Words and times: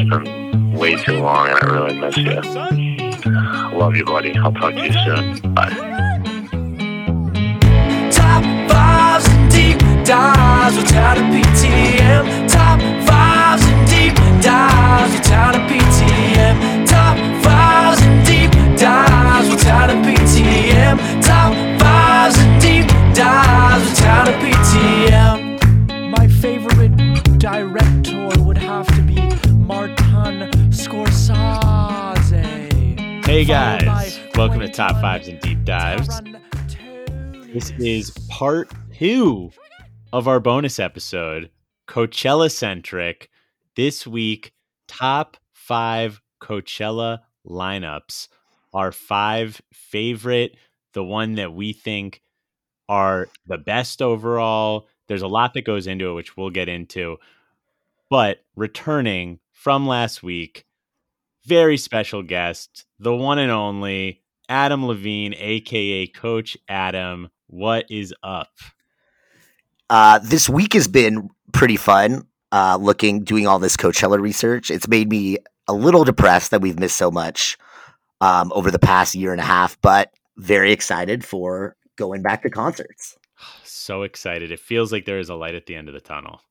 It's 0.00 0.08
been 0.08 0.72
way 0.72 0.96
too 0.96 1.18
long, 1.18 1.48
and 1.48 1.58
I 1.58 1.66
really 1.66 1.98
miss 2.00 2.16
you. 2.16 2.40
Love 3.78 3.96
you, 3.96 4.04
buddy. 4.06 4.34
I'll 4.34 4.50
talk 4.50 4.72
to 4.72 4.86
you 4.86 4.92
soon. 4.94 5.52
Bye. 5.52 5.68
Top 8.10 8.42
fives 8.70 9.28
and 9.28 9.50
deep 9.52 9.78
dives 10.06 10.76
without 10.78 11.18
a 11.18 11.20
PTM. 11.20 12.48
Top 12.48 12.80
fives 13.06 13.62
and 13.62 13.88
deep 13.90 14.14
dives 14.42 15.12
without 15.12 15.56
a 15.56 15.60
PTM. 15.68 16.86
Top 16.88 17.18
fives 17.44 18.00
and 18.00 18.24
deep 18.24 18.50
dives 18.80 19.50
without 19.50 19.90
a 19.90 19.96
PTM. 19.96 20.96
Top 21.22 21.52
fives 21.78 22.38
and 22.38 22.62
deep 22.62 22.86
dives 23.14 23.84
without 23.90 24.28
a 24.28 24.32
PTM. 24.32 25.39
Hey 33.40 33.46
guys, 33.46 34.20
welcome 34.34 34.60
to 34.60 34.68
Top 34.68 35.00
Fives 35.00 35.26
and 35.26 35.40
Deep 35.40 35.64
Dives. 35.64 36.20
This 37.54 37.70
is 37.78 38.10
part 38.28 38.70
two 38.92 39.50
of 40.12 40.28
our 40.28 40.40
bonus 40.40 40.78
episode, 40.78 41.48
Coachella 41.88 42.52
centric. 42.52 43.30
This 43.76 44.06
week, 44.06 44.52
top 44.86 45.38
five 45.54 46.20
Coachella 46.42 47.20
lineups, 47.46 48.28
our 48.74 48.92
five 48.92 49.62
favorite, 49.72 50.56
the 50.92 51.02
one 51.02 51.36
that 51.36 51.54
we 51.54 51.72
think 51.72 52.20
are 52.90 53.30
the 53.46 53.56
best 53.56 54.02
overall. 54.02 54.86
There's 55.08 55.22
a 55.22 55.26
lot 55.26 55.54
that 55.54 55.64
goes 55.64 55.86
into 55.86 56.10
it, 56.10 56.14
which 56.14 56.36
we'll 56.36 56.50
get 56.50 56.68
into. 56.68 57.16
But 58.10 58.44
returning 58.54 59.38
from 59.50 59.86
last 59.86 60.22
week, 60.22 60.66
very 61.46 61.78
special 61.78 62.22
guest, 62.22 62.84
the 63.00 63.16
one 63.16 63.38
and 63.38 63.50
only 63.50 64.20
Adam 64.48 64.86
Levine, 64.86 65.34
aka 65.36 66.06
Coach 66.06 66.56
Adam. 66.68 67.30
What 67.46 67.86
is 67.90 68.14
up? 68.22 68.50
Uh, 69.88 70.20
this 70.22 70.48
week 70.48 70.74
has 70.74 70.86
been 70.86 71.30
pretty 71.52 71.76
fun. 71.76 72.26
Uh, 72.52 72.76
looking, 72.80 73.22
doing 73.22 73.46
all 73.46 73.58
this 73.58 73.76
Coachella 73.76 74.20
research, 74.20 74.70
it's 74.70 74.88
made 74.88 75.08
me 75.08 75.38
a 75.68 75.72
little 75.72 76.04
depressed 76.04 76.50
that 76.50 76.60
we've 76.60 76.78
missed 76.78 76.96
so 76.96 77.10
much 77.10 77.56
um, 78.20 78.52
over 78.54 78.72
the 78.72 78.78
past 78.78 79.14
year 79.14 79.30
and 79.30 79.40
a 79.40 79.44
half, 79.44 79.80
but 79.80 80.12
very 80.36 80.72
excited 80.72 81.24
for 81.24 81.76
going 81.96 82.22
back 82.22 82.42
to 82.42 82.50
concerts. 82.50 83.16
So 83.64 84.02
excited. 84.02 84.52
It 84.52 84.60
feels 84.60 84.92
like 84.92 85.04
there 85.06 85.18
is 85.18 85.30
a 85.30 85.34
light 85.34 85.54
at 85.54 85.66
the 85.66 85.74
end 85.74 85.88
of 85.88 85.94
the 85.94 86.00
tunnel. 86.00 86.42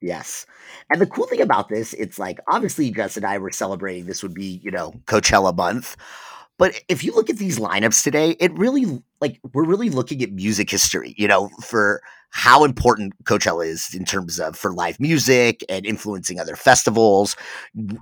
Yes. 0.00 0.46
And 0.90 1.00
the 1.00 1.06
cool 1.06 1.26
thing 1.26 1.40
about 1.40 1.68
this, 1.68 1.92
it's 1.94 2.18
like 2.18 2.38
obviously 2.46 2.90
Jess 2.90 3.16
and 3.16 3.26
I 3.26 3.38
were 3.38 3.50
celebrating 3.50 4.06
this 4.06 4.22
would 4.22 4.34
be, 4.34 4.60
you 4.62 4.70
know, 4.70 4.92
Coachella 5.06 5.56
month. 5.56 5.96
But 6.56 6.80
if 6.88 7.04
you 7.04 7.14
look 7.14 7.30
at 7.30 7.38
these 7.38 7.58
lineups 7.58 8.02
today, 8.02 8.36
it 8.40 8.56
really 8.58 9.02
like 9.20 9.40
we're 9.52 9.64
really 9.64 9.90
looking 9.90 10.22
at 10.22 10.32
music 10.32 10.70
history, 10.70 11.14
you 11.16 11.28
know, 11.28 11.50
for 11.62 12.02
how 12.30 12.64
important 12.64 13.12
Coachella 13.24 13.66
is 13.66 13.94
in 13.94 14.04
terms 14.04 14.38
of 14.38 14.56
for 14.56 14.72
live 14.72 15.00
music 15.00 15.64
and 15.68 15.86
influencing 15.86 16.38
other 16.38 16.56
festivals, 16.56 17.36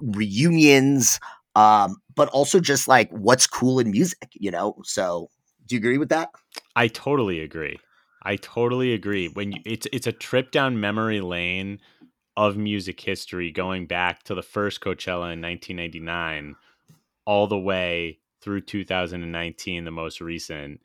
reunions, 0.00 1.20
um, 1.55 1.97
but 2.14 2.28
also 2.28 2.61
just 2.61 2.89
like 2.89 3.11
what's 3.11 3.47
cool 3.47 3.78
in 3.78 3.91
music, 3.91 4.28
you 4.33 4.50
know? 4.50 4.77
So 4.84 5.30
do 5.67 5.74
you 5.74 5.78
agree 5.78 5.98
with 5.98 6.08
that? 6.08 6.30
I 6.74 6.89
totally 6.89 7.41
agree. 7.41 7.78
I 8.27 8.35
totally 8.35 8.93
agree. 8.93 9.29
When 9.29 9.53
you, 9.53 9.61
it's 9.65 9.87
it's 9.93 10.09
a 10.09 10.13
trip 10.13 10.51
down 10.51 10.81
memory 10.81 11.21
lane 11.21 11.79
of 12.37 12.57
music 12.57 13.01
history, 13.01 13.53
going 13.53 13.87
back 13.87 14.25
to 14.25 14.35
the 14.35 14.43
first 14.43 14.81
Coachella 14.81 15.33
in 15.33 15.41
1999, 15.41 16.57
all 17.25 17.47
the 17.47 17.57
way 17.57 18.19
through 18.43 18.63
2019, 18.63 19.85
the 19.85 19.91
most 19.93 20.21
recent. 20.21 20.81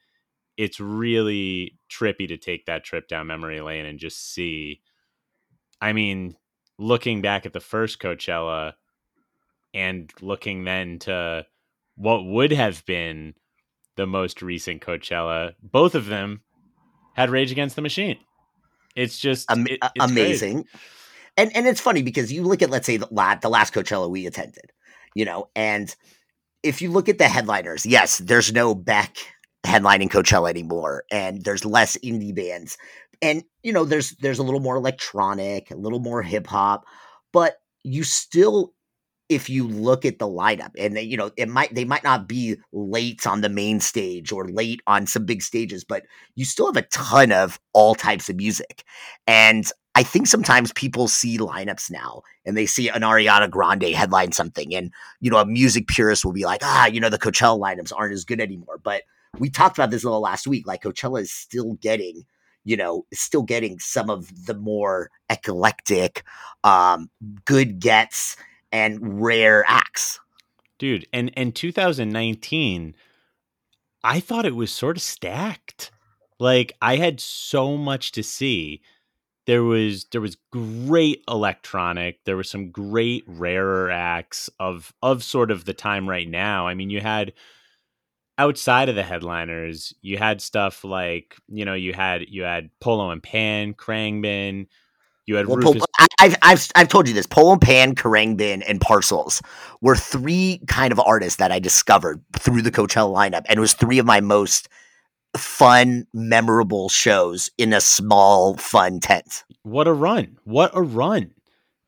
It's 0.55 0.79
really 0.79 1.79
trippy 1.89 2.27
to 2.27 2.37
take 2.37 2.67
that 2.67 2.83
trip 2.83 3.07
down 3.07 3.25
memory 3.25 3.59
lane 3.59 3.87
and 3.87 3.97
just 3.97 4.33
see. 4.33 4.81
I 5.81 5.93
mean, 5.93 6.35
looking 6.77 7.23
back 7.23 7.47
at 7.47 7.53
the 7.53 7.59
first 7.59 7.99
Coachella 7.99 8.73
and 9.73 10.11
looking 10.21 10.63
then 10.65 10.99
to 10.99 11.47
what 11.95 12.23
would 12.23 12.51
have 12.51 12.85
been 12.85 13.33
the 13.95 14.05
most 14.05 14.43
recent 14.43 14.83
Coachella, 14.83 15.53
both 15.63 15.95
of 15.95 16.05
them 16.05 16.41
had 17.13 17.29
Rage 17.29 17.51
Against 17.51 17.75
the 17.75 17.81
Machine. 17.81 18.17
It's 18.95 19.17
just 19.19 19.49
Am- 19.51 19.67
it- 19.67 19.79
it's 19.81 20.05
crazy. 20.05 20.11
amazing. 20.21 20.65
And 21.37 21.55
and 21.55 21.65
it's 21.67 21.79
funny 21.81 22.01
because 22.03 22.31
you 22.31 22.43
look 22.43 22.61
at 22.61 22.69
let's 22.69 22.85
say 22.85 22.97
the, 22.97 23.07
la- 23.11 23.35
the 23.35 23.49
last 23.49 23.73
Coachella 23.73 24.09
we 24.09 24.25
attended, 24.25 24.71
you 25.15 25.23
know, 25.25 25.49
and 25.55 25.95
if 26.63 26.81
you 26.81 26.91
look 26.91 27.07
at 27.09 27.17
the 27.17 27.27
headliners, 27.27 27.85
yes, 27.85 28.17
there's 28.19 28.51
no 28.53 28.75
Beck 28.75 29.15
headlining 29.65 30.09
Coachella 30.09 30.49
anymore, 30.49 31.05
and 31.09 31.43
there's 31.43 31.63
less 31.65 31.95
indie 32.03 32.35
bands, 32.35 32.77
and 33.21 33.43
you 33.63 33.71
know, 33.71 33.85
there's 33.85 34.11
there's 34.17 34.39
a 34.39 34.43
little 34.43 34.59
more 34.59 34.75
electronic, 34.75 35.71
a 35.71 35.75
little 35.75 35.99
more 35.99 36.21
hip 36.21 36.47
hop, 36.47 36.85
but 37.31 37.55
you 37.83 38.03
still 38.03 38.73
if 39.31 39.49
you 39.49 39.65
look 39.65 40.03
at 40.03 40.19
the 40.19 40.27
lineup 40.27 40.71
and 40.77 40.97
they, 40.97 41.01
you 41.01 41.15
know 41.15 41.31
it 41.37 41.47
might 41.47 41.73
they 41.73 41.85
might 41.85 42.03
not 42.03 42.27
be 42.27 42.57
late 42.73 43.25
on 43.25 43.39
the 43.39 43.47
main 43.47 43.79
stage 43.79 44.29
or 44.33 44.45
late 44.49 44.81
on 44.87 45.07
some 45.07 45.25
big 45.25 45.41
stages 45.41 45.85
but 45.85 46.03
you 46.35 46.43
still 46.43 46.65
have 46.65 46.75
a 46.75 46.87
ton 46.89 47.31
of 47.31 47.57
all 47.71 47.95
types 47.95 48.29
of 48.29 48.35
music. 48.35 48.83
And 49.25 49.65
i 49.95 50.03
think 50.03 50.27
sometimes 50.27 50.73
people 50.73 51.07
see 51.07 51.37
lineups 51.37 51.89
now 51.89 52.21
and 52.45 52.57
they 52.57 52.65
see 52.65 52.89
an 52.89 53.01
ariana 53.01 53.49
grande 53.49 53.83
headline 53.83 54.31
something 54.33 54.73
and 54.73 54.91
you 55.21 55.31
know 55.31 55.37
a 55.37 55.45
music 55.45 55.87
purist 55.87 56.23
will 56.25 56.33
be 56.33 56.45
like 56.45 56.61
ah 56.63 56.85
you 56.85 56.99
know 56.99 57.09
the 57.09 57.17
coachella 57.17 57.59
lineups 57.59 57.93
aren't 57.95 58.13
as 58.13 58.25
good 58.25 58.41
anymore. 58.41 58.79
But 58.83 59.03
we 59.39 59.49
talked 59.49 59.77
about 59.77 59.91
this 59.91 60.03
a 60.03 60.07
little 60.07 60.21
last 60.21 60.45
week 60.45 60.67
like 60.67 60.83
coachella 60.83 61.21
is 61.21 61.31
still 61.31 61.73
getting 61.75 62.25
you 62.65 62.75
know 62.75 63.05
still 63.13 63.43
getting 63.43 63.79
some 63.79 64.09
of 64.09 64.45
the 64.45 64.55
more 64.55 65.09
eclectic 65.29 66.23
um 66.65 67.09
good 67.45 67.79
gets 67.79 68.35
and 68.71 69.21
rare 69.21 69.63
acts. 69.67 70.19
dude. 70.79 71.07
And 71.13 71.31
and 71.37 71.55
2019, 71.55 72.95
I 74.03 74.19
thought 74.19 74.45
it 74.45 74.55
was 74.55 74.71
sort 74.71 74.97
of 74.97 75.03
stacked. 75.03 75.91
Like 76.39 76.73
I 76.81 76.95
had 76.97 77.19
so 77.19 77.77
much 77.77 78.11
to 78.13 78.23
see. 78.23 78.81
There 79.47 79.63
was 79.63 80.05
there 80.11 80.21
was 80.21 80.37
great 80.51 81.23
electronic. 81.29 82.23
There 82.25 82.37
were 82.37 82.43
some 82.43 82.71
great 82.71 83.23
rarer 83.27 83.91
acts 83.91 84.49
of 84.59 84.93
of 85.03 85.23
sort 85.23 85.51
of 85.51 85.65
the 85.65 85.73
time 85.73 86.09
right 86.09 86.29
now. 86.29 86.67
I 86.67 86.75
mean, 86.75 86.89
you 86.89 87.01
had 87.01 87.33
outside 88.37 88.89
of 88.89 88.95
the 88.95 89.03
headliners, 89.03 89.93
you 90.01 90.17
had 90.17 90.41
stuff 90.41 90.83
like 90.83 91.35
you 91.47 91.65
know 91.65 91.73
you 91.73 91.93
had 91.93 92.25
you 92.29 92.43
had 92.43 92.69
Polo 92.79 93.11
and 93.11 93.21
Pan, 93.23 93.73
Khruangbin. 93.73 94.67
You 95.31 95.37
had 95.37 95.47
Well, 95.47 95.55
Rufus. 95.55 95.83
I, 95.97 96.07
I've, 96.19 96.35
I've 96.41 96.71
I've 96.75 96.87
told 96.89 97.07
you 97.07 97.13
this. 97.13 97.25
Polo 97.25 97.53
and 97.53 97.61
Pan, 97.61 97.95
Khruangbin, 97.95 98.63
and 98.67 98.81
Parcels 98.81 99.41
were 99.79 99.95
three 99.95 100.59
kind 100.67 100.91
of 100.91 100.99
artists 100.99 101.37
that 101.37 101.53
I 101.53 101.59
discovered 101.59 102.21
through 102.33 102.63
the 102.63 102.71
Coachella 102.71 103.15
lineup, 103.15 103.45
and 103.47 103.57
it 103.57 103.61
was 103.61 103.73
three 103.73 103.97
of 103.97 104.05
my 104.05 104.19
most 104.19 104.67
fun, 105.37 106.05
memorable 106.13 106.89
shows 106.89 107.49
in 107.57 107.71
a 107.71 107.79
small, 107.79 108.57
fun 108.57 108.99
tent. 108.99 109.45
what 109.63 109.87
a 109.87 109.93
run 109.93 110.37
what 110.43 110.69
a 110.73 110.81
run 110.81 111.31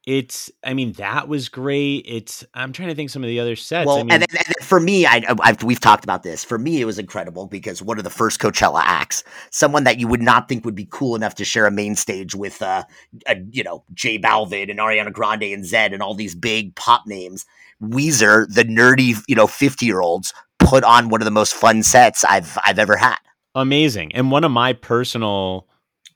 it's 0.06 0.52
i 0.64 0.74
mean 0.74 0.92
that 0.94 1.28
was 1.28 1.48
great 1.48 2.06
it's 2.06 2.44
i'm 2.54 2.74
trying 2.74 2.90
to 2.90 2.96
think 2.96 3.10
some 3.10 3.24
of 3.24 3.28
the 3.28 3.40
other 3.40 3.56
sets 3.56 3.88
well, 3.88 4.00
I 4.00 4.04
mean, 4.04 4.12
and, 4.12 4.22
then, 4.22 4.28
and 4.32 4.46
then 4.48 4.64
for 4.74 4.80
me, 4.80 5.06
I, 5.06 5.22
I've 5.42 5.62
we've 5.62 5.80
talked 5.80 6.04
about 6.04 6.24
this. 6.24 6.44
For 6.44 6.58
me, 6.58 6.82
it 6.82 6.86
was 6.86 6.98
incredible 6.98 7.46
because 7.46 7.82
one 7.82 8.00
of 8.00 8.04
the 8.04 8.10
first 8.10 8.40
Coachella 8.40 8.82
acts, 8.84 9.24
someone 9.52 9.84
that 9.84 10.00
you 10.00 10.08
would 10.08 10.22
not 10.22 10.50
think 10.50 10.66
would 10.66 10.74
be 10.74 10.88
cool 10.90 11.16
enough 11.16 11.36
to 11.36 11.46
share 11.46 11.68
a 11.68 11.72
main 11.72 11.96
stage 11.96 12.34
with, 12.34 12.62
uh, 12.62 12.84
a, 13.28 13.38
you 13.52 13.64
know, 13.64 13.84
J 13.94 14.18
Balvin 14.18 14.72
and 14.72 14.80
Ariana 14.80 15.14
Grande 15.14 15.44
and 15.44 15.64
Zedd 15.64 15.94
and 15.94 16.02
all 16.02 16.16
these 16.16 16.34
big 16.34 16.76
pop 16.76 17.06
names. 17.06 17.46
Weezer, 17.82 18.52
the 18.52 18.64
nerdy, 18.64 19.22
you 19.28 19.36
know, 19.36 19.48
fifty 19.48 19.86
year 19.86 20.02
olds, 20.02 20.34
put 20.58 20.84
on 20.84 21.10
one 21.10 21.22
of 21.22 21.26
the 21.26 21.32
most 21.32 21.54
fun 21.54 21.84
sets 21.84 22.24
I've 22.24 22.58
I've 22.66 22.80
ever 22.80 22.98
had. 22.98 23.18
amazing 23.56 24.12
and 24.16 24.32
one 24.32 24.44
of 24.44 24.52
my 24.52 24.74
personal 24.74 25.68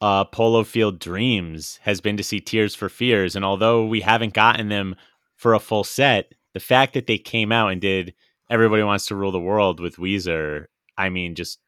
uh 0.01 0.23
polo 0.25 0.63
field 0.63 0.99
dreams 0.99 1.79
has 1.83 2.01
been 2.01 2.17
to 2.17 2.23
see 2.23 2.39
tears 2.39 2.75
for 2.75 2.89
fears 2.89 3.35
and 3.35 3.43
although 3.43 3.85
we 3.85 4.01
haven't 4.01 4.33
gotten 4.33 4.69
them 4.69 4.95
for 5.35 5.53
a 5.53 5.59
full 5.59 5.83
set 5.83 6.33
the 6.53 6.59
fact 6.59 6.93
that 6.93 7.07
they 7.07 7.17
came 7.17 7.51
out 7.51 7.69
and 7.69 7.81
did 7.81 8.13
everybody 8.49 8.83
wants 8.83 9.05
to 9.07 9.15
rule 9.15 9.31
the 9.31 9.39
world 9.39 9.79
with 9.79 9.97
weezer 9.97 10.65
i 10.97 11.09
mean 11.09 11.33
just 11.35 11.59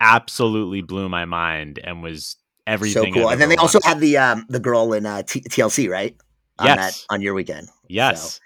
absolutely 0.00 0.80
blew 0.80 1.08
my 1.08 1.24
mind 1.24 1.78
and 1.82 2.02
was 2.02 2.36
everything 2.66 3.14
so 3.14 3.20
cool. 3.20 3.30
And 3.30 3.40
then 3.40 3.48
they 3.48 3.56
also 3.56 3.80
had 3.82 3.98
the 4.00 4.16
um 4.16 4.46
the 4.48 4.60
girl 4.60 4.92
in 4.92 5.06
uh, 5.06 5.22
T- 5.22 5.40
TLC, 5.40 5.90
right? 5.90 6.14
On 6.58 6.66
Yes. 6.66 6.76
that 6.76 7.14
on 7.14 7.20
your 7.20 7.34
weekend. 7.34 7.68
yes 7.88 8.40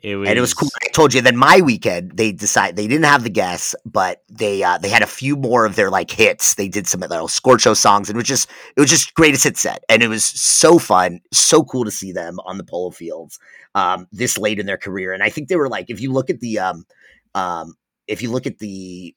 It 0.00 0.14
was, 0.14 0.28
and 0.28 0.38
it 0.38 0.40
was 0.40 0.54
cool. 0.54 0.68
I 0.82 0.88
told 0.90 1.12
you. 1.12 1.20
Then 1.20 1.36
my 1.36 1.60
weekend, 1.60 2.12
they 2.16 2.30
decide 2.30 2.76
they 2.76 2.86
didn't 2.86 3.06
have 3.06 3.24
the 3.24 3.30
guests, 3.30 3.74
but 3.84 4.22
they 4.28 4.62
uh, 4.62 4.78
they 4.78 4.88
had 4.88 5.02
a 5.02 5.08
few 5.08 5.34
more 5.34 5.64
of 5.64 5.74
their 5.74 5.90
like 5.90 6.10
hits. 6.10 6.54
They 6.54 6.68
did 6.68 6.86
some 6.86 7.00
little 7.00 7.26
Scorcho 7.26 7.76
songs, 7.76 8.08
and 8.08 8.14
it 8.14 8.20
was 8.20 8.28
just 8.28 8.48
it 8.76 8.80
was 8.80 8.90
just 8.90 9.14
greatest 9.14 9.42
hit 9.42 9.56
set, 9.56 9.82
and 9.88 10.00
it 10.02 10.08
was 10.08 10.24
so 10.24 10.78
fun, 10.78 11.20
so 11.32 11.64
cool 11.64 11.84
to 11.84 11.90
see 11.90 12.12
them 12.12 12.38
on 12.46 12.58
the 12.58 12.64
polo 12.64 12.90
fields 12.90 13.40
um, 13.74 14.06
this 14.12 14.38
late 14.38 14.60
in 14.60 14.66
their 14.66 14.76
career. 14.76 15.12
And 15.12 15.22
I 15.22 15.30
think 15.30 15.48
they 15.48 15.56
were 15.56 15.68
like, 15.68 15.90
if 15.90 16.00
you 16.00 16.12
look 16.12 16.30
at 16.30 16.38
the 16.38 16.60
um, 16.60 16.86
um, 17.34 17.74
if 18.06 18.22
you 18.22 18.30
look 18.30 18.46
at 18.46 18.58
the 18.58 19.16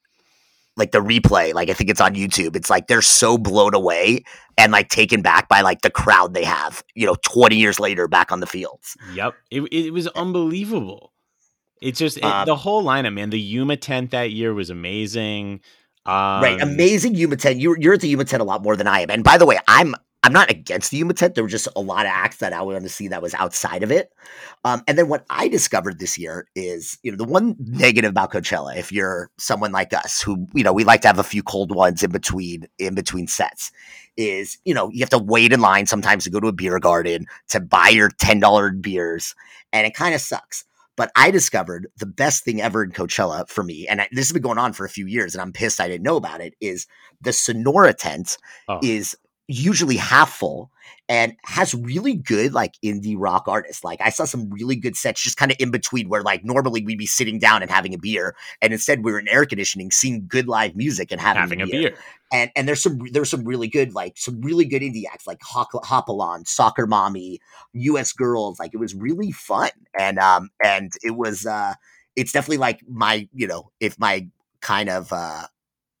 like 0.76 0.92
the 0.92 1.00
replay, 1.00 1.52
like 1.52 1.68
I 1.68 1.74
think 1.74 1.90
it's 1.90 2.00
on 2.00 2.14
YouTube. 2.14 2.56
It's 2.56 2.70
like 2.70 2.86
they're 2.86 3.02
so 3.02 3.36
blown 3.36 3.74
away 3.74 4.24
and 4.56 4.72
like 4.72 4.88
taken 4.88 5.22
back 5.22 5.48
by 5.48 5.60
like 5.60 5.82
the 5.82 5.90
crowd 5.90 6.34
they 6.34 6.44
have, 6.44 6.82
you 6.94 7.06
know, 7.06 7.16
20 7.22 7.56
years 7.56 7.78
later 7.78 8.08
back 8.08 8.32
on 8.32 8.40
the 8.40 8.46
fields. 8.46 8.96
Yep. 9.14 9.34
It, 9.50 9.62
it 9.72 9.90
was 9.92 10.08
unbelievable. 10.08 11.12
It's 11.82 11.98
just 11.98 12.18
it, 12.18 12.24
Um, 12.24 12.46
the 12.46 12.56
whole 12.56 12.82
lineup, 12.82 13.12
man. 13.12 13.30
The 13.30 13.40
Yuma 13.40 13.76
tent 13.76 14.12
that 14.12 14.30
year 14.30 14.54
was 14.54 14.70
amazing. 14.70 15.60
Um, 16.06 16.42
right. 16.42 16.60
Amazing 16.60 17.16
Yuma 17.16 17.36
tent. 17.36 17.60
You're 17.60 17.78
you're 17.78 17.94
at 17.94 18.00
the 18.00 18.08
Yuma 18.08 18.24
tent 18.24 18.40
a 18.40 18.44
lot 18.44 18.62
more 18.62 18.76
than 18.76 18.86
I 18.86 19.00
am. 19.00 19.10
And 19.10 19.22
by 19.22 19.36
the 19.36 19.46
way, 19.46 19.58
I'm 19.68 19.94
I'm 20.24 20.32
not 20.32 20.50
against 20.50 20.90
the 20.90 20.98
Yuma 20.98 21.14
tent. 21.14 21.34
There 21.34 21.42
were 21.42 21.50
just 21.50 21.66
a 21.74 21.80
lot 21.80 22.06
of 22.06 22.12
acts 22.12 22.36
that 22.36 22.52
I 22.52 22.62
wanted 22.62 22.84
to 22.84 22.88
see 22.88 23.08
that 23.08 23.22
was 23.22 23.34
outside 23.34 23.82
of 23.82 23.90
it. 23.90 24.12
Um, 24.64 24.82
and 24.86 24.96
then 24.96 25.08
what 25.08 25.24
I 25.30 25.48
discovered 25.48 25.98
this 25.98 26.16
year 26.16 26.46
is, 26.54 26.96
you 27.02 27.10
know, 27.10 27.16
the 27.16 27.24
one 27.24 27.56
negative 27.58 28.10
about 28.10 28.32
Coachella, 28.32 28.76
if 28.76 28.92
you're 28.92 29.30
someone 29.38 29.72
like 29.72 29.92
us 29.92 30.22
who, 30.22 30.46
you 30.54 30.62
know, 30.62 30.72
we 30.72 30.84
like 30.84 31.00
to 31.00 31.08
have 31.08 31.18
a 31.18 31.24
few 31.24 31.42
cold 31.42 31.74
ones 31.74 32.04
in 32.04 32.12
between 32.12 32.68
in 32.78 32.94
between 32.94 33.26
sets, 33.26 33.72
is, 34.16 34.58
you 34.64 34.74
know, 34.74 34.90
you 34.92 35.00
have 35.00 35.10
to 35.10 35.18
wait 35.18 35.52
in 35.52 35.60
line 35.60 35.86
sometimes 35.86 36.22
to 36.24 36.30
go 36.30 36.38
to 36.38 36.48
a 36.48 36.52
beer 36.52 36.78
garden 36.78 37.26
to 37.48 37.58
buy 37.58 37.88
your 37.88 38.10
$10 38.10 38.80
beers, 38.80 39.34
and 39.72 39.86
it 39.86 39.94
kind 39.94 40.14
of 40.14 40.20
sucks. 40.20 40.64
But 40.94 41.10
I 41.16 41.30
discovered 41.30 41.88
the 41.96 42.06
best 42.06 42.44
thing 42.44 42.60
ever 42.60 42.84
in 42.84 42.92
Coachella 42.92 43.48
for 43.48 43.64
me, 43.64 43.88
and 43.88 44.02
I, 44.02 44.08
this 44.12 44.28
has 44.28 44.32
been 44.32 44.42
going 44.42 44.58
on 44.58 44.72
for 44.74 44.84
a 44.84 44.90
few 44.90 45.06
years, 45.06 45.34
and 45.34 45.40
I'm 45.42 45.52
pissed 45.52 45.80
I 45.80 45.88
didn't 45.88 46.04
know 46.04 46.16
about 46.16 46.42
it, 46.42 46.54
is 46.60 46.86
the 47.22 47.32
Sonora 47.32 47.94
tent 47.94 48.36
Oh. 48.68 48.78
is 48.82 49.16
usually 49.52 49.96
half 49.96 50.32
full 50.32 50.70
and 51.08 51.34
has 51.44 51.74
really 51.74 52.14
good 52.14 52.52
like 52.52 52.74
indie 52.84 53.16
rock 53.18 53.44
artists. 53.46 53.84
Like 53.84 54.00
I 54.00 54.10
saw 54.10 54.24
some 54.24 54.50
really 54.50 54.76
good 54.76 54.96
sets 54.96 55.22
just 55.22 55.36
kind 55.36 55.50
of 55.50 55.56
in 55.60 55.70
between 55.70 56.08
where 56.08 56.22
like 56.22 56.44
normally 56.44 56.84
we'd 56.84 56.98
be 56.98 57.06
sitting 57.06 57.38
down 57.38 57.62
and 57.62 57.70
having 57.70 57.92
a 57.92 57.98
beer 57.98 58.34
and 58.60 58.72
instead 58.72 59.04
we 59.04 59.12
are 59.12 59.18
in 59.18 59.28
air 59.28 59.44
conditioning 59.44 59.90
seeing 59.90 60.26
good 60.26 60.48
live 60.48 60.74
music 60.76 61.10
and 61.12 61.20
having, 61.20 61.40
having 61.40 61.60
a 61.60 61.66
beer. 61.66 61.96
And 62.32 62.50
and 62.56 62.66
there's 62.66 62.82
some 62.82 62.98
there's 63.12 63.30
some 63.30 63.44
really 63.44 63.68
good 63.68 63.94
like 63.94 64.16
some 64.16 64.40
really 64.40 64.64
good 64.64 64.82
indie 64.82 65.04
acts 65.12 65.26
like 65.26 65.38
Hop- 65.42 65.84
Hopalon, 65.84 66.46
Soccer 66.46 66.86
Mommy, 66.86 67.40
US 67.74 68.12
Girls. 68.12 68.58
Like 68.58 68.72
it 68.72 68.78
was 68.78 68.94
really 68.94 69.32
fun. 69.32 69.70
And 69.98 70.18
um 70.18 70.50
and 70.64 70.92
it 71.02 71.16
was 71.16 71.46
uh 71.46 71.74
it's 72.16 72.32
definitely 72.32 72.58
like 72.58 72.80
my, 72.88 73.28
you 73.34 73.46
know, 73.46 73.70
if 73.80 73.98
my 73.98 74.28
kind 74.60 74.88
of 74.88 75.12
uh 75.12 75.46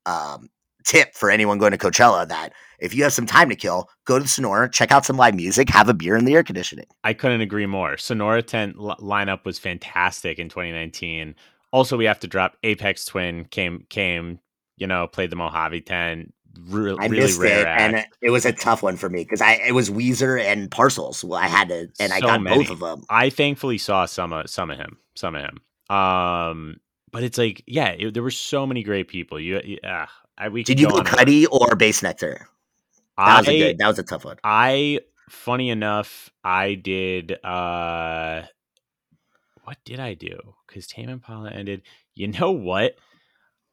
um 0.06 0.48
tip 0.84 1.14
for 1.14 1.30
anyone 1.30 1.58
going 1.58 1.72
to 1.72 1.78
Coachella 1.78 2.26
that 2.28 2.52
if 2.78 2.94
you 2.94 3.02
have 3.04 3.12
some 3.12 3.26
time 3.26 3.48
to 3.48 3.56
kill, 3.56 3.88
go 4.04 4.18
to 4.18 4.22
the 4.24 4.28
Sonora, 4.28 4.68
check 4.70 4.90
out 4.90 5.04
some 5.04 5.16
live 5.16 5.34
music, 5.34 5.68
have 5.70 5.88
a 5.88 5.94
beer 5.94 6.16
in 6.16 6.24
the 6.24 6.34
air 6.34 6.42
conditioning. 6.42 6.86
I 7.04 7.14
couldn't 7.14 7.40
agree 7.40 7.66
more. 7.66 7.96
Sonora 7.96 8.42
tent 8.42 8.78
li- 8.78 8.96
lineup 8.98 9.44
was 9.44 9.58
fantastic 9.58 10.38
in 10.38 10.48
2019. 10.48 11.34
Also, 11.70 11.96
we 11.96 12.04
have 12.04 12.20
to 12.20 12.26
drop 12.26 12.56
Aphex 12.64 13.06
Twin 13.06 13.44
came 13.46 13.86
came, 13.88 14.40
you 14.76 14.86
know, 14.86 15.06
played 15.06 15.30
the 15.30 15.36
Mojave 15.36 15.80
tent. 15.82 16.34
Re- 16.68 16.90
I 16.98 17.06
really 17.06 17.22
missed 17.22 17.40
rare 17.40 17.60
it, 17.60 17.66
act. 17.66 17.80
and 17.80 18.06
it- 18.20 18.30
was 18.30 18.44
a 18.44 18.52
tough 18.52 18.82
one 18.82 18.96
for 18.96 19.08
me 19.08 19.22
because 19.22 19.40
I 19.40 19.54
it 19.66 19.72
was 19.72 19.88
Weezer 19.88 20.38
and 20.38 20.70
Parcels. 20.70 21.24
Well, 21.24 21.40
I 21.40 21.46
had 21.46 21.68
to, 21.68 21.88
and 21.98 22.12
I 22.12 22.20
got 22.20 22.42
many. 22.42 22.58
both 22.64 22.70
of 22.70 22.80
them. 22.80 23.04
I 23.08 23.30
thankfully 23.30 23.78
saw 23.78 24.04
some 24.04 24.32
of 24.34 24.50
some 24.50 24.70
of 24.70 24.76
him, 24.76 24.98
some 25.14 25.34
of 25.34 25.42
him. 25.42 25.96
Um, 25.96 26.76
but 27.10 27.22
it's 27.22 27.38
like, 27.38 27.62
yeah, 27.66 27.90
it, 27.90 28.14
there 28.14 28.22
were 28.22 28.30
so 28.30 28.66
many 28.66 28.82
great 28.82 29.08
people. 29.08 29.38
You, 29.38 29.60
you 29.64 29.78
uh, 29.84 30.06
I, 30.42 30.48
we 30.48 30.64
Did 30.64 30.80
you 30.80 30.88
go 30.88 30.94
go 30.94 30.98
on 30.98 31.06
and 31.06 31.14
on. 31.16 31.24
Cudi 31.26 31.46
or 31.50 31.68
Bassnectar? 31.68 32.46
That 33.16 33.38
was 33.38 33.48
a 33.48 33.58
good. 33.58 33.78
That 33.78 33.86
was 33.86 33.98
a 34.00 34.02
tough 34.02 34.24
one. 34.24 34.38
I, 34.42 35.00
funny 35.30 35.70
enough, 35.70 36.30
I 36.42 36.74
did. 36.74 37.38
uh 37.44 38.42
What 39.62 39.78
did 39.84 40.00
I 40.00 40.14
do? 40.14 40.38
Because 40.66 40.88
Tame 40.88 41.10
Impala 41.10 41.50
ended. 41.50 41.82
You 42.14 42.28
know 42.28 42.50
what? 42.50 42.96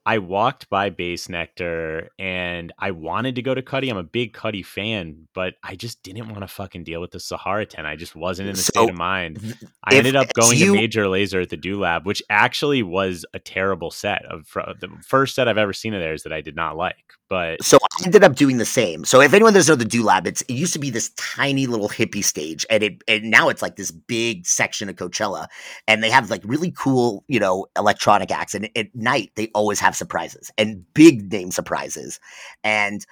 I 0.09 0.17
walked 0.17 0.71
by 0.71 0.89
Bassnectar 0.89 2.07
and 2.17 2.73
I 2.79 2.89
wanted 2.89 3.35
to 3.35 3.43
go 3.43 3.53
to 3.53 3.61
Cudi. 3.61 3.91
I'm 3.91 3.97
a 3.97 4.01
big 4.01 4.33
Cudi 4.33 4.65
fan, 4.65 5.27
but 5.35 5.53
I 5.63 5.75
just 5.75 6.01
didn't 6.01 6.29
want 6.29 6.41
to 6.41 6.47
fucking 6.47 6.83
deal 6.83 6.99
with 6.99 7.11
the 7.11 7.19
Sahara 7.19 7.67
tent. 7.67 7.85
I 7.85 7.95
just 7.95 8.15
wasn't 8.15 8.49
in 8.49 8.55
the 8.55 8.61
So, 8.61 8.71
state 8.71 8.89
of 8.89 8.97
mind. 8.97 9.55
I 9.83 9.97
ended 9.97 10.15
up 10.15 10.33
going 10.33 10.57
you- 10.57 10.73
to 10.73 10.81
Major 10.81 11.03
Lazer 11.03 11.43
at 11.43 11.49
the 11.49 11.57
Do 11.57 11.79
Lab, 11.79 12.07
which 12.07 12.23
actually 12.27 12.81
was 12.81 13.23
a 13.35 13.39
terrible 13.39 13.91
set 13.91 14.25
of 14.25 14.47
the 14.79 14.89
first 15.05 15.35
set 15.35 15.47
I've 15.47 15.59
ever 15.59 15.73
seen 15.73 15.93
of 15.93 15.99
theirs 16.01 16.23
that 16.23 16.33
I 16.33 16.41
did 16.41 16.55
not 16.55 16.75
like. 16.75 16.95
But 17.29 17.63
So 17.63 17.77
I 17.77 18.05
ended 18.05 18.23
up 18.23 18.35
doing 18.35 18.57
the 18.57 18.65
same. 18.65 19.05
So 19.05 19.21
if 19.21 19.33
anyone 19.35 19.53
doesn't 19.53 19.71
know 19.71 19.77
the 19.77 19.85
Do 19.85 20.01
Lab, 20.01 20.25
it's 20.25 20.41
it 20.43 20.53
used 20.53 20.73
to 20.73 20.79
be 20.79 20.89
this 20.89 21.11
tiny 21.11 21.67
little 21.67 21.87
hippie 21.87 22.23
stage, 22.23 22.65
and 22.71 22.81
it 22.81 23.03
and 23.07 23.29
now 23.29 23.49
it's 23.49 23.61
like 23.61 23.75
this 23.75 23.91
big 23.91 24.47
section 24.47 24.89
of 24.89 24.95
Coachella, 24.95 25.45
and 25.87 26.01
they 26.01 26.09
have 26.09 26.31
like 26.31 26.41
really 26.43 26.71
cool, 26.71 27.23
you 27.27 27.39
know, 27.39 27.67
electronic 27.77 28.31
acts. 28.31 28.55
And 28.55 28.67
at 28.75 28.87
night 28.95 29.29
they 29.35 29.49
always 29.53 29.79
have 29.79 29.95
surprises 29.99 30.49
and 30.57 30.83
big 30.93 31.31
name 31.31 31.51
surprises. 31.51 32.19
And 32.63 33.05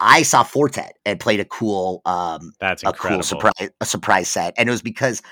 I 0.00 0.22
saw 0.22 0.42
Four 0.42 0.68
Tet 0.68 0.96
and 1.04 1.20
played 1.20 1.40
a 1.40 1.44
cool 1.44 2.00
um 2.06 2.52
that's 2.60 2.82
a 2.84 2.92
cool 2.92 3.22
surprise 3.22 3.70
a 3.80 3.84
surprise 3.84 4.28
set. 4.28 4.54
And 4.56 4.68
it 4.68 4.72
was 4.72 4.82
because 4.82 5.22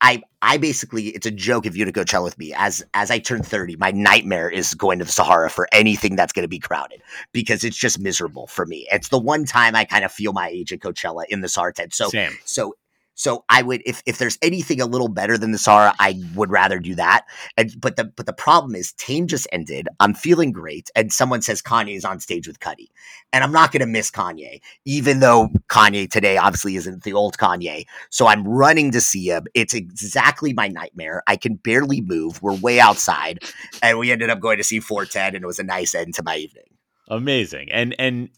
I 0.00 0.22
I 0.42 0.58
basically 0.58 1.08
it's 1.08 1.26
a 1.26 1.30
joke 1.30 1.64
if 1.64 1.76
you 1.76 1.84
to 1.84 1.92
go 1.92 2.04
chill 2.04 2.22
with 2.22 2.36
me. 2.38 2.52
As 2.54 2.84
as 2.92 3.10
I 3.10 3.18
turn 3.18 3.42
30 3.42 3.76
my 3.76 3.92
nightmare 3.92 4.50
is 4.50 4.74
going 4.74 4.98
to 4.98 5.04
the 5.04 5.12
Sahara 5.12 5.48
for 5.48 5.68
anything 5.72 6.16
that's 6.16 6.32
going 6.32 6.42
to 6.44 6.48
be 6.48 6.58
crowded 6.58 7.00
because 7.32 7.64
it's 7.64 7.76
just 7.76 7.98
miserable 7.98 8.46
for 8.46 8.66
me. 8.66 8.86
It's 8.90 9.08
the 9.08 9.18
one 9.18 9.44
time 9.44 9.74
I 9.74 9.84
kind 9.84 10.04
of 10.04 10.12
feel 10.12 10.32
my 10.32 10.48
age 10.48 10.72
at 10.72 10.80
Coachella 10.80 11.24
in 11.28 11.40
the 11.40 11.48
Sahara 11.48 11.72
tent 11.72 11.94
so 11.94 12.08
Same. 12.08 12.36
so 12.44 12.74
so 13.16 13.44
I 13.48 13.62
would 13.62 13.82
if 13.84 14.02
if 14.06 14.18
there's 14.18 14.38
anything 14.42 14.80
a 14.80 14.86
little 14.86 15.08
better 15.08 15.36
than 15.36 15.50
the 15.50 15.58
Sahara, 15.58 15.94
I 15.98 16.22
would 16.36 16.50
rather 16.52 16.78
do 16.78 16.94
that. 16.94 17.26
And 17.56 17.72
but 17.80 17.96
the 17.96 18.04
but 18.04 18.26
the 18.26 18.32
problem 18.32 18.74
is 18.76 18.92
Tame 18.92 19.26
just 19.26 19.48
ended. 19.50 19.88
I'm 19.98 20.14
feeling 20.14 20.52
great, 20.52 20.90
and 20.94 21.12
someone 21.12 21.42
says 21.42 21.60
Kanye 21.62 21.96
is 21.96 22.04
on 22.04 22.20
stage 22.20 22.46
with 22.46 22.60
Cudi, 22.60 22.86
and 23.32 23.42
I'm 23.42 23.52
not 23.52 23.72
gonna 23.72 23.86
miss 23.86 24.10
Kanye, 24.10 24.60
even 24.84 25.20
though 25.20 25.48
Kanye 25.68 26.08
today 26.10 26.36
obviously 26.36 26.76
isn't 26.76 27.02
the 27.04 27.14
old 27.14 27.38
Kanye. 27.38 27.86
So 28.10 28.28
I'm 28.28 28.46
running 28.46 28.92
to 28.92 29.00
see 29.00 29.30
him. 29.30 29.46
It's 29.54 29.74
exactly 29.74 30.52
my 30.52 30.68
nightmare. 30.68 31.22
I 31.26 31.36
can 31.36 31.56
barely 31.56 32.02
move. 32.02 32.42
We're 32.42 32.54
way 32.54 32.78
outside, 32.80 33.42
and 33.82 33.98
we 33.98 34.12
ended 34.12 34.30
up 34.30 34.40
going 34.40 34.58
to 34.58 34.64
see 34.64 34.78
Four 34.80 35.06
Tet, 35.06 35.34
and 35.34 35.42
it 35.42 35.46
was 35.46 35.58
a 35.58 35.64
nice 35.64 35.94
end 35.94 36.14
to 36.14 36.22
my 36.22 36.36
evening. 36.36 36.64
amazing 37.08 37.70
and 37.70 37.94
and 37.98 38.28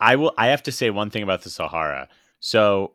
i 0.00 0.16
will 0.16 0.32
i 0.38 0.46
have 0.48 0.62
to 0.62 0.72
say 0.72 0.90
one 0.90 1.10
thing 1.10 1.22
about 1.22 1.42
the 1.42 1.50
sahara 1.50 2.08
so 2.40 2.92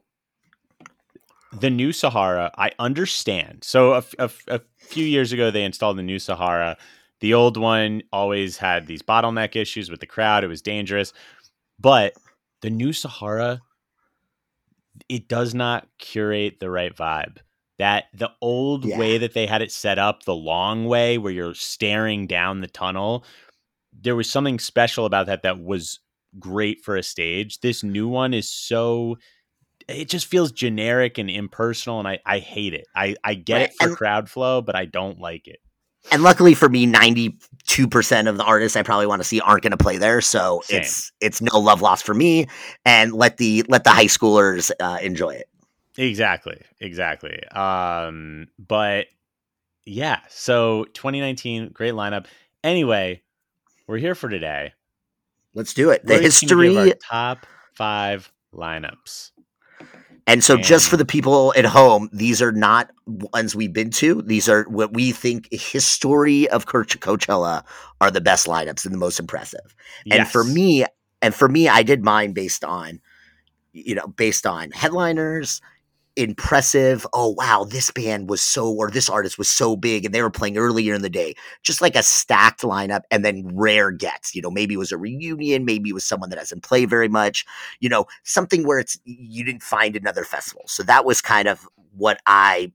the 1.59 1.69
new 1.69 1.91
sahara 1.91 2.51
i 2.57 2.71
understand. 2.79 3.63
So 3.63 4.01
a 4.19 4.61
few 4.77 5.05
years 5.05 5.31
ago 5.31 5.51
they 5.51 5.63
installed 5.63 5.97
the 5.97 6.03
new 6.03 6.19
sahara. 6.19 6.77
The 7.19 7.33
old 7.33 7.57
one 7.57 8.03
always 8.13 8.57
had 8.57 8.85
these 8.87 9.01
bottleneck 9.01 9.55
issues 9.55 9.89
with 9.89 9.99
the 9.99 10.05
crowd. 10.05 10.43
It 10.43 10.47
was 10.47 10.61
dangerous. 10.61 11.13
But 11.79 12.13
the 12.61 12.69
new 12.69 12.93
sahara 12.93 13.61
it 15.09 15.27
does 15.27 15.53
not 15.53 15.87
curate 15.99 16.59
the 16.59 16.69
right 16.69 16.95
vibe. 16.95 17.37
That 17.77 18.05
the 18.13 18.31
old 18.41 18.85
Yeah. 18.85 18.97
way 18.97 19.17
that 19.19 19.33
they 19.33 19.45
had 19.45 19.61
it 19.61 19.71
set 19.71 19.99
up 19.99 20.23
the 20.23 20.35
long 20.35 20.85
way 20.85 21.17
where 21.17 21.31
you're 21.31 21.53
staring 21.53 22.27
down 22.27 22.61
the 22.61 22.67
tunnel 22.67 23.23
there 23.99 24.15
was 24.15 24.29
something 24.29 24.59
special 24.59 25.05
about 25.05 25.25
that 25.25 25.41
that 25.41 25.59
was 25.63 25.99
great 26.39 26.83
for 26.83 26.95
a 26.95 27.03
stage. 27.03 27.59
This 27.61 27.83
new 27.83 28.07
one 28.07 28.33
is 28.33 28.49
so 28.49 29.17
it 29.87 30.09
just 30.09 30.25
feels 30.25 30.51
generic 30.51 31.17
and 31.17 31.29
impersonal 31.29 31.99
and 31.99 32.07
I, 32.07 32.19
I 32.25 32.39
hate 32.39 32.73
it. 32.73 32.87
I, 32.95 33.15
I 33.23 33.33
get 33.35 33.53
Right, 33.55 33.63
it 33.69 33.75
for 33.79 33.87
and- 33.89 33.97
crowd 33.97 34.29
flow, 34.29 34.61
but 34.61 34.75
I 34.75 34.85
don't 34.85 35.19
like 35.19 35.47
it. 35.47 35.59
and 36.11 36.23
luckily 36.23 36.53
for 36.53 36.69
me 36.69 36.85
92% 36.87 38.29
of 38.29 38.37
the 38.37 38.43
artists 38.43 38.75
i 38.77 38.81
probably 38.83 39.07
want 39.07 39.19
to 39.21 39.27
see 39.27 39.41
aren't 39.41 39.61
going 39.63 39.71
to 39.71 39.77
play 39.77 39.97
there 39.97 40.21
so 40.21 40.61
Same. 40.63 40.79
it's 40.81 41.11
it's 41.19 41.41
no 41.41 41.59
love 41.59 41.81
lost 41.81 42.05
for 42.05 42.13
me 42.13 42.47
and 42.85 43.11
let 43.13 43.37
the 43.37 43.65
let 43.67 43.83
the 43.83 43.89
high 43.89 44.05
schoolers 44.05 44.71
uh, 44.79 44.97
enjoy 45.01 45.31
it 45.31 45.49
Exactly. 45.99 46.61
Exactly. 46.79 47.43
Um, 47.47 48.47
but 48.59 49.07
yeah, 49.83 50.19
so 50.29 50.85
2019, 50.93 51.69
great 51.73 51.95
lineup. 51.95 52.27
Anyway, 52.63 53.23
we're 53.87 53.97
here 53.97 54.13
for 54.13 54.29
today. 54.29 54.73
let's 55.55 55.73
do 55.73 55.89
it 55.89 56.05
the 56.05 56.13
We're 56.13 56.21
just 56.21 56.47
gonna 56.47 56.63
give 56.67 56.75
history 56.75 56.93
top 57.09 57.47
five 57.73 58.31
lineups. 58.53 59.31
And 60.27 60.43
so 60.43 60.57
just 60.57 60.89
for 60.89 60.97
the 60.97 61.05
people 61.05 61.53
at 61.55 61.65
home 61.65 62.09
these 62.11 62.41
are 62.41 62.51
not 62.51 62.91
ones 63.05 63.55
we've 63.55 63.73
been 63.73 63.89
to. 63.91 64.21
These 64.21 64.49
are 64.49 64.63
what 64.65 64.93
we 64.93 65.11
think 65.11 65.47
history 65.51 66.49
of 66.49 66.65
coachella 66.67 67.63
are 68.01 68.11
the 68.11 68.21
best 68.21 68.45
lineups 68.45 68.85
and 68.85 68.93
the 68.93 68.99
most 68.99 69.19
impressive. 69.19 69.73
And 70.11 70.27
for 70.27 70.43
me 70.43 70.85
and 71.21 71.33
for 71.33 71.47
me 71.47 71.67
i 71.67 71.83
did 71.83 72.03
mine 72.03 72.33
based 72.33 72.63
on 72.63 72.99
you 73.73 73.95
know 73.95 74.07
based 74.07 74.45
on 74.45 74.71
headliners 74.71 75.61
impressive. 76.17 77.05
Oh 77.13 77.29
wow, 77.29 77.63
this 77.63 77.91
band 77.91 78.29
was 78.29 78.41
so 78.41 78.73
or 78.73 78.89
this 78.89 79.09
artist 79.09 79.37
was 79.37 79.49
so 79.49 79.75
big 79.75 80.03
and 80.03 80.13
they 80.13 80.21
were 80.21 80.31
playing 80.31 80.57
earlier 80.57 80.93
in 80.93 81.03
the 81.03 81.09
day. 81.09 81.35
Just 81.63 81.81
like 81.81 81.95
a 81.95 82.03
stacked 82.03 82.61
lineup 82.61 83.01
and 83.11 83.23
then 83.23 83.55
rare 83.55 83.91
gets. 83.91 84.35
You 84.35 84.41
know, 84.41 84.51
maybe 84.51 84.73
it 84.73 84.77
was 84.77 84.91
a 84.91 84.97
reunion, 84.97 85.63
maybe 85.63 85.91
it 85.91 85.93
was 85.93 86.03
someone 86.03 86.29
that 86.31 86.39
hasn't 86.39 86.63
played 86.63 86.89
very 86.89 87.07
much, 87.07 87.45
you 87.79 87.87
know, 87.87 88.05
something 88.23 88.67
where 88.67 88.79
it's 88.79 88.99
you 89.05 89.45
didn't 89.45 89.63
find 89.63 89.95
another 89.95 90.23
festival. 90.23 90.63
So 90.67 90.83
that 90.83 91.05
was 91.05 91.21
kind 91.21 91.47
of 91.47 91.67
what 91.95 92.19
I 92.25 92.71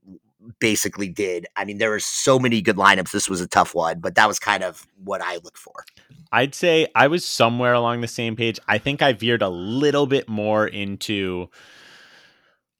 basically 0.59 1.09
did. 1.09 1.45
I 1.55 1.65
mean, 1.65 1.77
there 1.77 1.89
were 1.89 1.99
so 1.99 2.39
many 2.39 2.61
good 2.61 2.75
lineups. 2.77 3.11
This 3.11 3.29
was 3.29 3.41
a 3.41 3.47
tough 3.47 3.75
one, 3.75 3.99
but 3.99 4.15
that 4.15 4.27
was 4.27 4.39
kind 4.39 4.63
of 4.63 4.87
what 5.03 5.21
I 5.21 5.35
looked 5.35 5.57
for. 5.57 5.85
I'd 6.31 6.55
say 6.55 6.87
I 6.95 7.07
was 7.07 7.23
somewhere 7.23 7.73
along 7.73 8.01
the 8.01 8.07
same 8.07 8.35
page. 8.35 8.59
I 8.67 8.77
think 8.77 9.01
I 9.01 9.13
veered 9.13 9.41
a 9.41 9.49
little 9.49 10.07
bit 10.07 10.27
more 10.27 10.67
into 10.67 11.49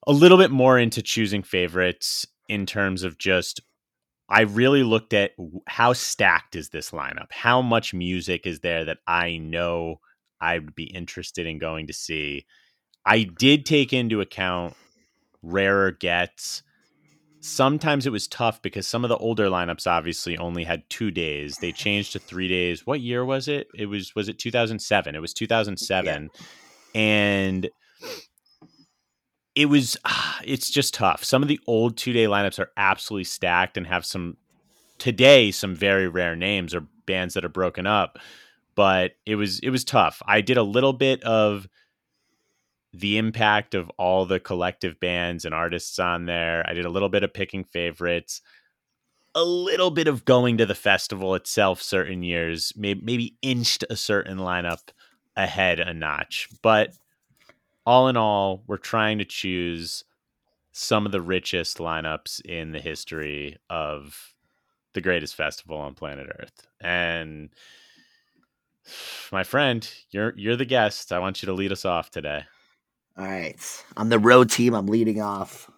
a 0.08 0.12
little 0.12 0.38
bit 0.38 0.52
more 0.52 0.78
into 0.80 1.02
choosing 1.02 1.44
favorites 1.44 2.26
in 2.50 2.66
terms 2.66 3.04
of 3.04 3.18
just 3.18 3.62
I 4.30 4.42
really 4.42 4.84
looked 4.84 5.14
at 5.14 5.32
how 5.68 5.94
stacked 5.94 6.56
is 6.56 6.70
this 6.70 6.92
lineup? 6.92 7.32
How 7.32 7.62
much 7.62 7.94
music 7.94 8.48
is 8.48 8.62
there 8.62 8.86
that 8.86 9.00
I 9.06 9.38
know 9.38 10.00
I'd 10.42 10.74
be 10.74 10.86
interested 10.86 11.46
in 11.46 11.60
going 11.60 11.88
to 11.88 11.94
see? 11.94 12.46
I 13.06 13.24
did 13.24 13.66
take 13.66 13.94
into 13.94 14.22
account 14.22 14.76
rarer 15.42 15.92
gets 15.92 16.64
sometimes 17.44 18.06
it 18.06 18.12
was 18.12 18.28
tough 18.28 18.62
because 18.62 18.88
some 18.88 19.04
of 19.04 19.10
the 19.10 19.18
older 19.18 19.50
lineups 19.50 19.86
obviously 19.86 20.38
only 20.38 20.64
had 20.64 20.90
two 20.90 21.12
days. 21.12 21.58
They 21.58 21.72
changed 21.72 22.14
to 22.14 22.20
three 22.20 22.48
days. 22.48 22.88
What 22.88 23.02
year 23.02 23.26
was 23.26 23.48
it? 23.48 23.68
It 23.76 23.88
was 23.88 24.16
was 24.16 24.30
it 24.30 24.40
2007? 24.40 25.16
It 25.16 25.20
was 25.20 25.34
2007, 25.34 26.30
yeah. 26.34 27.00
and 27.00 27.70
it 29.56 29.68
was. 29.68 29.98
Ah, 30.06 30.40
it's 30.44 30.70
just 30.70 30.94
tough. 30.94 31.24
Some 31.24 31.42
of 31.42 31.48
the 31.48 31.60
old 31.68 31.98
two 31.98 32.14
day 32.14 32.26
lineups 32.26 32.60
are 32.60 32.72
absolutely 32.78 33.26
stacked 33.26 33.78
and 33.78 33.88
have 33.88 34.06
some 34.06 34.38
today 34.98 35.52
some 35.52 35.76
very 35.76 36.08
rare 36.08 36.36
names 36.36 36.74
or 36.74 36.88
bands 37.06 37.34
that 37.34 37.46
are 37.46 37.50
broken 37.50 37.86
up. 37.86 38.18
But 38.76 39.12
it 39.26 39.36
was 39.36 39.60
it 39.60 39.70
was 39.70 39.84
tough. 39.84 40.22
I 40.26 40.42
did 40.42 40.58
a 40.58 40.64
little 40.64 40.94
bit 40.94 41.24
of 41.24 41.68
the 42.94 43.18
impact 43.18 43.74
of 43.74 43.90
all 43.98 44.26
the 44.26 44.40
collective 44.40 45.00
bands 45.00 45.46
and 45.46 45.54
artists 45.54 45.98
on 46.00 46.26
there. 46.26 46.64
I 46.68 46.74
did 46.74 46.86
a 46.86 46.90
little 46.90 47.10
bit 47.10 47.24
of 47.24 47.34
picking 47.34 47.64
favorites, 47.64 48.42
a 49.34 49.44
little 49.44 49.90
bit 49.90 50.08
of 50.08 50.26
going 50.26 50.58
to 50.60 50.66
the 50.66 50.76
festival 50.76 51.34
itself 51.34 51.82
certain 51.82 52.22
years, 52.22 52.72
maybe, 52.76 53.02
maybe 53.04 53.36
inched 53.42 53.84
a 53.90 53.96
certain 53.96 54.38
lineup 54.38 54.90
ahead 55.36 55.80
a 55.80 55.94
notch. 55.94 56.50
But 56.62 56.94
all 57.86 58.08
in 58.08 58.18
all, 58.18 58.64
we're 58.68 58.78
trying 58.78 59.18
to 59.18 59.26
choose 59.26 60.04
some 60.72 61.06
of 61.06 61.12
the 61.12 61.22
richest 61.22 61.78
lineups 61.78 62.42
in 62.46 62.72
the 62.72 62.80
history 62.80 63.58
of 63.70 64.34
the 64.94 65.02
greatest 65.02 65.36
festival 65.36 65.78
on 65.78 65.94
planet 65.94 66.28
Earth. 66.40 66.68
And 66.82 67.50
my 69.32 69.44
friend, 69.44 69.88
you're 70.12 70.34
you're 70.36 70.56
the 70.56 70.66
guest. 70.66 71.12
I 71.12 71.20
want 71.20 71.42
you 71.42 71.48
to 71.48 71.54
lead 71.54 71.72
us 71.72 71.86
off 71.86 72.10
today. 72.10 72.44
All 73.18 73.26
right. 73.26 73.84
I'm 73.96 74.10
the 74.10 74.20
road 74.20 74.50
team. 74.50 74.74
I'm 74.74 74.88
leading 74.88 75.22
off. 75.22 75.70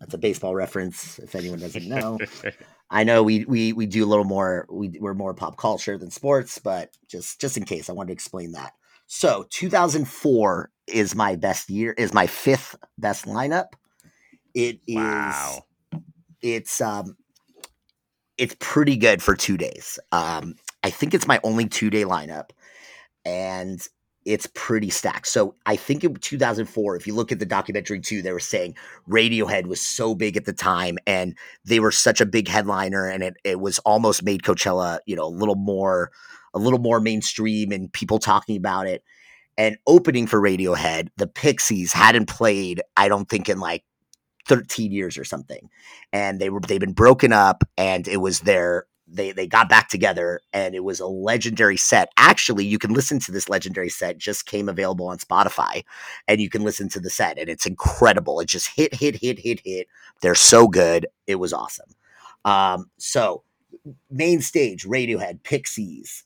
That's 0.00 0.14
a 0.14 0.18
baseball 0.18 0.54
reference, 0.54 1.18
if 1.18 1.34
anyone 1.34 1.60
doesn't 1.60 1.86
know. 1.86 2.18
I 2.90 3.04
know 3.04 3.22
we, 3.22 3.44
we 3.44 3.72
we 3.72 3.86
do 3.86 4.04
a 4.04 4.08
little 4.08 4.24
more. 4.24 4.66
We, 4.70 4.98
we're 5.00 5.14
more 5.14 5.32
pop 5.32 5.56
culture 5.56 5.96
than 5.96 6.10
sports, 6.10 6.58
but 6.58 6.90
just 7.08 7.40
just 7.40 7.56
in 7.56 7.64
case, 7.64 7.88
I 7.88 7.92
wanted 7.92 8.08
to 8.08 8.14
explain 8.14 8.52
that. 8.52 8.72
So 9.06 9.46
2004 9.50 10.70
is 10.86 11.14
my 11.14 11.36
best 11.36 11.70
year. 11.70 11.92
Is 11.92 12.12
my 12.12 12.26
fifth 12.26 12.76
best 12.98 13.26
lineup. 13.26 13.68
It 14.54 14.80
is. 14.86 14.96
Wow. 14.96 15.64
It's 16.40 16.80
um. 16.80 17.16
It's 18.38 18.56
pretty 18.58 18.96
good 18.96 19.22
for 19.22 19.36
two 19.36 19.56
days. 19.56 19.98
Um, 20.10 20.54
I 20.82 20.90
think 20.90 21.14
it's 21.14 21.26
my 21.26 21.38
only 21.44 21.68
two 21.68 21.90
day 21.90 22.04
lineup, 22.04 22.50
and 23.24 23.86
it's 24.24 24.48
pretty 24.54 24.90
stacked. 24.90 25.26
So 25.26 25.54
I 25.66 25.76
think 25.76 26.04
in 26.04 26.14
2004, 26.14 26.96
if 26.96 27.06
you 27.06 27.14
look 27.14 27.32
at 27.32 27.38
the 27.38 27.46
documentary 27.46 28.00
too, 28.00 28.22
they 28.22 28.32
were 28.32 28.40
saying 28.40 28.76
Radiohead 29.08 29.66
was 29.66 29.80
so 29.80 30.14
big 30.14 30.36
at 30.36 30.44
the 30.44 30.52
time 30.52 30.98
and 31.06 31.36
they 31.64 31.80
were 31.80 31.90
such 31.90 32.20
a 32.20 32.26
big 32.26 32.48
headliner 32.48 33.08
and 33.08 33.22
it, 33.22 33.36
it 33.44 33.60
was 33.60 33.78
almost 33.80 34.22
made 34.22 34.42
Coachella, 34.42 35.00
you 35.06 35.16
know, 35.16 35.24
a 35.24 35.26
little 35.26 35.56
more, 35.56 36.12
a 36.54 36.58
little 36.58 36.78
more 36.78 37.00
mainstream 37.00 37.72
and 37.72 37.92
people 37.92 38.18
talking 38.18 38.56
about 38.56 38.86
it. 38.86 39.02
And 39.62 39.78
opening 39.86 40.26
for 40.26 40.40
Radiohead, 40.40 41.10
the 41.18 41.28
Pixies 41.28 41.92
hadn't 41.92 42.26
played, 42.26 42.82
I 42.96 43.06
don't 43.06 43.28
think 43.28 43.48
in 43.48 43.60
like 43.60 43.84
13 44.48 44.90
years 44.90 45.16
or 45.16 45.22
something. 45.22 45.70
And 46.12 46.40
they 46.40 46.50
were, 46.50 46.58
they've 46.58 46.80
been 46.80 46.92
broken 46.92 47.32
up 47.32 47.62
and 47.78 48.08
it 48.08 48.16
was 48.16 48.40
their 48.40 48.86
they 49.06 49.30
they 49.30 49.46
got 49.46 49.68
back 49.68 49.88
together 49.88 50.40
and 50.52 50.74
it 50.74 50.82
was 50.82 50.98
a 50.98 51.06
legendary 51.06 51.76
set. 51.76 52.08
Actually, 52.16 52.64
you 52.64 52.76
can 52.76 52.92
listen 52.92 53.20
to 53.20 53.30
this 53.30 53.48
legendary 53.48 53.88
set 53.88 54.18
just 54.18 54.46
came 54.46 54.68
available 54.68 55.06
on 55.06 55.18
Spotify 55.18 55.84
and 56.26 56.40
you 56.40 56.50
can 56.50 56.62
listen 56.64 56.88
to 56.88 56.98
the 56.98 57.10
set 57.10 57.38
and 57.38 57.48
it's 57.48 57.66
incredible. 57.66 58.40
It 58.40 58.48
just 58.48 58.68
hit 58.74 58.92
hit 58.92 59.14
hit 59.14 59.38
hit 59.38 59.60
hit. 59.64 59.86
They're 60.22 60.34
so 60.34 60.66
good. 60.66 61.06
It 61.28 61.36
was 61.36 61.52
awesome. 61.52 61.90
Um 62.44 62.90
so 62.98 63.44
main 64.10 64.40
stage 64.40 64.84
Radiohead, 64.86 65.44
Pixies, 65.44 66.24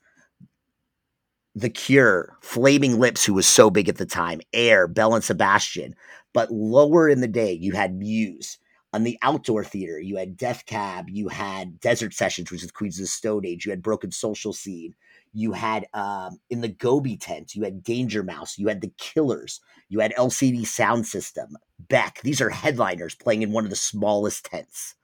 The 1.56 1.70
Cure, 1.70 2.36
Flaming 2.42 3.00
Lips 3.00 3.24
who 3.24 3.32
was 3.32 3.46
so 3.46 3.70
big 3.70 3.88
at 3.88 3.96
the 3.96 4.04
time, 4.04 4.42
Air, 4.52 4.86
Belle 4.86 5.14
and 5.14 5.24
Sebastian, 5.24 5.94
but 6.34 6.50
lower 6.50 7.08
in 7.08 7.22
the 7.22 7.26
day 7.26 7.50
you 7.50 7.72
had 7.72 7.96
Muse 7.96 8.58
on 8.92 9.04
the 9.04 9.18
outdoor 9.22 9.64
theater, 9.64 9.98
you 9.98 10.16
had 10.16 10.36
Death 10.36 10.66
Cab, 10.66 11.08
you 11.08 11.28
had 11.28 11.80
Desert 11.80 12.12
Sessions, 12.12 12.50
which 12.50 12.62
is 12.62 12.70
Queens 12.70 12.98
of 12.98 13.04
the 13.04 13.06
Stone 13.06 13.46
Age, 13.46 13.64
you 13.64 13.70
had 13.70 13.80
Broken 13.80 14.12
Social 14.12 14.52
Scene, 14.52 14.94
you 15.32 15.52
had 15.52 15.86
um, 15.94 16.38
in 16.50 16.60
the 16.60 16.68
Gobi 16.68 17.16
tent, 17.16 17.54
you 17.54 17.62
had 17.62 17.82
Danger 17.82 18.22
Mouse, 18.22 18.58
you 18.58 18.68
had 18.68 18.82
the 18.82 18.92
Killers, 18.98 19.62
you 19.88 20.00
had 20.00 20.12
LCD 20.12 20.66
Sound 20.66 21.06
System, 21.06 21.56
Beck. 21.78 22.20
These 22.22 22.42
are 22.42 22.50
headliners 22.50 23.14
playing 23.14 23.40
in 23.40 23.52
one 23.52 23.64
of 23.64 23.70
the 23.70 23.76
smallest 23.76 24.44
tents. 24.44 24.94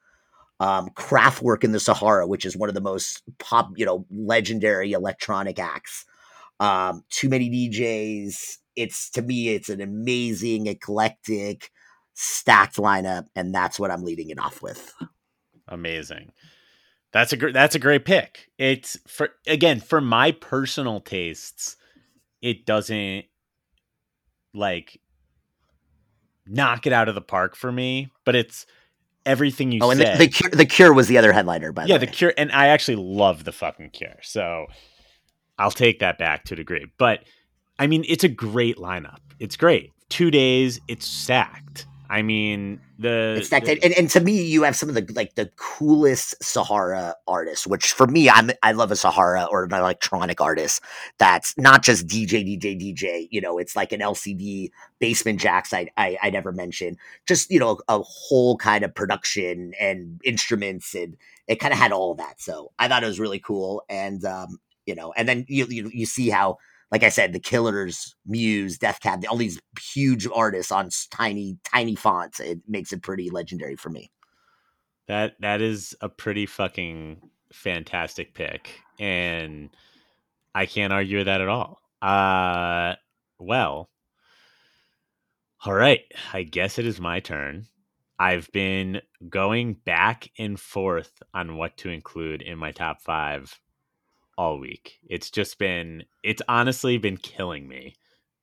Um, 0.59 0.89
Kraftwerk 0.89 1.63
in 1.63 1.71
the 1.71 1.79
Sahara, 1.79 2.27
which 2.27 2.45
is 2.45 2.55
one 2.55 2.69
of 2.69 2.75
the 2.75 2.81
most 2.81 3.23
pop, 3.39 3.71
you 3.75 3.87
know, 3.87 4.05
legendary 4.11 4.91
electronic 4.91 5.57
acts. 5.57 6.05
Um, 6.63 7.03
too 7.09 7.27
many 7.27 7.49
DJs. 7.49 8.57
It's 8.77 9.09
to 9.11 9.21
me, 9.21 9.49
it's 9.49 9.67
an 9.67 9.81
amazing, 9.81 10.67
eclectic, 10.67 11.69
stacked 12.13 12.77
lineup, 12.77 13.25
and 13.35 13.53
that's 13.53 13.77
what 13.77 13.91
I'm 13.91 14.03
leading 14.03 14.29
it 14.29 14.39
off 14.39 14.61
with. 14.61 14.93
Amazing. 15.67 16.31
That's 17.11 17.33
a 17.33 17.37
great 17.37 17.53
that's 17.53 17.75
a 17.75 17.79
great 17.79 18.05
pick. 18.05 18.49
It's 18.57 18.97
for 19.07 19.31
again, 19.45 19.81
for 19.81 19.99
my 19.99 20.31
personal 20.31 21.01
tastes, 21.01 21.75
it 22.41 22.65
doesn't 22.65 23.25
like 24.53 25.01
knock 26.47 26.87
it 26.87 26.93
out 26.93 27.09
of 27.09 27.15
the 27.15 27.21
park 27.21 27.57
for 27.57 27.73
me, 27.73 28.09
but 28.23 28.35
it's 28.35 28.65
everything 29.25 29.73
you 29.73 29.79
oh, 29.81 29.91
and 29.91 29.99
said. 29.99 30.17
The, 30.17 30.27
the, 30.27 30.31
Cure, 30.31 30.51
the 30.51 30.65
Cure 30.65 30.93
was 30.93 31.07
the 31.07 31.17
other 31.17 31.33
headliner, 31.33 31.73
by 31.73 31.85
yeah, 31.85 31.97
the, 31.97 32.05
the 32.05 32.11
Cure, 32.11 32.33
and 32.37 32.51
I 32.53 32.67
actually 32.67 32.95
love 32.95 33.43
the 33.43 33.51
fucking 33.51 33.89
Cure, 33.89 34.19
so 34.21 34.67
I'll 35.57 35.71
take 35.71 35.99
that 35.99 36.17
back 36.17 36.45
to 36.45 36.53
a 36.53 36.57
degree. 36.57 36.85
But 36.97 37.23
I 37.79 37.87
mean, 37.87 38.05
it's 38.07 38.23
a 38.23 38.29
great 38.29 38.77
lineup. 38.77 39.19
It's 39.39 39.57
great. 39.57 39.91
Two 40.09 40.31
days, 40.31 40.79
it's 40.87 41.07
stacked. 41.07 41.85
I 42.13 42.21
mean, 42.21 42.79
the 42.99 43.37
it's 43.39 43.49
that, 43.49 43.65
the, 43.65 43.83
and, 43.83 43.91
and 43.93 44.09
to 44.11 44.19
me, 44.19 44.43
you 44.43 44.61
have 44.61 44.75
some 44.75 44.87
of 44.87 44.93
the 44.93 45.11
like 45.15 45.33
the 45.33 45.49
coolest 45.55 46.35
Sahara 46.43 47.15
artists. 47.27 47.65
Which 47.65 47.91
for 47.91 48.05
me, 48.05 48.29
I'm 48.29 48.51
I 48.61 48.73
love 48.73 48.91
a 48.91 48.95
Sahara 48.95 49.47
or 49.49 49.63
an 49.63 49.73
electronic 49.73 50.39
artist 50.39 50.81
that's 51.17 51.57
not 51.57 51.81
just 51.81 52.05
DJ, 52.05 52.45
DJ, 52.45 52.79
DJ. 52.79 53.27
You 53.31 53.41
know, 53.41 53.57
it's 53.57 53.75
like 53.75 53.91
an 53.93 54.01
LCD 54.01 54.69
Basement 54.99 55.39
Jaxx 55.39 55.73
I 55.73 55.89
I, 55.97 56.17
I 56.21 56.29
never 56.29 56.51
mentioned 56.51 56.97
just 57.25 57.49
you 57.49 57.57
know 57.57 57.79
a 57.87 57.99
whole 57.99 58.57
kind 58.57 58.83
of 58.83 58.93
production 58.93 59.73
and 59.79 60.21
instruments, 60.23 60.93
and 60.93 61.17
it 61.47 61.59
kind 61.59 61.73
of 61.73 61.79
had 61.79 61.91
all 61.91 62.11
of 62.11 62.19
that. 62.19 62.39
So 62.39 62.73
I 62.77 62.87
thought 62.87 63.03
it 63.03 63.07
was 63.07 63.19
really 63.19 63.39
cool, 63.39 63.81
and 63.89 64.23
um, 64.23 64.59
you 64.85 64.95
know, 64.95 65.13
and 65.15 65.27
then 65.27 65.45
you 65.47 65.65
you, 65.69 65.89
you 65.93 66.05
see 66.05 66.29
how 66.29 66.57
like 66.91 67.03
I 67.03 67.09
said, 67.09 67.33
the 67.33 67.39
Killers, 67.39 68.15
Muse, 68.23 68.77
Death 68.77 68.99
Cab, 69.01 69.23
all 69.27 69.35
these 69.35 69.59
huge 69.81 70.27
artists 70.27 70.71
on 70.71 70.89
tiny, 71.09 71.57
tiny 71.63 71.95
fonts. 71.95 72.39
It 72.39 72.59
makes 72.67 72.93
it 72.93 73.01
pretty 73.01 73.31
legendary 73.31 73.75
for 73.75 73.89
me. 73.89 74.11
That 75.07 75.33
that 75.41 75.59
is 75.59 75.95
a 76.01 76.09
pretty 76.09 76.45
fucking 76.45 77.19
fantastic 77.51 78.35
pick, 78.35 78.79
and 78.99 79.69
I 80.53 80.67
can't 80.67 80.93
argue 80.93 81.17
with 81.17 81.25
that 81.25 81.41
at 81.41 81.49
all. 81.49 81.81
Uh, 82.01 82.95
well, 83.39 83.89
all 85.65 85.73
right. 85.73 86.01
I 86.33 86.43
guess 86.43 86.77
it 86.77 86.85
is 86.85 86.99
my 86.99 87.21
turn. 87.21 87.67
I've 88.19 88.51
been 88.51 89.01
going 89.29 89.73
back 89.85 90.29
and 90.37 90.59
forth 90.59 91.23
on 91.33 91.57
what 91.57 91.77
to 91.77 91.89
include 91.89 92.41
in 92.41 92.57
my 92.57 92.71
top 92.71 93.01
five 93.01 93.57
all 94.37 94.59
week. 94.59 94.99
It's 95.07 95.29
just 95.29 95.57
been 95.57 96.03
it's 96.23 96.41
honestly 96.47 96.97
been 96.97 97.17
killing 97.17 97.67
me. 97.67 97.95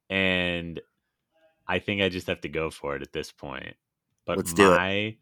And 0.08 0.80
I 1.66 1.78
think 1.78 2.02
I 2.02 2.08
just 2.08 2.26
have 2.26 2.40
to 2.42 2.48
go 2.48 2.70
for 2.70 2.96
it 2.96 3.02
at 3.02 3.12
this 3.12 3.30
point. 3.30 3.74
But 4.26 4.38
Let's 4.38 4.52
do 4.52 4.72
it. 4.72 4.76
my 4.76 5.16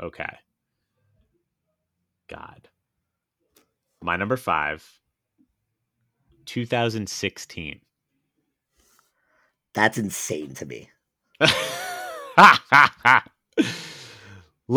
okay. 0.02 0.38
God. 2.28 2.68
My 4.02 4.16
number 4.16 4.36
five, 4.36 4.88
2016. 6.46 7.80
That's 9.74 9.98
insane 9.98 10.54
to 10.54 10.66
me. 10.66 10.90
like 11.40 11.50
I 12.38 12.50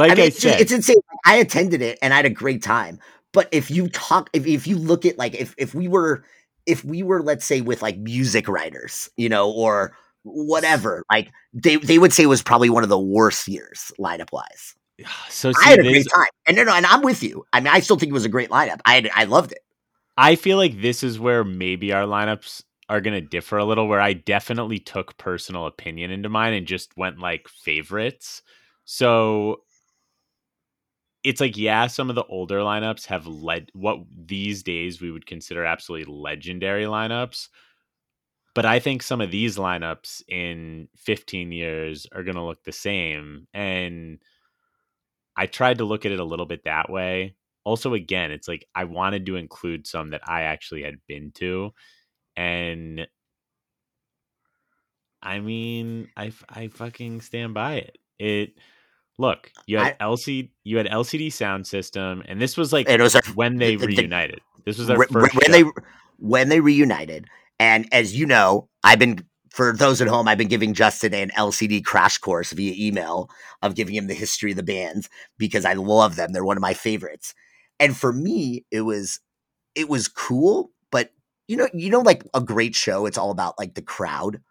I, 0.02 0.16
mean, 0.16 0.20
it's, 0.20 0.40
said, 0.40 0.60
it's 0.60 0.72
insane. 0.72 0.98
I 1.26 1.36
attended 1.36 1.82
it 1.82 2.00
and 2.02 2.14
I 2.14 2.18
had 2.18 2.26
a 2.26 2.30
great 2.30 2.62
time. 2.62 3.00
But 3.34 3.50
if 3.52 3.70
you 3.70 3.90
talk, 3.90 4.30
if, 4.34 4.46
if 4.46 4.68
you 4.68 4.78
look 4.78 5.06
at 5.06 5.18
like 5.18 5.36
if 5.36 5.54
if 5.58 5.76
we 5.76 5.88
were 5.88 6.24
if 6.66 6.86
we 6.86 7.04
were 7.04 7.22
let's 7.22 7.46
say 7.46 7.62
with 7.62 7.82
like 7.82 7.98
music 7.98 8.48
writers, 8.48 9.10
you 9.18 9.28
know, 9.28 9.52
or 9.52 9.98
whatever, 10.24 11.04
like 11.12 11.32
they 11.54 11.76
they 11.78 12.00
would 12.00 12.14
say 12.14 12.24
it 12.24 12.28
was 12.28 12.44
probably 12.44 12.70
one 12.70 12.84
of 12.84 12.90
the 12.90 13.00
worst 13.00 13.48
years 13.48 13.92
lineup 14.00 14.32
wise. 14.32 14.76
so 15.30 15.52
I 15.64 15.70
had 15.70 15.80
a 15.80 15.84
great 15.84 16.08
time, 16.14 16.28
and 16.46 16.56
no, 16.56 16.64
no, 16.64 16.74
and 16.74 16.86
I'm 16.86 17.02
with 17.02 17.24
you. 17.24 17.46
I 17.52 17.60
mean, 17.60 17.74
I 17.74 17.80
still 17.80 17.98
think 17.98 18.12
it 18.12 18.14
was 18.14 18.26
a 18.26 18.30
great 18.30 18.50
lineup. 18.50 18.80
I 18.86 18.96
had, 18.96 19.10
I 19.14 19.24
loved 19.26 19.52
it. 19.52 19.60
I 20.16 20.36
feel 20.36 20.58
like 20.58 20.82
this 20.82 21.04
is 21.04 21.20
where 21.20 21.44
maybe 21.44 21.92
our 21.92 22.04
lineups 22.04 22.64
are 22.88 23.02
going 23.02 23.16
to 23.16 23.28
differ 23.28 23.58
a 23.58 23.66
little, 23.66 23.88
where 23.88 24.02
I 24.02 24.14
definitely 24.14 24.78
took 24.78 25.18
personal 25.18 25.66
opinion 25.66 26.12
into 26.12 26.30
mine 26.30 26.54
and 26.54 26.68
just 26.68 26.96
went 26.96 27.20
like 27.20 27.48
favorites. 27.48 28.44
So 28.86 29.62
it's 31.24 31.42
like, 31.42 31.58
yeah, 31.58 31.88
some 31.88 32.10
of 32.10 32.16
the 32.16 32.26
older 32.26 32.60
lineups 32.60 33.06
have 33.08 33.28
led 33.28 33.70
what 33.74 34.00
these 34.26 34.64
days 34.64 35.02
we 35.02 35.12
would 35.12 35.26
consider 35.26 35.64
absolutely 35.66 36.14
legendary 36.14 36.86
lineups. 36.86 37.50
But 38.56 38.66
I 38.66 38.80
think 38.80 39.02
some 39.02 39.22
of 39.22 39.32
these 39.32 39.58
lineups 39.58 40.22
in 40.28 40.88
15 40.98 41.52
years 41.52 42.06
are 42.14 42.24
going 42.24 42.36
to 42.36 42.44
look 42.44 42.64
the 42.64 42.72
same. 42.72 43.48
And 43.54 44.20
I 45.36 45.48
tried 45.48 45.80
to 45.80 45.86
look 45.86 46.06
at 46.06 46.12
it 46.12 46.20
a 46.20 46.26
little 46.26 46.46
bit 46.46 46.66
that 46.66 46.90
way 46.90 47.36
also 47.64 47.94
again 47.94 48.32
it's 48.32 48.48
like 48.48 48.68
i 48.76 48.84
wanted 48.84 49.26
to 49.26 49.36
include 49.36 49.88
some 49.88 50.10
that 50.10 50.22
i 50.28 50.44
actually 50.44 50.84
had 50.84 50.96
been 51.08 51.32
to 51.32 51.72
and 52.36 53.08
i 55.22 55.40
mean 55.40 56.10
i 56.18 56.32
i 56.50 56.68
fucking 56.68 57.22
stand 57.22 57.54
by 57.54 57.76
it 57.76 57.98
it 58.20 58.58
look 59.20 59.52
you 59.68 59.78
had 59.78 59.98
lcd 60.00 60.50
you 60.64 60.78
had 60.78 60.88
lcd 60.88 61.32
sound 61.32 61.68
system 61.68 62.24
and 62.28 62.42
this 62.42 62.58
was 62.58 62.74
like 62.74 62.90
it 62.90 63.00
was 63.00 63.16
our, 63.16 63.22
when 63.36 63.58
they 63.58 63.76
the- 63.76 63.86
reunited 63.86 64.42
this 64.66 64.78
was 64.78 64.88
their 64.88 64.98
re- 64.98 65.08
first 65.12 65.36
when 65.36 65.46
show. 65.46 65.52
they 65.52 65.82
when 66.18 66.50
they 66.50 66.60
reunited. 66.60 67.28
And 67.60 67.88
as 67.92 68.18
you 68.18 68.26
know, 68.26 68.70
I've 68.84 69.00
been 69.00 69.26
for 69.50 69.74
those 69.74 70.02
at 70.02 70.08
home, 70.08 70.28
I've 70.28 70.38
been 70.38 70.48
giving 70.48 70.74
Justin 70.74 71.14
an 71.14 71.30
LCD 71.32 71.84
crash 71.86 72.18
course 72.18 72.52
via 72.54 72.74
email 72.76 73.30
of 73.62 73.76
giving 73.76 73.94
him 73.94 74.08
the 74.08 74.14
history 74.16 74.52
of 74.52 74.58
the 74.58 74.64
bands 74.64 75.10
because 75.38 75.64
I 75.64 75.74
love 75.74 76.16
them. 76.16 76.32
They're 76.34 76.44
one 76.44 76.58
of 76.58 76.62
my 76.62 76.74
favorites. 76.74 77.36
And 77.80 77.96
for 77.96 78.12
me, 78.12 78.66
it 78.72 78.82
was 78.82 79.20
it 79.76 79.90
was 79.90 80.08
cool, 80.08 80.72
but 80.92 81.12
you 81.48 81.58
know, 81.58 81.68
you 81.74 81.90
know, 81.90 82.00
like 82.02 82.26
a 82.34 82.42
great 82.42 82.74
show, 82.76 83.06
it's 83.06 83.18
all 83.18 83.32
about 83.32 83.60
like 83.60 83.76
the 83.76 83.82
crowd 83.82 84.42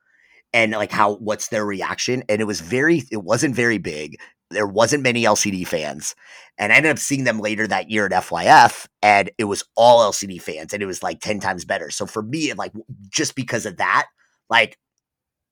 and 0.53 0.73
like 0.73 0.93
how 0.93 1.15
what's 1.17 1.49
their 1.49 1.65
reaction. 1.65 2.23
And 2.29 2.41
it 2.41 2.45
was 2.45 2.61
very, 2.61 3.03
it 3.11 3.23
wasn't 3.25 3.55
very 3.57 3.79
big. 3.79 4.19
There 4.53 4.67
wasn't 4.67 5.03
many 5.03 5.25
LCD 5.25 5.67
fans. 5.67 6.15
And 6.59 6.73
I 6.73 6.77
ended 6.77 6.93
up 6.93 6.99
seeing 6.99 7.25
them 7.25 7.41
later 7.41 7.67
that 7.67 7.91
year 7.91 8.07
at 8.07 8.13
FYF, 8.13 8.87
and 9.03 9.31
it 9.39 9.45
was 9.45 9.65
all 9.75 10.11
LCD 10.13 10.41
fans, 10.41 10.73
and 10.73 10.83
it 10.83 10.87
was 10.87 11.03
like 11.03 11.21
10 11.21 11.41
times 11.41 11.65
better. 11.65 11.91
So 11.91 12.07
for 12.07 12.23
me, 12.23 12.51
it, 12.51 12.59
like 12.59 12.73
just 13.09 13.35
because 13.35 13.67
of 13.67 13.79
that, 13.79 14.07
like 14.51 14.79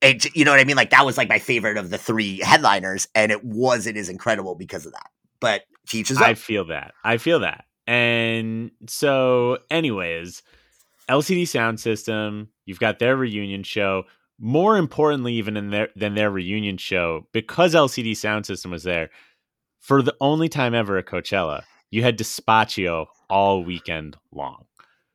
it, 0.03 0.35
you 0.37 0.45
know 0.45 0.51
what 0.51 0.61
I 0.61 0.65
mean? 0.65 0.77
Like 0.77 0.91
that 0.91 1.07
was 1.07 1.17
like 1.17 1.29
my 1.29 1.39
favorite 1.39 1.77
of 1.79 1.91
the 1.91 1.99
three 1.99 2.41
headliners, 2.41 3.09
and 3.15 3.33
it 3.33 3.45
wasn't 3.45 3.97
as 3.97 4.09
incredible 4.09 4.55
because 4.55 4.87
of 4.87 4.93
that. 4.93 5.11
But 5.41 5.63
teaches 5.89 6.19
I 6.19 6.35
feel 6.35 6.67
that. 6.67 6.93
I 7.03 7.17
feel 7.17 7.41
that. 7.41 7.65
And 7.87 8.71
so, 8.87 9.59
anyways, 9.71 10.43
LCD 11.09 11.49
Sound 11.49 11.81
System, 11.81 12.51
you've 12.67 12.79
got 12.79 12.99
their 12.99 13.17
reunion 13.17 13.63
show. 13.63 14.05
More 14.43 14.79
importantly, 14.79 15.35
even 15.35 15.57
in 15.57 15.71
their 15.71 15.89
than 15.95 16.15
their 16.15 16.31
reunion 16.31 16.79
show, 16.79 17.27
because 17.33 17.75
LCD 17.75 18.17
Sound 18.17 18.47
System 18.47 18.71
was 18.71 18.85
there 18.85 19.11
for 19.81 20.03
the 20.03 20.17
only 20.21 20.49
time 20.49 20.75
ever 20.75 20.97
at 20.99 21.07
Coachella, 21.07 21.63
you 21.91 22.03
had 22.03 22.19
Despacio 22.19 23.07
all 23.29 23.65
weekend 23.65 24.17
long. 24.33 24.65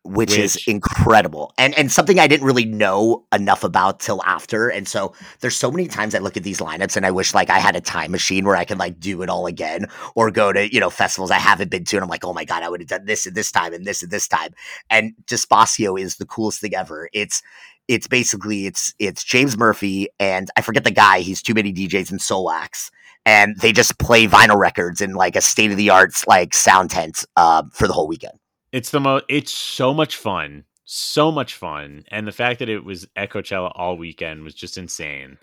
which, 0.04 0.38
is 0.38 0.60
incredible 0.68 1.52
and 1.58 1.74
and 1.80 1.92
something 1.92 2.20
I 2.20 2.28
didn't 2.28 2.46
really 2.46 2.66
know 2.66 3.26
enough 3.34 3.64
about 3.64 4.00
till 4.00 4.22
after. 4.24 4.70
And 4.70 4.88
so 4.88 5.14
there's 5.40 5.56
so 5.56 5.72
many 5.72 5.88
times 5.88 6.14
I 6.14 6.20
look 6.20 6.38
at 6.38 6.44
these 6.44 6.60
lineups 6.60 6.96
and 6.96 7.08
I 7.08 7.12
wish 7.12 7.34
like 7.34 7.50
I 7.50 7.58
had 7.58 7.76
a 7.76 7.82
time 7.82 8.12
machine 8.12 8.46
where 8.46 8.56
I 8.56 8.66
could 8.66 8.78
like 8.78 9.00
do 9.00 9.24
it 9.24 9.30
all 9.30 9.48
again 9.48 9.88
or 10.14 10.30
go 10.30 10.54
to 10.54 10.72
you 10.72 10.80
know 10.80 10.92
festivals 10.92 11.32
I 11.32 11.40
haven't 11.40 11.72
been 11.72 11.86
to 11.86 11.98
and 11.98 12.04
I'm 12.04 12.10
like 12.10 12.24
oh 12.24 12.34
my 12.34 12.46
god 12.46 12.62
I 12.62 12.70
would 12.70 12.82
have 12.82 12.90
done 12.90 13.06
this 13.06 13.26
at 13.26 13.34
this 13.34 13.52
time 13.52 13.74
and 13.74 13.86
this 13.86 14.04
at 14.04 14.12
this 14.12 14.28
time. 14.28 14.54
And 14.92 15.14
Despacio 15.26 16.00
is 16.00 16.18
the 16.18 16.26
coolest 16.28 16.62
thing 16.62 16.76
ever. 16.76 17.10
It's 17.12 17.42
it's 17.88 18.08
basically 18.08 18.66
it's 18.66 18.94
it's 19.00 19.24
James 19.24 19.58
Murphy 19.58 20.08
and 20.20 20.50
I 20.56 20.62
forget 20.62 20.84
the 20.84 20.92
guy. 20.92 21.20
He's 21.20 21.42
too 21.42 21.54
many 21.54 21.74
DJs 21.74 22.12
in 22.12 22.18
Soulwax. 22.18 22.92
And 23.28 23.60
they 23.60 23.72
just 23.72 23.98
play 23.98 24.28
vinyl 24.28 24.58
records 24.58 25.02
in 25.02 25.14
like 25.14 25.36
a 25.36 25.42
state 25.42 25.72
of 25.72 25.78
the 25.78 25.90
art 25.90 26.14
like 26.28 26.54
sound 26.54 26.92
tent 26.92 27.26
uh, 27.36 27.64
for 27.72 27.88
the 27.88 27.94
whole 27.94 28.08
weekend. 28.08 28.38
It's 28.72 28.92
the 28.92 29.00
most. 29.00 29.26
It's 29.30 29.52
so 29.52 29.94
much 29.94 30.16
fun, 30.16 30.64
so 30.84 31.32
much 31.32 31.56
fun, 31.56 32.04
and 32.10 32.28
the 32.28 32.32
fact 32.32 32.60
that 32.60 32.70
it 32.70 32.84
was 32.84 33.08
at 33.16 33.32
Coachella 33.32 33.72
all 33.74 33.98
weekend 33.98 34.44
was 34.44 34.54
just 34.54 34.78
insane. 34.78 35.38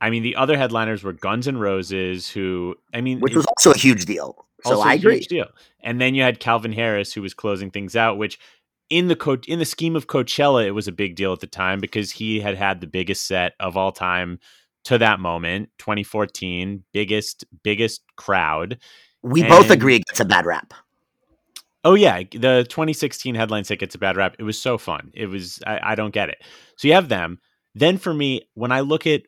I 0.00 0.10
mean, 0.10 0.22
the 0.22 0.36
other 0.36 0.56
headliners 0.56 1.02
were 1.02 1.14
Guns 1.14 1.48
N' 1.48 1.56
Roses, 1.56 2.28
who 2.28 2.76
I 2.92 3.00
mean, 3.00 3.18
which 3.20 3.34
was 3.34 3.46
also 3.46 3.72
a 3.72 3.76
huge 3.78 4.04
deal. 4.04 4.46
So 4.64 4.80
I 4.80 4.92
a 4.92 4.96
agree. 4.96 5.14
huge 5.14 5.28
deal. 5.28 5.48
And 5.80 6.00
then 6.00 6.14
you 6.14 6.22
had 6.22 6.38
Calvin 6.38 6.72
Harris, 6.72 7.12
who 7.12 7.22
was 7.22 7.34
closing 7.34 7.70
things 7.70 7.96
out, 7.96 8.18
which 8.18 8.38
in 8.90 9.08
the 9.08 9.16
co- 9.16 9.38
in 9.46 9.58
the 9.58 9.64
scheme 9.64 9.96
of 9.96 10.06
Coachella, 10.06 10.64
it 10.64 10.72
was 10.72 10.88
a 10.88 10.92
big 10.92 11.16
deal 11.16 11.32
at 11.32 11.40
the 11.40 11.46
time 11.46 11.80
because 11.80 12.10
he 12.12 12.40
had 12.40 12.56
had 12.56 12.80
the 12.80 12.86
biggest 12.86 13.26
set 13.26 13.54
of 13.60 13.76
all 13.76 13.92
time 13.92 14.38
to 14.84 14.98
that 14.98 15.18
moment, 15.18 15.70
2014, 15.78 16.84
biggest 16.92 17.44
biggest 17.62 18.02
crowd. 18.16 18.78
We 19.22 19.42
both 19.42 19.70
agree 19.70 20.02
it's 20.08 20.20
a 20.20 20.24
bad 20.24 20.46
rap. 20.46 20.72
Oh 21.84 21.94
yeah, 21.94 22.18
the 22.18 22.66
2016 22.68 23.34
headline 23.34 23.64
gets 23.64 23.94
a 23.94 23.98
bad 23.98 24.16
rap. 24.16 24.36
It 24.38 24.44
was 24.44 24.60
so 24.60 24.78
fun. 24.78 25.10
It 25.14 25.26
was 25.26 25.60
I, 25.66 25.80
I 25.82 25.94
don't 25.94 26.14
get 26.14 26.28
it. 26.28 26.42
So 26.76 26.88
you 26.88 26.94
have 26.94 27.08
them. 27.08 27.40
Then 27.74 27.98
for 27.98 28.14
me, 28.14 28.48
when 28.54 28.72
I 28.72 28.80
look 28.80 29.06
at 29.06 29.22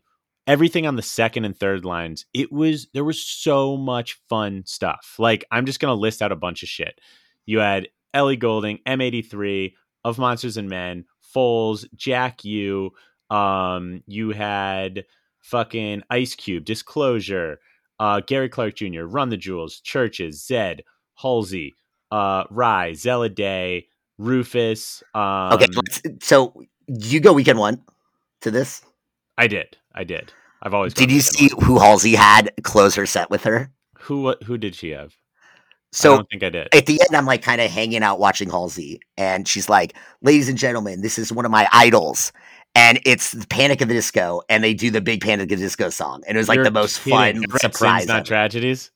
everything 0.47 0.87
on 0.87 0.97
the 0.97 1.03
second 1.03 1.45
and 1.45 1.57
third 1.57 1.85
lines, 1.85 2.25
it 2.33 2.53
was 2.53 2.87
there 2.95 3.05
was 3.05 3.25
so 3.25 3.77
much 3.77 4.21
fun 4.29 4.63
stuff. 4.65 5.17
Like 5.19 5.45
I'm 5.51 5.67
just 5.67 5.81
gonna 5.81 5.95
list 5.95 6.23
out 6.23 6.33
a 6.33 6.37
bunch 6.37 6.63
of 6.63 6.69
shit. 6.69 7.01
You 7.47 7.59
had 7.59 7.89
Ellie 8.15 8.37
Goulding, 8.37 8.79
M83, 8.87 9.75
of 10.05 10.19
Monsters 10.19 10.57
and 10.57 10.69
Men, 10.69 11.05
Foals, 11.21 11.87
Jack 11.95 12.45
U. 12.45 12.91
Um, 13.31 14.03
you 14.07 14.31
had 14.31 15.05
fucking 15.41 16.03
Ice 16.11 16.35
Cube, 16.35 16.65
Disclosure, 16.65 17.61
uh, 18.01 18.21
Gary 18.27 18.49
Clark 18.49 18.77
Jr., 18.77 19.03
Run 19.03 19.29
the 19.29 19.37
Jewels, 19.37 19.81
Churches, 19.81 20.41
Zedd, 20.49 20.81
Halsey, 21.15 21.75
uh, 22.11 22.45
Rhye, 22.45 22.93
Zeladay, 22.93 23.87
Rufus. 24.19 25.03
Um, 25.15 25.53
Okay, 25.53 25.67
so 26.21 26.55
you 26.87 27.21
go 27.21 27.33
weekend 27.33 27.59
one 27.59 27.83
to 28.41 28.51
this. 28.51 28.83
I 29.37 29.47
did, 29.47 29.77
I 29.95 30.05
did. 30.05 30.33
I've 30.63 30.75
always. 30.75 30.95
Did 30.95 31.13
you 31.13 31.21
see 31.21 31.49
one. 31.55 31.65
who 31.65 31.79
Halsey 31.79 32.15
had 32.15 32.51
close 32.63 32.95
her 32.95 33.07
set 33.07 33.31
with 33.31 33.45
her? 33.45 33.71
who? 33.99 34.23
What? 34.23 34.43
Who 34.45 34.59
did 34.59 34.75
she 34.75 34.91
have? 34.91 35.15
I 35.95 35.97
So 35.97 36.17
don't 36.17 36.29
think 36.31 36.43
I 36.43 36.51
did. 36.51 36.69
at 36.75 36.87
the 36.87 37.01
end, 37.01 37.17
I'm 37.17 37.27
like 37.27 37.43
kind 37.43 37.61
of 37.61 37.71
hanging 37.71 38.03
out 38.03 38.19
watching 38.21 38.51
Halsey, 38.51 39.01
and 39.17 39.47
she's 39.49 39.69
like, 39.69 39.95
"Ladies 40.23 40.49
and 40.49 40.59
gentlemen, 40.59 41.01
this 41.03 41.19
is 41.19 41.33
one 41.33 41.45
of 41.45 41.51
my 41.51 41.69
idols." 41.73 42.33
And 42.75 43.01
it's 43.07 43.33
the 43.33 43.47
Panic 43.47 43.81
of 43.81 43.89
the 43.89 43.95
Disco, 43.95 44.43
and 44.49 44.63
they 44.63 44.75
do 44.75 44.91
the 44.91 45.01
big 45.01 45.23
Panic 45.23 45.51
of 45.51 45.59
the 45.59 45.65
Disco 45.65 45.89
song, 45.91 46.23
and 46.29 46.37
it 46.37 46.39
was 46.39 46.49
like 46.49 46.57
You're 46.57 46.65
the 46.65 46.71
most 46.71 47.03
kidding. 47.03 47.43
fun 47.43 47.59
sings 47.59 47.61
surprise. 47.61 48.07
not 48.07 48.19
ever. 48.19 48.27
tragedies. 48.27 48.91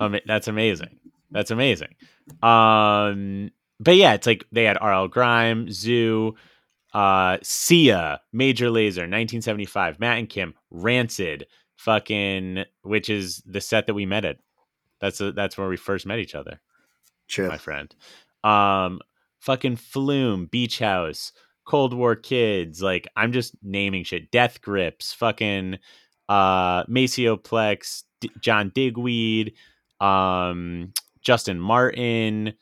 Um, 0.00 0.16
that's 0.26 0.48
amazing. 0.48 0.98
That's 1.30 1.50
amazing. 1.50 1.94
Um, 2.42 3.50
but 3.78 3.96
yeah, 3.96 4.14
it's 4.14 4.26
like 4.26 4.44
they 4.52 4.64
had 4.64 4.78
RL 4.82 5.08
Grime, 5.08 5.66
Zhu, 5.66 6.32
uh, 6.94 7.38
Sia, 7.42 8.20
Major 8.32 8.66
Lazer, 8.68 9.02
1975, 9.08 10.00
Matt 10.00 10.18
and 10.18 10.28
Kim, 10.28 10.54
Rancid, 10.70 11.46
fucking, 11.76 12.64
which 12.82 13.08
is 13.08 13.42
the 13.46 13.60
set 13.60 13.86
that 13.86 13.94
we 13.94 14.06
met 14.06 14.24
at. 14.24 14.38
That's 15.02 15.20
a, 15.20 15.32
that's 15.32 15.58
where 15.58 15.68
we 15.68 15.76
first 15.76 16.06
met 16.06 16.18
each 16.18 16.34
other 16.34 16.62
True. 17.28 17.48
my 17.48 17.58
friend. 17.58 17.94
Um, 18.42 19.00
fucking 19.40 19.76
Flume, 19.76 20.46
Beach 20.46 20.78
House, 20.78 21.32
Cold 21.66 21.92
War 21.92 22.16
Kids. 22.16 22.80
Like 22.80 23.06
I'm 23.14 23.32
just 23.32 23.54
naming 23.62 24.04
shit. 24.04 24.30
Death 24.30 24.62
Grips, 24.62 25.12
fucking 25.12 25.78
uh, 26.30 26.84
Maceo 26.88 27.36
Plex, 27.36 28.04
D- 28.22 28.30
John 28.40 28.72
Digweed, 28.74 29.52
um, 30.00 30.94
Justin 31.20 31.60
Martin, 31.60 32.54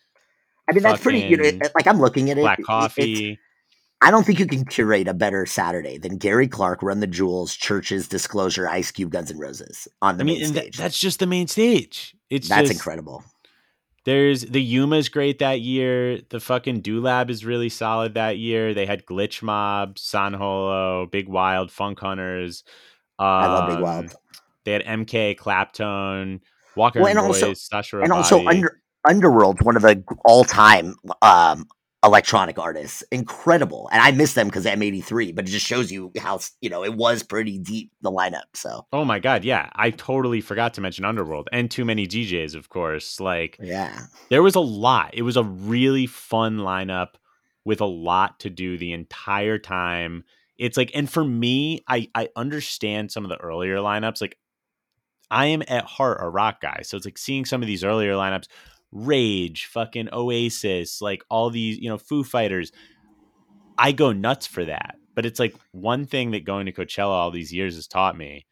I 0.70 0.72
mean, 0.72 0.82
that's 0.82 1.02
pretty. 1.02 1.20
You 1.20 1.36
know, 1.36 1.50
like 1.74 1.86
I'm 1.86 2.00
looking 2.00 2.30
at 2.30 2.38
it. 2.38 2.42
Black 2.42 2.60
it- 2.60 2.64
Coffee. 2.64 3.38
I 4.02 4.10
don't 4.10 4.24
think 4.24 4.38
you 4.38 4.46
can 4.46 4.64
curate 4.64 5.08
a 5.08 5.14
better 5.14 5.44
Saturday 5.44 5.98
than 5.98 6.16
Gary 6.16 6.48
Clark, 6.48 6.82
Run 6.82 7.00
the 7.00 7.06
Jewels, 7.06 7.54
Churches, 7.54 8.08
Disclosure, 8.08 8.68
Ice 8.68 8.90
Cube, 8.90 9.10
Guns 9.12 9.30
N' 9.30 9.38
Roses 9.38 9.86
on 10.00 10.16
the 10.16 10.22
I 10.22 10.24
mean, 10.24 10.36
main 10.36 10.44
and 10.46 10.56
stage. 10.56 10.76
that's 10.78 10.98
just 10.98 11.18
the 11.18 11.26
main 11.26 11.46
stage. 11.48 12.16
It's 12.30 12.48
That's 12.48 12.68
just- 12.68 12.72
incredible. 12.72 13.24
There's 14.06 14.46
the 14.46 14.62
Yuma's 14.62 15.10
great 15.10 15.40
that 15.40 15.60
year. 15.60 16.20
The 16.30 16.40
fucking 16.40 16.80
Doolab 16.80 17.28
is 17.28 17.44
really 17.44 17.68
solid 17.68 18.14
that 18.14 18.38
year. 18.38 18.72
They 18.72 18.86
had 18.86 19.04
Glitch 19.04 19.42
Mob, 19.42 19.98
San 19.98 20.32
Holo, 20.32 21.04
Big 21.06 21.28
Wild, 21.28 21.70
Funk 21.70 22.00
Hunters. 22.00 22.64
Um, 23.18 23.26
I 23.26 23.46
love 23.46 23.68
Big 23.68 23.80
Wild. 23.80 24.14
They 24.64 24.72
had 24.72 24.84
MK, 24.84 25.36
Claptone, 25.36 26.40
Walker 26.76 27.00
Well, 27.00 27.08
and, 27.10 27.18
and 27.18 27.26
also- 27.26 27.48
Boys, 27.48 27.60
Sasha 27.60 28.00
And 28.00 28.10
also, 28.10 28.46
Under 28.46 28.80
Underworld, 29.06 29.60
one 29.62 29.76
of 29.76 29.82
the 29.82 30.02
all-time 30.24 30.94
um, 31.20 31.66
electronic 32.02 32.58
artists, 32.58 33.02
incredible. 33.12 33.88
And 33.92 34.00
I 34.00 34.10
miss 34.12 34.34
them 34.34 34.48
because 34.48 34.64
M83, 34.64 35.34
but 35.34 35.46
it 35.46 35.50
just 35.50 35.66
shows 35.66 35.92
you 35.92 36.12
how 36.18 36.40
you 36.60 36.70
know 36.70 36.84
it 36.84 36.94
was 36.94 37.22
pretty 37.22 37.58
deep 37.58 37.92
the 38.00 38.10
lineup. 38.10 38.44
So 38.54 38.86
Oh 38.92 39.04
my 39.04 39.18
god, 39.18 39.44
yeah. 39.44 39.68
I 39.74 39.90
totally 39.90 40.40
forgot 40.40 40.74
to 40.74 40.80
mention 40.80 41.04
Underworld 41.04 41.48
and 41.52 41.70
too 41.70 41.84
many 41.84 42.06
DJs, 42.06 42.54
of 42.54 42.68
course. 42.68 43.20
Like 43.20 43.58
yeah, 43.60 43.98
there 44.30 44.42
was 44.42 44.54
a 44.54 44.60
lot. 44.60 45.10
It 45.14 45.22
was 45.22 45.36
a 45.36 45.44
really 45.44 46.06
fun 46.06 46.58
lineup 46.58 47.14
with 47.64 47.80
a 47.80 47.86
lot 47.86 48.40
to 48.40 48.50
do 48.50 48.78
the 48.78 48.92
entire 48.92 49.58
time. 49.58 50.24
It's 50.58 50.76
like, 50.76 50.90
and 50.94 51.08
for 51.10 51.24
me, 51.24 51.82
I 51.88 52.08
I 52.14 52.28
understand 52.36 53.10
some 53.10 53.24
of 53.24 53.30
the 53.30 53.38
earlier 53.38 53.76
lineups. 53.76 54.20
Like, 54.20 54.36
I 55.30 55.46
am 55.46 55.62
at 55.68 55.84
heart 55.84 56.18
a 56.20 56.28
rock 56.28 56.60
guy, 56.60 56.80
so 56.82 56.96
it's 56.96 57.06
like 57.06 57.18
seeing 57.18 57.44
some 57.44 57.62
of 57.62 57.66
these 57.66 57.84
earlier 57.84 58.14
lineups, 58.14 58.46
Rage, 58.92 59.66
fucking 59.66 60.08
Oasis, 60.12 61.00
like 61.00 61.22
all 61.30 61.50
these, 61.50 61.78
you 61.78 61.88
know, 61.88 61.98
Foo 61.98 62.24
Fighters. 62.24 62.72
I 63.78 63.92
go 63.92 64.12
nuts 64.12 64.46
for 64.46 64.64
that. 64.64 64.96
But 65.14 65.26
it's 65.26 65.40
like 65.40 65.54
one 65.72 66.06
thing 66.06 66.30
that 66.30 66.44
going 66.44 66.66
to 66.66 66.72
Coachella 66.72 67.08
all 67.10 67.30
these 67.30 67.52
years 67.52 67.74
has 67.74 67.86
taught 67.86 68.16
me 68.16 68.46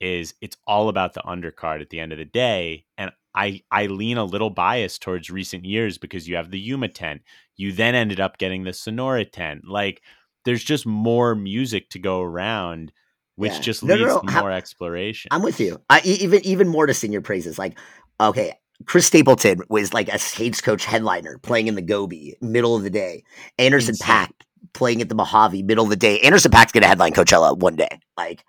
is 0.00 0.34
it's 0.40 0.56
all 0.66 0.88
about 0.88 1.14
the 1.14 1.22
undercard 1.22 1.80
at 1.80 1.90
the 1.90 1.98
end 1.98 2.12
of 2.12 2.18
the 2.18 2.24
day. 2.24 2.84
And 2.96 3.10
I 3.34 3.62
I 3.70 3.86
lean 3.86 4.16
a 4.18 4.24
little 4.24 4.50
biased 4.50 5.02
towards 5.02 5.30
recent 5.30 5.64
years 5.64 5.98
because 5.98 6.28
you 6.28 6.36
have 6.36 6.50
the 6.50 6.58
Yuma 6.60 6.88
tent. 6.88 7.22
You 7.56 7.72
then 7.72 7.94
ended 7.94 8.20
up 8.20 8.38
getting 8.38 8.64
the 8.64 8.72
Sonora 8.72 9.24
tent. 9.24 9.62
Like 9.66 10.02
there's 10.44 10.62
just 10.62 10.86
more 10.86 11.34
music 11.34 11.90
to 11.90 11.98
go 11.98 12.20
around, 12.22 12.92
which 13.34 13.52
Yeah. 13.54 13.60
just 13.60 13.82
No, 13.82 13.96
no, 13.96 14.00
leads 14.02 14.14
no, 14.14 14.20
to 14.20 14.32
how- 14.32 14.40
more 14.42 14.52
exploration. 14.52 15.28
I'm 15.32 15.42
with 15.42 15.58
you. 15.58 15.80
I, 15.90 16.00
even 16.04 16.44
even 16.44 16.68
more 16.68 16.86
to 16.86 16.94
sing 16.94 17.12
your 17.12 17.22
praises. 17.22 17.58
Like, 17.58 17.76
okay, 18.20 18.52
Chris 18.86 19.06
Stapleton 19.06 19.60
was 19.68 19.92
like 19.92 20.08
a 20.08 20.18
stagecoach 20.18 20.84
headliner 20.84 21.38
playing 21.38 21.66
in 21.66 21.74
the 21.74 21.82
Gobi, 21.82 22.36
middle 22.40 22.76
of 22.76 22.82
the 22.82 22.90
day. 22.90 23.24
Anderson 23.58 23.92
Insane. 23.92 24.06
Paak 24.06 24.30
playing 24.72 25.02
at 25.02 25.08
the 25.08 25.14
Mojave, 25.14 25.62
middle 25.62 25.84
of 25.84 25.90
the 25.90 25.96
day. 25.96 26.20
Anderson 26.20 26.50
Paak's 26.50 26.72
gonna 26.72 26.86
headline 26.86 27.12
Coachella 27.12 27.58
one 27.58 27.76
day. 27.76 28.00
Like, 28.16 28.44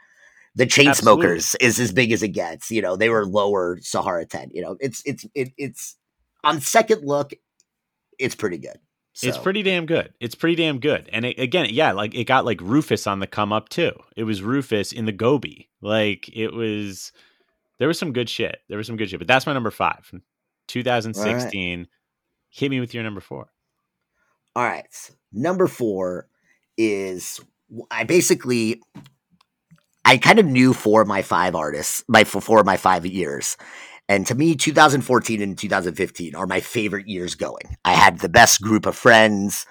the 0.55 0.65
Chainsmokers 0.65 1.55
is 1.59 1.79
as 1.79 1.91
big 1.91 2.11
as 2.11 2.21
it 2.23 2.29
gets. 2.29 2.69
You 2.69 2.81
know, 2.81 2.95
they 2.95 3.09
were 3.09 3.25
lower 3.25 3.79
Sahara 3.81 4.25
tent. 4.25 4.51
You 4.53 4.61
know, 4.61 4.77
it's 4.79 5.01
it's 5.05 5.25
it, 5.33 5.51
it's 5.57 5.95
on 6.43 6.61
second 6.61 7.03
look, 7.05 7.33
it's 8.17 8.35
pretty 8.35 8.57
good. 8.57 8.77
It's 9.21 9.37
pretty 9.37 9.63
damn 9.63 9.85
good. 9.85 10.13
It's 10.19 10.35
pretty 10.35 10.55
damn 10.55 10.79
good. 10.79 11.09
And 11.11 11.25
it, 11.25 11.39
again, 11.39 11.67
yeah, 11.71 11.91
like 11.91 12.15
it 12.15 12.25
got 12.25 12.45
like 12.45 12.61
Rufus 12.61 13.05
on 13.07 13.19
the 13.19 13.27
come 13.27 13.51
up 13.51 13.69
too. 13.69 13.91
It 14.15 14.23
was 14.23 14.41
Rufus 14.41 14.91
in 14.91 15.05
the 15.05 15.11
Gobi. 15.11 15.69
Like 15.81 16.29
it 16.33 16.53
was, 16.53 17.11
there 17.79 17.87
was 17.87 17.97
some 17.97 18.13
good 18.13 18.29
shit. 18.29 18.57
There 18.67 18.77
was 18.77 18.87
some 18.87 18.97
good 18.97 19.09
shit. 19.09 19.19
But 19.19 19.27
that's 19.27 19.45
my 19.45 19.53
number 19.53 19.71
five. 19.71 20.11
2016. 20.67 21.87
Hit 22.49 22.69
me 22.69 22.79
with 22.79 22.93
your 22.93 23.03
number 23.03 23.21
four. 23.21 23.47
All 24.55 24.63
right. 24.63 25.11
Number 25.31 25.67
four 25.67 26.27
is 26.77 27.39
I 27.89 28.03
basically 28.03 28.81
I 30.05 30.17
kind 30.17 30.39
of 30.39 30.45
knew 30.45 30.73
four 30.73 31.01
of 31.01 31.07
my 31.07 31.21
five 31.21 31.55
artists, 31.55 32.03
my 32.07 32.23
for 32.23 32.41
four 32.41 32.59
of 32.59 32.65
my 32.65 32.77
five 32.77 33.05
years. 33.05 33.57
And 34.07 34.25
to 34.27 34.35
me, 34.35 34.55
2014 34.55 35.41
and 35.41 35.57
2015 35.57 36.33
are 36.33 36.47
my 36.47 36.61
favorite 36.61 37.07
years 37.07 37.35
going. 37.35 37.77
I 37.85 37.93
had 37.93 38.19
the 38.19 38.29
best 38.29 38.59
group 38.59 38.87
of 38.87 38.95
friends. 38.95 39.67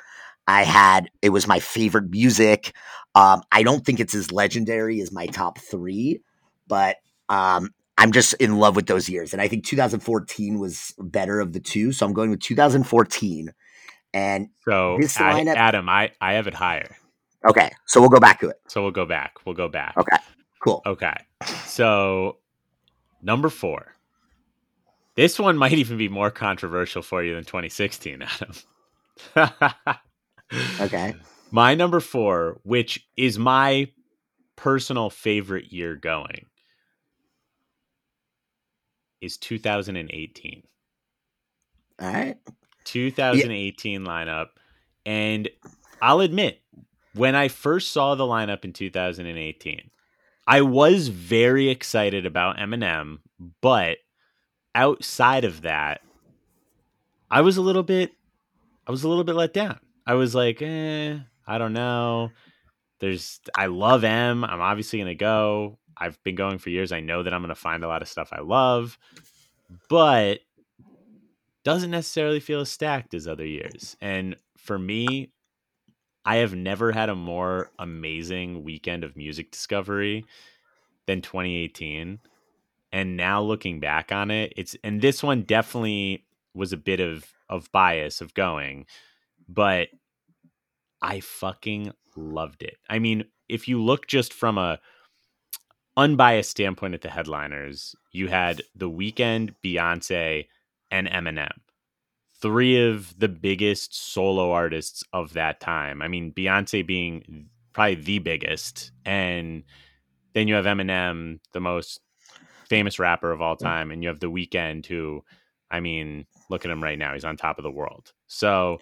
I 0.46 0.62
had 0.62 1.10
it 1.22 1.30
was 1.30 1.48
my 1.48 1.58
favorite 1.58 2.10
music. 2.10 2.72
Um, 3.14 3.42
I 3.50 3.64
don't 3.64 3.84
think 3.84 3.98
it's 3.98 4.14
as 4.14 4.30
legendary 4.30 5.00
as 5.00 5.10
my 5.10 5.26
top 5.26 5.58
three, 5.58 6.20
but 6.68 6.96
um, 7.28 7.70
I'm 7.98 8.12
just 8.12 8.32
in 8.34 8.58
love 8.58 8.76
with 8.76 8.86
those 8.86 9.08
years. 9.08 9.32
And 9.32 9.42
I 9.42 9.48
think 9.48 9.64
2014 9.66 10.58
was 10.58 10.94
better 10.98 11.40
of 11.40 11.52
the 11.52 11.60
two. 11.60 11.92
So 11.92 12.06
I'm 12.06 12.12
going 12.14 12.30
with 12.30 12.40
2014. 12.40 13.52
And 14.14 14.48
So 14.64 14.96
This 15.00 15.18
lineup- 15.18 15.56
Adam, 15.56 15.88
I, 15.88 16.12
I 16.20 16.34
have 16.34 16.46
it 16.46 16.54
higher. 16.54 16.96
okay, 17.48 17.70
so 17.86 18.00
we'll 18.00 18.08
go 18.08 18.20
back 18.20 18.40
to 18.40 18.48
it. 18.48 18.56
So 18.68 18.82
we'll 18.82 18.90
go 18.92 19.04
back. 19.04 19.34
We'll 19.44 19.54
go 19.54 19.68
back. 19.68 19.94
Okay. 19.98 20.16
Cool. 20.64 20.80
Okay. 20.86 21.14
So 21.66 22.38
number 23.22 23.48
four. 23.48 23.94
This 25.14 25.38
one 25.38 25.56
might 25.58 25.72
even 25.72 25.98
be 25.98 26.08
more 26.08 26.30
controversial 26.30 27.02
for 27.02 27.22
you 27.24 27.34
than 27.34 27.42
2016, 27.44 28.22
Adam. 29.36 29.58
Okay. 30.80 31.16
My 31.50 31.74
number 31.74 31.98
four, 32.00 32.60
which 32.62 33.08
is 33.16 33.38
my 33.38 33.90
personal 34.56 35.08
favorite 35.10 35.72
year 35.72 35.96
going, 35.96 36.44
is 39.20 39.36
2018. 39.36 40.62
All 42.00 42.12
right. 42.12 42.36
2018 42.84 44.02
lineup. 44.02 44.48
And 45.04 45.48
I'll 46.00 46.20
admit, 46.20 46.60
when 47.14 47.34
I 47.34 47.48
first 47.48 47.92
saw 47.92 48.14
the 48.14 48.24
lineup 48.24 48.64
in 48.64 48.72
2018, 48.72 49.90
I 50.46 50.62
was 50.62 51.08
very 51.08 51.68
excited 51.68 52.24
about 52.24 52.56
Eminem, 52.56 53.18
but 53.60 53.98
outside 54.74 55.44
of 55.44 55.62
that, 55.62 56.00
I 57.30 57.42
was 57.42 57.56
a 57.56 57.62
little 57.62 57.82
bit 57.82 58.12
I 58.86 58.90
was 58.90 59.04
a 59.04 59.08
little 59.08 59.24
bit 59.24 59.34
let 59.34 59.52
down. 59.52 59.78
I 60.06 60.14
was 60.14 60.34
like, 60.34 60.62
eh, 60.62 61.18
I 61.46 61.58
don't 61.58 61.74
know. 61.74 62.30
There's 63.00 63.40
I 63.54 63.66
love 63.66 64.02
M. 64.04 64.44
I'm 64.44 64.60
obviously 64.62 64.98
gonna 64.98 65.14
go. 65.14 65.78
I've 65.98 66.22
been 66.22 66.34
going 66.34 66.58
for 66.58 66.70
years. 66.70 66.92
I 66.92 67.00
know 67.00 67.22
that 67.22 67.34
I'm 67.34 67.42
gonna 67.42 67.54
find 67.54 67.84
a 67.84 67.88
lot 67.88 68.02
of 68.02 68.08
stuff 68.08 68.30
I 68.32 68.40
love, 68.40 68.98
but 69.88 70.40
doesn't 71.64 71.90
necessarily 71.90 72.40
feel 72.40 72.60
as 72.60 72.70
stacked 72.70 73.14
as 73.14 73.26
other 73.26 73.44
years. 73.44 73.96
And 74.00 74.36
for 74.56 74.78
me, 74.78 75.32
I 76.24 76.36
have 76.36 76.54
never 76.54 76.92
had 76.92 77.08
a 77.08 77.14
more 77.14 77.70
amazing 77.78 78.62
weekend 78.64 79.04
of 79.04 79.16
music 79.16 79.50
discovery 79.50 80.24
than 81.06 81.22
2018. 81.22 82.20
And 82.92 83.16
now 83.16 83.42
looking 83.42 83.80
back 83.80 84.12
on 84.12 84.30
it, 84.30 84.52
it's 84.56 84.76
and 84.84 85.00
this 85.00 85.22
one 85.22 85.42
definitely 85.42 86.24
was 86.54 86.72
a 86.72 86.76
bit 86.76 87.00
of 87.00 87.32
of 87.48 87.70
bias 87.72 88.20
of 88.20 88.34
going, 88.34 88.86
but 89.48 89.88
I 91.00 91.20
fucking 91.20 91.92
loved 92.16 92.62
it. 92.62 92.76
I 92.88 92.98
mean, 92.98 93.24
if 93.48 93.68
you 93.68 93.82
look 93.82 94.06
just 94.06 94.32
from 94.32 94.58
a 94.58 94.80
unbiased 95.98 96.50
standpoint 96.50 96.94
at 96.94 97.02
the 97.02 97.10
headliners, 97.10 97.94
you 98.12 98.28
had 98.28 98.62
The 98.74 98.88
Weeknd, 98.88 99.54
Beyonce, 99.62 100.46
and 100.90 101.08
Eminem. 101.08 101.50
Three 102.40 102.80
of 102.88 103.18
the 103.18 103.28
biggest 103.28 103.94
solo 103.94 104.52
artists 104.52 105.02
of 105.12 105.32
that 105.32 105.60
time. 105.60 106.00
I 106.00 106.06
mean, 106.06 106.32
Beyonce 106.32 106.86
being 106.86 107.48
probably 107.72 107.96
the 107.96 108.20
biggest, 108.20 108.92
and 109.04 109.64
then 110.34 110.46
you 110.46 110.54
have 110.54 110.66
Eminem, 110.66 111.40
the 111.52 111.60
most 111.60 112.00
famous 112.68 113.00
rapper 113.00 113.32
of 113.32 113.42
all 113.42 113.56
time, 113.56 113.90
and 113.90 114.02
you 114.02 114.08
have 114.08 114.20
The 114.20 114.30
Weeknd, 114.30 114.86
who, 114.86 115.24
I 115.68 115.80
mean, 115.80 116.26
look 116.48 116.64
at 116.64 116.70
him 116.70 116.82
right 116.82 116.98
now; 116.98 117.14
he's 117.14 117.24
on 117.24 117.36
top 117.36 117.58
of 117.58 117.64
the 117.64 117.72
world. 117.72 118.12
So, 118.28 118.78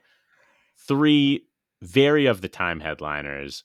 three 0.86 1.46
very 1.82 2.26
of 2.26 2.42
the 2.42 2.48
time 2.48 2.80
headliners, 2.80 3.64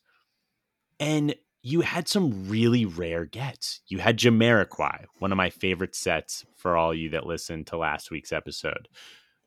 and 0.98 1.34
you 1.62 1.80
had 1.80 2.08
some 2.08 2.48
really 2.48 2.84
rare 2.84 3.24
gets. 3.24 3.80
You 3.86 3.98
had 3.98 4.18
Jamiroquai, 4.18 5.04
one 5.18 5.32
of 5.32 5.36
my 5.36 5.50
favorite 5.50 5.94
sets 5.94 6.44
for 6.56 6.76
all 6.76 6.92
you 6.92 7.10
that 7.10 7.26
listened 7.26 7.68
to 7.68 7.76
last 7.76 8.10
week's 8.10 8.32
episode. 8.32 8.88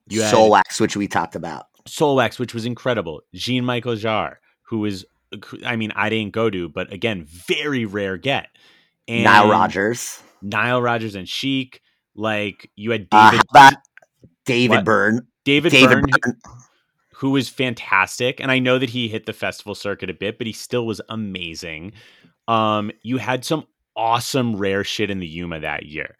You 0.07 0.21
had 0.21 0.33
Soulwax, 0.33 0.79
which 0.79 0.95
we 0.95 1.07
talked 1.07 1.35
about. 1.35 1.65
Soulwax, 1.87 2.39
which 2.39 2.53
was 2.53 2.65
incredible. 2.65 3.21
Jean-Michel 3.33 3.95
Jarre, 3.95 4.35
who 4.63 4.79
was, 4.79 5.05
I 5.65 5.75
mean, 5.75 5.91
I 5.95 6.09
didn't 6.09 6.33
go 6.33 6.49
to, 6.49 6.69
but 6.69 6.91
again, 6.93 7.25
very 7.25 7.85
rare 7.85 8.17
get. 8.17 8.47
And 9.07 9.25
Nile 9.25 9.49
Rodgers. 9.49 10.21
Nile 10.41 10.81
Rodgers 10.81 11.15
and 11.15 11.27
Chic. 11.27 11.81
Like 12.15 12.71
you 12.75 12.91
had 12.91 13.07
Uh, 13.11 13.31
David, 13.31 13.45
about 13.49 13.73
David 14.45 14.75
What? 14.77 14.85
Byrne. 14.85 15.27
David, 15.43 15.71
David 15.73 15.89
Byrne, 15.89 16.05
Byrne. 16.21 16.37
Who 17.17 17.31
was 17.31 17.47
fantastic. 17.47 18.41
And 18.41 18.51
I 18.51 18.59
know 18.59 18.77
that 18.77 18.89
he 18.89 19.07
hit 19.07 19.25
the 19.25 19.33
festival 19.33 19.73
circuit 19.73 20.09
a 20.09 20.13
bit, 20.13 20.37
but 20.37 20.47
he 20.47 20.53
still 20.53 20.85
was 20.85 20.99
amazing. 21.07 21.93
Um, 22.47 22.91
you 23.03 23.17
had 23.17 23.45
some 23.45 23.65
awesome 23.95 24.57
rare 24.57 24.83
shit 24.83 25.09
in 25.09 25.19
the 25.19 25.27
Yuma 25.27 25.61
that 25.61 25.85
year. 25.85 26.17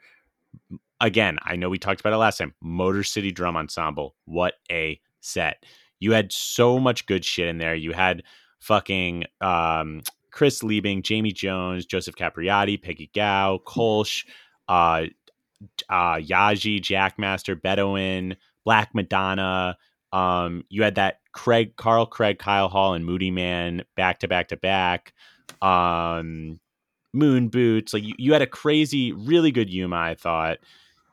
Again, 1.01 1.37
I 1.43 1.57
know 1.57 1.69
we 1.69 1.77
talked 1.77 1.99
about 1.99 2.13
it 2.13 2.17
last 2.17 2.37
time. 2.37 2.53
Motor 2.61 3.03
City 3.03 3.31
Drum 3.31 3.57
Ensemble. 3.57 4.15
What 4.23 4.53
a 4.71 4.99
set. 5.19 5.65
You 5.99 6.13
had 6.13 6.31
so 6.31 6.79
much 6.79 7.05
good 7.05 7.25
shit 7.25 7.49
in 7.49 7.57
there. 7.57 7.75
You 7.75 7.91
had 7.91 8.23
fucking 8.59 9.25
um, 9.41 10.01
Chris 10.31 10.63
Liebing, 10.63 11.03
Jamie 11.03 11.33
Jones, 11.33 11.85
Joseph 11.85 12.15
Capriati, 12.15 12.81
Peggy 12.81 13.11
Gou, 13.13 13.59
Kolsch, 13.65 14.25
uh, 14.69 15.03
uh, 15.89 16.15
Yaeji, 16.15 16.81
Jackmaster, 16.81 17.61
Bedouin, 17.61 18.37
Black 18.63 18.95
Madonna. 18.95 19.77
Um, 20.11 20.63
you 20.69 20.83
had 20.83 20.95
that 20.95 21.19
Craig, 21.33 21.75
Carl 21.75 22.05
Craig, 22.05 22.39
Kyle 22.39 22.69
Hall, 22.69 22.93
and 22.93 23.05
Moodymann 23.05 23.83
back 23.95 24.19
to 24.19 24.27
back 24.27 24.49
to 24.49 24.57
back. 24.57 25.13
Um, 25.61 26.59
Moon 27.13 27.47
Boots, 27.47 27.93
like 27.93 28.03
you, 28.03 28.13
you 28.17 28.33
had 28.33 28.41
a 28.41 28.47
crazy, 28.47 29.11
really 29.11 29.51
good 29.51 29.69
Yuma, 29.69 29.95
I 29.95 30.15
thought. 30.15 30.57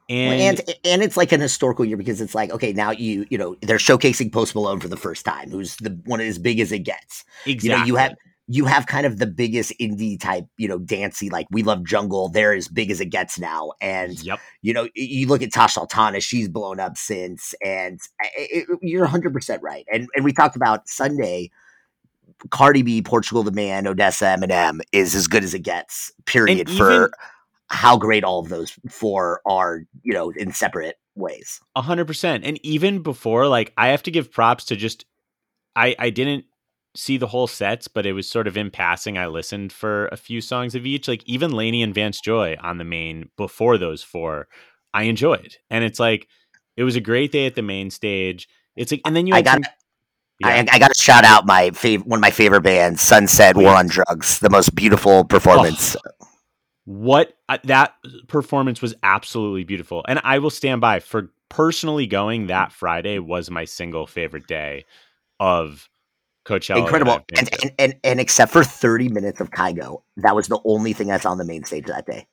And, 0.08 0.58
and 0.58 0.74
and 0.84 1.02
it's 1.02 1.16
like 1.16 1.32
an 1.32 1.40
historical 1.40 1.84
year 1.84 1.96
because 1.96 2.20
it's 2.20 2.34
like 2.34 2.50
okay 2.50 2.72
now 2.72 2.90
you 2.90 3.24
you 3.30 3.38
know 3.38 3.56
they're 3.62 3.78
showcasing 3.78 4.30
Post 4.30 4.54
Malone 4.54 4.80
for 4.80 4.88
the 4.88 4.96
first 4.96 5.24
time, 5.24 5.50
who's 5.50 5.76
the 5.76 5.98
one 6.04 6.20
as 6.20 6.38
big 6.38 6.60
as 6.60 6.72
it 6.72 6.80
gets. 6.80 7.24
exactly. 7.46 7.70
You 7.70 7.76
know 7.76 7.84
you 7.84 7.96
have 7.96 8.16
you 8.48 8.64
have 8.66 8.86
kind 8.86 9.06
of 9.06 9.18
the 9.18 9.26
biggest 9.26 9.72
indie 9.80 10.18
type 10.20 10.44
you 10.58 10.66
know 10.68 10.78
dancey 10.78 11.30
like 11.30 11.46
We 11.50 11.62
Love 11.62 11.84
Jungle. 11.84 12.28
They're 12.28 12.54
as 12.54 12.68
big 12.68 12.90
as 12.90 13.00
it 13.00 13.06
gets 13.06 13.38
now, 13.38 13.72
and 13.80 14.20
Yep. 14.22 14.40
you 14.62 14.74
know 14.74 14.88
you 14.94 15.26
look 15.28 15.42
at 15.42 15.52
Tash 15.52 15.74
Sultana, 15.74 16.20
she's 16.20 16.48
blown 16.48 16.80
up 16.80 16.96
since, 16.96 17.54
and 17.64 18.00
I- 18.20 18.30
I- 18.38 18.48
I- 18.72 18.76
you're 18.82 19.04
100 19.04 19.32
percent 19.32 19.62
right. 19.62 19.84
And 19.92 20.08
and 20.16 20.24
we 20.24 20.32
talked 20.32 20.56
about 20.56 20.88
Sunday. 20.88 21.50
Cardi 22.50 22.82
B, 22.82 23.00
Portugal 23.02 23.44
the 23.44 23.52
Man, 23.52 23.84
ODESZA, 23.84 24.36
Eminem 24.36 24.80
is 24.90 25.14
as 25.14 25.28
good 25.28 25.44
as 25.44 25.54
it 25.54 25.60
gets. 25.60 26.10
Period. 26.26 26.58
even- 26.68 26.76
for 26.76 27.12
how 27.68 27.96
great 27.96 28.24
all 28.24 28.40
of 28.40 28.48
those 28.48 28.72
four 28.90 29.40
are, 29.46 29.82
you 30.02 30.12
know, 30.12 30.30
in 30.30 30.52
separate 30.52 30.96
ways. 31.14 31.60
Hundred 31.76 32.06
percent. 32.06 32.44
And 32.44 32.58
even 32.64 33.00
before, 33.02 33.46
like 33.46 33.72
I 33.78 33.88
have 33.88 34.02
to 34.04 34.10
give 34.10 34.32
props 34.32 34.64
to 34.66 34.76
just 34.76 35.04
I 35.76 35.94
I 35.98 36.10
didn't 36.10 36.44
see 36.94 37.16
the 37.16 37.26
whole 37.26 37.46
sets, 37.46 37.88
but 37.88 38.06
it 38.06 38.12
was 38.12 38.28
sort 38.28 38.46
of 38.46 38.56
in 38.56 38.70
passing. 38.70 39.16
I 39.16 39.26
listened 39.26 39.72
for 39.72 40.06
a 40.08 40.16
few 40.16 40.40
songs 40.40 40.74
of 40.74 40.86
each. 40.86 41.08
Like 41.08 41.22
even 41.26 41.52
LANY 41.52 41.82
and 41.82 41.94
Vance 41.94 42.20
Joy 42.20 42.56
on 42.60 42.78
the 42.78 42.84
main 42.84 43.30
before 43.36 43.78
those 43.78 44.02
four, 44.02 44.48
I 44.92 45.04
enjoyed. 45.04 45.56
And 45.70 45.84
it's 45.84 45.98
like 46.00 46.28
it 46.76 46.84
was 46.84 46.96
a 46.96 47.00
great 47.00 47.32
day 47.32 47.46
at 47.46 47.54
the 47.54 47.62
main 47.62 47.90
stage. 47.90 48.48
It's 48.76 48.92
like 48.92 49.02
and 49.04 49.16
then 49.16 49.26
you 49.26 49.34
I 49.34 49.42
got 49.42 49.54
some, 49.54 49.64
yeah. 50.40 50.48
I, 50.48 50.66
I 50.72 50.78
got 50.78 50.92
to 50.94 51.00
shout 51.00 51.24
out 51.24 51.46
my 51.46 51.70
fav- 51.70 52.06
one 52.06 52.18
of 52.18 52.22
my 52.22 52.30
favorite 52.30 52.62
bands, 52.62 53.00
Sunset 53.00 53.56
War 53.56 53.74
on 53.74 53.86
Drugs. 53.86 54.38
The 54.40 54.50
most 54.50 54.74
beautiful 54.74 55.24
performance. 55.24 55.96
what 56.84 57.34
uh, 57.48 57.58
that 57.64 57.94
performance 58.26 58.82
was 58.82 58.92
absolutely 59.04 59.62
beautiful 59.62 60.04
and 60.08 60.20
i 60.24 60.38
will 60.38 60.50
stand 60.50 60.80
by 60.80 60.98
for 60.98 61.30
personally 61.48 62.08
going 62.08 62.48
that 62.48 62.72
friday 62.72 63.20
was 63.20 63.50
my 63.50 63.64
single 63.64 64.04
favorite 64.04 64.48
day 64.48 64.84
of 65.38 65.88
coachella 66.44 66.78
Incredible. 66.78 67.20
And, 67.36 67.50
and, 67.62 67.72
and 67.78 67.94
and 68.04 68.20
except 68.20 68.52
for 68.52 68.64
30 68.64 69.08
minutes 69.08 69.40
of 69.40 69.50
Kygo, 69.50 70.02
that 70.18 70.34
was 70.34 70.48
the 70.48 70.60
only 70.64 70.92
thing 70.92 71.08
that's 71.08 71.26
on 71.26 71.38
the 71.38 71.44
main 71.44 71.64
stage 71.64 71.86
that 71.86 72.06
day. 72.06 72.26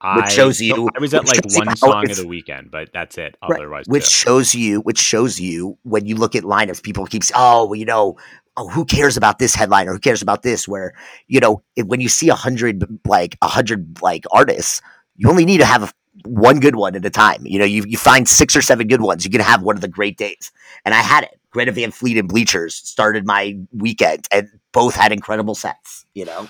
I, 0.00 0.28
shows 0.28 0.60
you- 0.60 0.88
i 0.96 1.00
was 1.00 1.12
at 1.12 1.26
like 1.26 1.40
one 1.56 1.76
song 1.76 2.08
of 2.08 2.16
the 2.16 2.26
weekend 2.26 2.70
but 2.70 2.90
that's 2.92 3.18
it 3.18 3.36
Right, 3.42 3.58
otherwise 3.58 3.84
which 3.88 4.04
too. 4.04 4.10
shows 4.10 4.54
you 4.54 4.80
which 4.82 4.98
shows 4.98 5.40
you 5.40 5.76
when 5.82 6.06
you 6.06 6.14
look 6.14 6.36
at 6.36 6.44
lineups 6.44 6.82
people 6.84 7.04
keep 7.04 7.24
saying 7.24 7.36
oh 7.36 7.66
well, 7.66 7.74
you 7.74 7.84
know 7.84 8.16
oh 8.56 8.68
who 8.68 8.84
cares 8.84 9.16
about 9.16 9.38
this 9.40 9.54
headliner? 9.56 9.92
Who 9.92 9.98
cares 9.98 10.22
about 10.22 10.42
this? 10.42 10.68
Where 10.68 10.92
you 11.26 11.40
know 11.40 11.62
if, 11.74 11.86
when 11.86 12.00
you 12.00 12.08
see 12.08 12.28
a 12.28 12.34
hundred 12.36 13.00
like 13.06 13.36
a 13.42 13.48
hundred 13.48 13.98
like 14.00 14.24
artists 14.30 14.80
you 15.16 15.28
only 15.28 15.44
need 15.44 15.58
to 15.58 15.64
have 15.64 15.92
one 16.24 16.60
good 16.60 16.76
one 16.76 16.94
at 16.94 17.04
a 17.04 17.10
time. 17.10 17.44
You 17.44 17.58
know 17.58 17.64
you, 17.64 17.84
you 17.86 17.98
find 17.98 18.28
six 18.28 18.54
or 18.54 18.62
seven 18.62 18.86
good 18.86 19.00
ones 19.00 19.24
you 19.24 19.30
can 19.32 19.40
have 19.40 19.62
one 19.62 19.74
of 19.76 19.80
the 19.80 19.88
great 19.88 20.16
days. 20.16 20.52
And 20.84 20.94
i 20.94 21.00
had 21.00 21.24
it 21.24 21.37
greta 21.58 21.72
van 21.72 21.90
fleet 21.90 22.16
and 22.16 22.28
bleachers 22.28 22.76
started 22.76 23.26
my 23.26 23.58
weekend 23.72 24.28
and 24.30 24.48
both 24.72 24.94
had 24.94 25.10
incredible 25.10 25.56
sets 25.56 26.06
you 26.14 26.24
know 26.24 26.48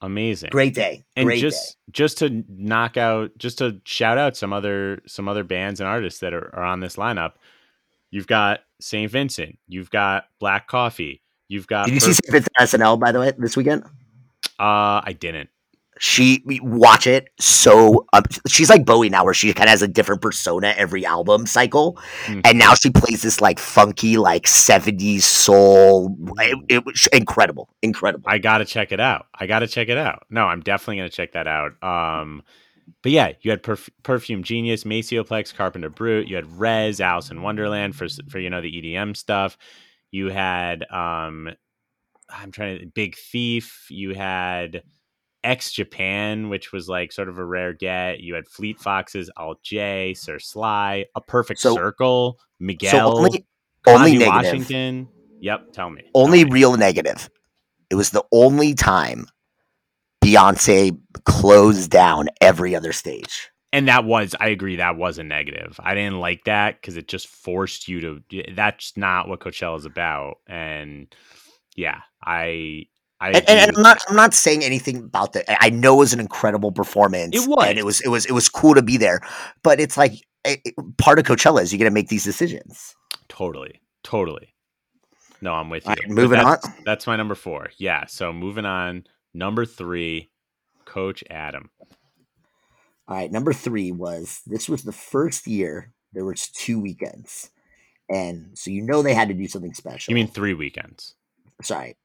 amazing 0.00 0.50
great 0.50 0.74
day 0.74 1.04
and 1.14 1.26
great 1.26 1.40
just 1.40 1.74
day. 1.74 1.92
just 1.92 2.18
to 2.18 2.44
knock 2.48 2.96
out 2.96 3.30
just 3.38 3.58
to 3.58 3.80
shout 3.84 4.18
out 4.18 4.36
some 4.36 4.52
other 4.52 5.00
some 5.06 5.28
other 5.28 5.44
bands 5.44 5.78
and 5.78 5.88
artists 5.88 6.18
that 6.18 6.34
are, 6.34 6.52
are 6.52 6.64
on 6.64 6.80
this 6.80 6.96
lineup 6.96 7.34
you've 8.10 8.26
got 8.26 8.60
st 8.80 9.08
vincent 9.08 9.56
you've 9.68 9.90
got 9.90 10.24
black 10.40 10.66
coffee 10.66 11.22
you've 11.46 11.68
got 11.68 11.86
did 11.86 11.94
you 11.94 12.00
see 12.00 12.12
St. 12.12 12.32
Vincent 12.32 12.82
snl 12.82 12.98
by 12.98 13.12
the 13.12 13.20
way 13.20 13.32
this 13.38 13.56
weekend 13.56 13.84
uh 14.58 14.98
i 15.06 15.16
didn't 15.16 15.48
she 15.98 16.42
watch 16.62 17.06
it 17.06 17.28
so 17.38 18.04
um, 18.12 18.22
she's 18.48 18.68
like 18.68 18.84
bowie 18.84 19.08
now 19.08 19.24
where 19.24 19.34
she 19.34 19.52
kind 19.54 19.68
of 19.68 19.70
has 19.70 19.82
a 19.82 19.88
different 19.88 20.20
persona 20.20 20.74
every 20.76 21.06
album 21.06 21.46
cycle 21.46 21.96
Mhm. 22.26 22.40
and 22.44 22.58
now 22.58 22.74
she 22.74 22.90
plays 22.90 23.22
this 23.22 23.40
like 23.40 23.58
funky 23.58 24.16
like 24.16 24.44
70s 24.44 25.22
soul 25.22 26.16
it, 26.38 26.58
it 26.68 26.84
was 26.86 27.06
incredible 27.12 27.68
incredible 27.82 28.24
I 28.28 28.38
gotta 28.38 28.64
check 28.64 28.92
it 28.92 29.00
out. 29.00 29.26
I 29.38 29.46
gotta 29.46 29.66
check 29.66 29.88
it 29.88 29.96
out. 29.98 30.24
No, 30.30 30.46
I'm 30.46 30.60
definitely 30.60 30.96
gonna 30.96 31.10
check 31.10 31.32
that 31.32 31.46
out. 31.46 31.82
Um, 31.82 32.42
but 33.02 33.12
yeah, 33.12 33.32
you 33.42 33.50
had 33.50 33.62
Perf- 33.62 33.88
Perfume 34.02 34.42
Genius, 34.42 34.84
Maceo 34.84 35.22
Plex, 35.24 35.54
Carpenter 35.54 35.88
Brut. 35.90 36.26
You 36.28 36.36
had 36.36 36.46
REZZ, 36.46 37.00
Alice 37.00 37.30
in 37.30 37.42
Wonderland 37.42 37.94
for 37.96 38.06
for 38.28 38.38
you 38.38 38.50
know 38.50 38.60
the 38.60 38.70
EDM 38.72 39.16
stuff. 39.16 39.56
You 40.10 40.28
had 40.30 40.84
um, 40.90 41.50
I'm 42.30 42.50
trying 42.52 42.78
to 42.80 42.86
Big 42.86 43.16
Thief. 43.16 43.86
You 43.90 44.14
had 44.14 44.82
X 45.44 45.70
Japan, 45.72 46.48
which 46.48 46.72
was 46.72 46.88
like 46.88 47.12
sort 47.12 47.28
of 47.28 47.38
a 47.38 47.44
rare 47.44 47.72
get. 47.72 48.20
You 48.20 48.34
had 48.34 48.48
Fleet 48.48 48.78
Foxes, 48.80 49.30
Alt 49.36 49.62
J, 49.62 50.14
Sir 50.14 50.38
Sly, 50.38 51.04
A 51.14 51.20
Perfect 51.20 51.60
So- 51.60 51.74
Circle, 51.74 52.36
so 52.38 52.44
Miguel, 52.58 53.16
only 53.18 53.46
only 53.86 54.12
negative 54.18 54.28
Washington. 54.34 55.08
Yep, 55.40 55.72
tell 55.72 55.90
me. 55.90 56.02
only 56.14 56.38
Tell 56.38 56.46
me. 56.48 56.52
real 56.52 56.76
negative 56.76 57.28
it 57.90 57.96
was 57.96 58.10
the 58.10 58.24
only 58.32 58.72
time 58.74 59.26
beyonce 60.24 60.98
closed 61.24 61.90
down 61.90 62.28
every 62.40 62.74
other 62.74 62.92
stage 62.94 63.50
and 63.72 63.86
that 63.88 64.04
was 64.06 64.34
i 64.40 64.48
agree 64.48 64.76
that 64.76 64.96
was 64.96 65.18
a 65.18 65.22
negative 65.22 65.78
i 65.82 65.94
didn't 65.94 66.18
like 66.18 66.42
that 66.44 66.80
because 66.80 66.96
it 66.96 67.08
just 67.08 67.28
forced 67.28 67.88
you 67.88 68.00
to 68.00 68.22
that's 68.54 68.96
not 68.96 69.28
what 69.28 69.40
coachella 69.40 69.76
is 69.76 69.84
about 69.84 70.36
and 70.46 71.14
yeah 71.76 72.00
i 72.24 72.84
i 73.24 73.28
and, 73.28 73.48
and, 73.48 73.68
and 73.68 73.76
I'm 73.76 73.82
not 73.82 73.98
I'm 74.08 74.16
not 74.16 74.34
saying 74.34 74.62
anything 74.64 74.98
about 74.98 75.32
that. 75.32 75.44
I- 75.62 75.70
know 75.70 75.94
it 75.94 75.98
was 75.98 76.12
an 76.12 76.20
incredible 76.20 76.72
performance. 76.72 77.34
It 77.34 77.48
was. 77.48 77.66
and 77.68 77.78
it 77.78 77.84
was 77.84 78.00
it 78.00 78.08
was 78.08 78.26
it 78.26 78.32
was 78.32 78.48
cool 78.48 78.74
to 78.74 78.82
be 78.82 78.96
there. 78.96 79.20
But 79.62 79.80
it's 79.80 79.96
like 79.96 80.12
it, 80.44 80.60
it- 80.64 80.74
part 80.98 81.18
of 81.18 81.24
Coachella 81.24 81.62
is 81.62 81.72
you 81.72 81.78
got 81.78 81.86
to 81.86 81.90
make 81.90 82.08
these 82.08 82.24
decisions. 82.24 82.94
totally 83.28 83.80
totally 84.02 84.54
no 85.40 85.54
i'm 85.54 85.70
with 85.70 85.84
you 85.86 85.90
right, 85.90 86.08
moving 86.08 86.38
on. 86.38 86.44
that's, 86.44 86.68
that's 86.84 87.06
my 87.06 87.16
number 87.16 87.34
four 87.34 87.70
yeah 87.78 88.04
so 88.06 88.32
moving 88.32 88.66
on 88.66 89.02
number 89.32 89.64
three 89.64 90.30
coach 90.84 91.24
adam 91.30 91.70
All 93.08 93.16
right, 93.16 93.32
number 93.32 93.52
three 93.54 93.90
was 93.92 94.42
this 94.46 94.68
was 94.68 94.82
the 94.82 94.92
first 94.92 95.46
year 95.46 95.92
there 96.12 96.24
was 96.24 96.48
two 96.48 96.78
weekends, 96.78 97.50
and 98.08 98.56
so 98.56 98.70
you 98.70 98.82
know 98.82 99.02
they 99.02 99.14
had 99.14 99.28
to 99.28 99.34
do 99.34 99.48
something 99.48 99.74
special. 99.74 100.12
you 100.12 100.14
mean 100.14 100.28
three 100.28 100.54
weekends 100.54 101.14
sorry? 101.62 101.96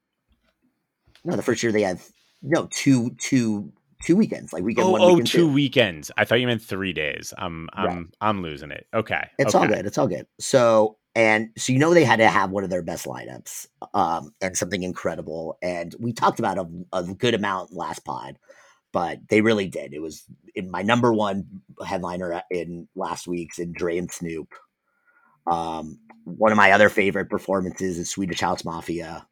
No, 1.24 1.36
the 1.36 1.42
first 1.42 1.62
year 1.62 1.72
they 1.72 1.82
had 1.82 2.00
no 2.42 2.66
two 2.70 3.10
two 3.18 3.72
two 4.02 4.16
weekends 4.16 4.52
like 4.52 4.62
weekend 4.64 4.86
oh, 4.88 4.92
one 4.92 5.00
oh 5.02 5.08
weekend 5.08 5.26
two 5.26 5.52
weekends 5.52 6.10
i 6.16 6.24
thought 6.24 6.40
you 6.40 6.46
meant 6.46 6.62
three 6.62 6.94
days 6.94 7.34
i'm 7.36 7.68
i'm 7.74 7.86
Right. 7.86 8.06
i'm 8.22 8.40
losing 8.42 8.70
it 8.70 8.86
okay 8.94 9.28
It's 9.38 9.54
okay. 9.54 9.66
all 9.66 9.70
good. 9.70 9.84
It's 9.86 9.98
all 9.98 10.08
good. 10.08 10.26
So 10.38 10.96
and 11.14 11.50
so 11.58 11.72
you 11.72 11.78
know 11.78 11.92
they 11.92 12.04
had 12.04 12.20
to 12.20 12.28
have 12.28 12.50
one 12.50 12.64
of 12.64 12.70
their 12.70 12.82
best 12.82 13.04
lineups, 13.04 13.66
um, 13.94 14.32
and 14.40 14.56
something 14.56 14.82
incredible. 14.84 15.58
And 15.60 15.92
we 15.98 16.12
talked 16.12 16.38
about 16.38 16.56
a, 16.56 16.66
a 16.92 17.02
good 17.02 17.34
amount 17.34 17.72
last 17.74 18.04
pod, 18.04 18.38
but 18.92 19.18
they 19.28 19.40
really 19.40 19.66
did. 19.66 19.92
It 19.92 20.00
was 20.00 20.22
in 20.54 20.70
my 20.70 20.82
number 20.82 21.12
one 21.12 21.44
headliner 21.84 22.42
in 22.50 22.86
last 22.94 23.26
week's 23.26 23.58
in 23.58 23.72
Dre 23.72 23.98
and 23.98 24.10
Snoop. 24.10 24.54
Um, 25.50 25.98
one 26.24 26.52
of 26.52 26.56
my 26.56 26.70
other 26.70 26.88
favorite 26.88 27.28
performances 27.28 27.98
is 27.98 28.08
Swedish 28.08 28.40
House 28.40 28.64
Mafia. 28.64 29.26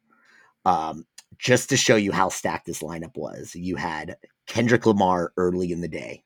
Um, 0.65 1.05
just 1.37 1.69
to 1.69 1.77
show 1.77 1.95
you 1.95 2.11
how 2.11 2.29
stacked 2.29 2.65
this 2.65 2.81
lineup 2.81 3.15
was, 3.15 3.55
you 3.55 3.75
had 3.75 4.17
Kendrick 4.47 4.85
Lamar 4.85 5.31
early 5.37 5.71
in 5.71 5.81
the 5.81 5.87
day. 5.87 6.23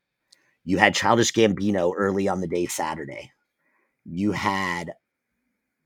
You 0.65 0.77
had 0.77 0.95
Childish 0.95 1.33
Gambino 1.33 1.93
early 1.95 2.27
on 2.27 2.41
the 2.41 2.47
day 2.47 2.65
Saturday. 2.67 3.31
You 4.05 4.31
had 4.31 4.93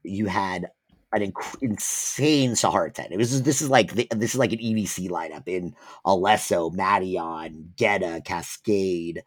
you 0.04 0.28
had 0.28 0.68
an 1.12 1.32
inc- 1.32 1.62
insane 1.62 2.56
Sahara 2.56 2.92
tent. 2.92 3.12
It 3.12 3.18
was 3.18 3.42
this 3.44 3.62
is 3.62 3.70
like 3.70 3.94
this 3.94 4.34
is 4.34 4.40
like 4.40 4.54
an 4.54 4.60
EDC 4.60 5.10
lineup 5.10 5.48
in 5.48 5.76
Alesso, 6.06 6.74
Madeon, 6.74 7.74
Guetta, 7.76 8.24
Kaskade, 8.24 9.20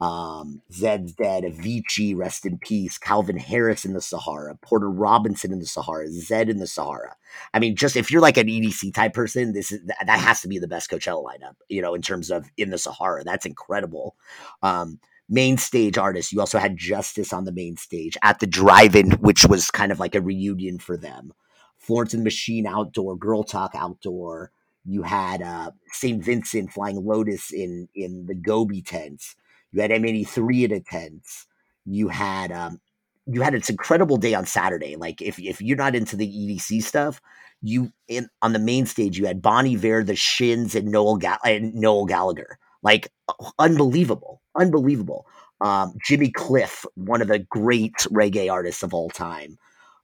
um, 0.00 0.62
Zedd's 0.72 1.12
Dead, 1.12 1.42
Avicii, 1.42 2.16
Rest 2.16 2.46
in 2.46 2.58
Peace, 2.58 2.98
Calvin 2.98 3.36
Harris 3.36 3.84
in 3.84 3.94
the 3.94 4.00
Sahara, 4.00 4.56
Porter 4.62 4.90
Robinson 4.90 5.52
in 5.52 5.58
the 5.58 5.66
Sahara, 5.66 6.08
Zed 6.08 6.48
in 6.48 6.58
the 6.58 6.68
Sahara. 6.68 7.16
I 7.52 7.58
mean, 7.58 7.74
just 7.74 7.96
if 7.96 8.10
you're 8.10 8.22
like 8.22 8.36
an 8.36 8.46
EDC 8.46 8.94
type 8.94 9.12
person, 9.12 9.52
this 9.52 9.72
is 9.72 9.80
that 9.86 10.18
has 10.18 10.40
to 10.42 10.48
be 10.48 10.58
the 10.58 10.68
best 10.68 10.90
Coachella 10.90 11.24
lineup, 11.24 11.56
you 11.68 11.82
know, 11.82 11.94
in 11.94 12.02
terms 12.02 12.30
of 12.30 12.48
in 12.56 12.70
the 12.70 12.78
Sahara. 12.78 13.24
That's 13.24 13.46
incredible. 13.46 14.14
Um, 14.62 15.00
main 15.28 15.58
stage 15.58 15.98
artists. 15.98 16.32
You 16.32 16.40
also 16.40 16.58
had 16.58 16.76
Justice 16.76 17.32
on 17.32 17.44
the 17.44 17.52
main 17.52 17.76
stage 17.76 18.16
at 18.22 18.38
the 18.38 18.46
drive-in, 18.46 19.12
which 19.12 19.46
was 19.46 19.70
kind 19.70 19.90
of 19.90 19.98
like 19.98 20.14
a 20.14 20.22
reunion 20.22 20.78
for 20.78 20.96
them. 20.96 21.32
Florence 21.76 22.14
and 22.14 22.20
the 22.20 22.24
Machine 22.24 22.66
outdoor, 22.66 23.16
Girl 23.16 23.42
Talk 23.42 23.72
outdoor. 23.74 24.52
You 24.84 25.02
had 25.02 25.42
uh, 25.42 25.72
St. 25.92 26.22
Vincent 26.22 26.72
Flying 26.72 27.04
Lotus 27.04 27.52
in 27.52 27.88
in 27.96 28.26
the 28.26 28.34
Gobi 28.34 28.80
tents. 28.80 29.34
You 29.72 29.82
had 29.82 29.90
M83 29.90 30.64
in 30.64 30.72
a 30.72 30.80
tents. 30.80 31.46
You 31.84 32.08
had 32.08 32.52
um, 32.52 32.80
you 33.26 33.42
had 33.42 33.54
this 33.54 33.70
incredible 33.70 34.16
day 34.16 34.34
on 34.34 34.46
Saturday. 34.46 34.96
Like 34.96 35.20
if 35.22 35.38
if 35.38 35.60
you're 35.60 35.76
not 35.76 35.94
into 35.94 36.16
the 36.16 36.26
EDC 36.26 36.82
stuff, 36.82 37.20
you 37.62 37.92
in 38.08 38.28
on 38.42 38.52
the 38.52 38.58
main 38.58 38.86
stage 38.86 39.18
you 39.18 39.26
had 39.26 39.42
Bon 39.42 39.66
Iver, 39.66 40.04
the 40.04 40.16
Shins, 40.16 40.74
and 40.74 40.88
Noel 40.88 41.16
Ga- 41.16 41.38
and 41.44 41.74
Noel 41.74 42.06
Gallagher. 42.06 42.58
Like 42.82 43.10
unbelievable, 43.58 44.40
unbelievable. 44.56 45.26
Um, 45.60 45.94
Jimmy 46.04 46.30
Cliff, 46.30 46.86
one 46.94 47.20
of 47.20 47.28
the 47.28 47.40
great 47.40 47.94
reggae 48.12 48.50
artists 48.50 48.82
of 48.82 48.94
all 48.94 49.10
time. 49.10 49.58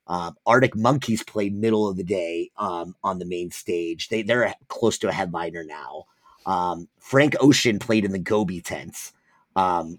Um, 0.06 0.36
Arctic 0.44 0.76
Monkeys 0.76 1.22
played 1.22 1.54
middle 1.56 1.88
of 1.88 1.96
the 1.96 2.04
day 2.04 2.50
um, 2.58 2.94
on 3.02 3.18
the 3.18 3.24
main 3.24 3.50
stage. 3.50 4.08
They 4.08 4.22
they're 4.22 4.54
close 4.68 4.98
to 4.98 5.08
a 5.08 5.12
headliner 5.12 5.64
now. 5.64 6.04
Um, 6.46 6.88
Frank 7.00 7.36
Ocean 7.40 7.78
played 7.78 8.04
in 8.04 8.12
the 8.12 8.18
Gobi 8.18 8.60
tents. 8.60 9.12
Um, 9.56 9.98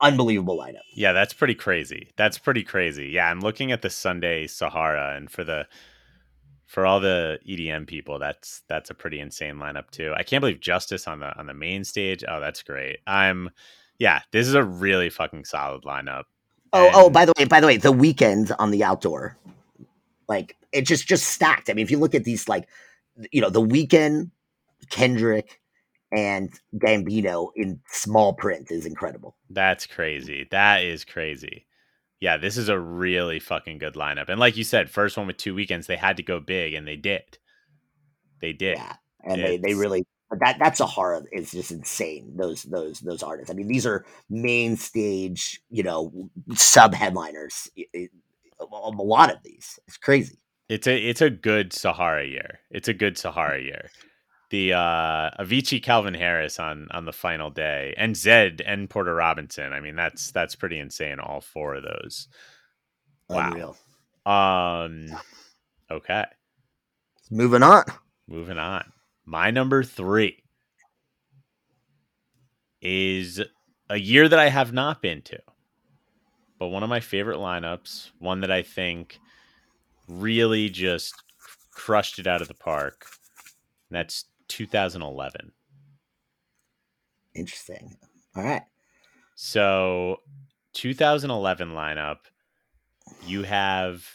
unbelievable 0.00 0.58
lineup. 0.58 0.80
Yeah, 0.94 1.12
that's 1.12 1.34
pretty 1.34 1.54
crazy. 1.54 2.10
That's 2.16 2.38
pretty 2.38 2.62
crazy. 2.62 3.08
Yeah, 3.08 3.30
I'm 3.30 3.40
looking 3.40 3.72
at 3.72 3.82
the 3.82 3.90
Sunday 3.90 4.46
Sahara, 4.46 5.16
and 5.16 5.30
for 5.30 5.44
the 5.44 5.66
for 6.66 6.86
all 6.86 7.00
the 7.00 7.38
EDM 7.48 7.86
people, 7.86 8.18
that's 8.18 8.62
that's 8.68 8.90
a 8.90 8.94
pretty 8.94 9.20
insane 9.20 9.56
lineup 9.56 9.90
too. 9.90 10.14
I 10.16 10.22
can't 10.22 10.40
believe 10.40 10.60
Justice 10.60 11.08
on 11.08 11.20
the 11.20 11.36
on 11.38 11.46
the 11.46 11.54
main 11.54 11.84
stage. 11.84 12.24
Oh, 12.26 12.40
that's 12.40 12.62
great. 12.62 12.98
I'm 13.06 13.50
yeah, 13.98 14.22
this 14.32 14.48
is 14.48 14.54
a 14.54 14.64
really 14.64 15.10
fucking 15.10 15.44
solid 15.44 15.82
lineup. 15.82 16.24
Oh, 16.72 16.90
oh, 16.94 17.10
by 17.10 17.24
the 17.24 17.32
way, 17.36 17.44
by 17.44 17.60
the 17.60 17.66
way, 17.66 17.76
the 17.76 17.92
Weeknd 17.92 18.52
on 18.58 18.70
the 18.70 18.84
outdoor, 18.84 19.36
like 20.28 20.56
it 20.72 20.82
just 20.82 21.06
just 21.06 21.26
stacked. 21.26 21.68
I 21.68 21.74
mean, 21.74 21.82
if 21.82 21.90
you 21.90 21.98
look 21.98 22.14
at 22.14 22.24
these, 22.24 22.48
like 22.48 22.68
you 23.32 23.40
know, 23.40 23.50
the 23.50 23.60
Weeknd, 23.60 24.30
Kendrick, 24.88 25.59
and 26.12 26.52
Gambino 26.76 27.50
in 27.54 27.80
small 27.86 28.34
print 28.34 28.70
is 28.70 28.86
incredible. 28.86 29.36
That's 29.48 29.86
crazy. 29.86 30.46
That 30.50 30.84
is 30.84 31.04
crazy. 31.04 31.66
Yeah, 32.20 32.36
this 32.36 32.56
is 32.56 32.68
a 32.68 32.78
really 32.78 33.40
fucking 33.40 33.78
good 33.78 33.94
lineup. 33.94 34.28
And 34.28 34.38
like 34.38 34.56
you 34.56 34.64
said, 34.64 34.90
first 34.90 35.16
one 35.16 35.26
with 35.26 35.38
two 35.38 35.54
weekends, 35.54 35.86
they 35.86 35.96
had 35.96 36.18
to 36.18 36.22
go 36.22 36.38
big, 36.38 36.74
and 36.74 36.86
they 36.86 36.96
did. 36.96 37.38
They 38.40 38.52
did. 38.52 38.76
Yeah, 38.76 38.96
and 39.24 39.42
they, 39.42 39.56
they 39.56 39.74
really 39.74 40.04
that 40.38 40.58
that's 40.58 40.80
a 40.80 40.86
horror. 40.86 41.24
It's 41.32 41.50
just 41.50 41.72
insane. 41.72 42.34
Those 42.36 42.62
those 42.64 43.00
those 43.00 43.22
artists. 43.22 43.50
I 43.50 43.54
mean, 43.54 43.68
these 43.68 43.86
are 43.86 44.04
main 44.28 44.76
stage, 44.76 45.60
you 45.70 45.82
know, 45.82 46.30
sub 46.54 46.94
headliners. 46.94 47.68
A 48.60 48.66
lot 48.66 49.32
of 49.32 49.38
these. 49.42 49.78
It's 49.86 49.96
crazy. 49.96 50.38
It's 50.68 50.86
a 50.86 50.96
it's 50.96 51.20
a 51.20 51.30
good 51.30 51.72
Sahara 51.72 52.26
year. 52.26 52.60
It's 52.70 52.88
a 52.88 52.94
good 52.94 53.18
Sahara 53.18 53.60
year. 53.60 53.90
The 54.50 54.72
uh 54.72 55.30
Avicii 55.40 55.82
Calvin 55.82 56.14
Harris 56.14 56.58
on 56.58 56.88
on 56.90 57.04
the 57.04 57.12
final 57.12 57.50
day 57.50 57.94
and 57.96 58.14
Zedd 58.16 58.60
and 58.66 58.90
Porter 58.90 59.14
Robinson. 59.14 59.72
I 59.72 59.80
mean 59.80 59.94
that's 59.96 60.32
that's 60.32 60.56
pretty 60.56 60.78
insane 60.78 61.20
all 61.20 61.40
four 61.40 61.76
of 61.76 61.84
those. 61.84 62.28
Wow. 63.28 63.48
Unreal. 63.48 63.76
Um 64.26 65.06
okay, 65.90 66.24
Moving 67.30 67.62
on. 67.62 67.84
moving 68.28 68.58
on. 68.58 68.84
My 69.24 69.50
number 69.52 69.84
3 69.84 70.36
is 72.82 73.40
a 73.88 73.96
year 73.96 74.28
that 74.28 74.38
I 74.38 74.48
have 74.48 74.72
not 74.72 75.00
been 75.02 75.22
to. 75.22 75.38
But 76.58 76.68
one 76.68 76.82
of 76.82 76.88
my 76.88 77.00
favorite 77.00 77.38
lineups, 77.38 78.10
one 78.18 78.40
that 78.40 78.50
I 78.50 78.62
think 78.62 79.18
really 80.08 80.68
just 80.68 81.14
crushed 81.70 82.18
it 82.18 82.26
out 82.26 82.42
of 82.42 82.48
the 82.48 82.54
park. 82.54 83.06
And 83.88 83.96
that's 83.96 84.24
2011. 84.50 85.52
Interesting. 87.34 87.96
All 88.36 88.42
right. 88.42 88.62
So, 89.36 90.18
2011 90.74 91.70
lineup, 91.70 92.18
you 93.26 93.44
have 93.44 94.06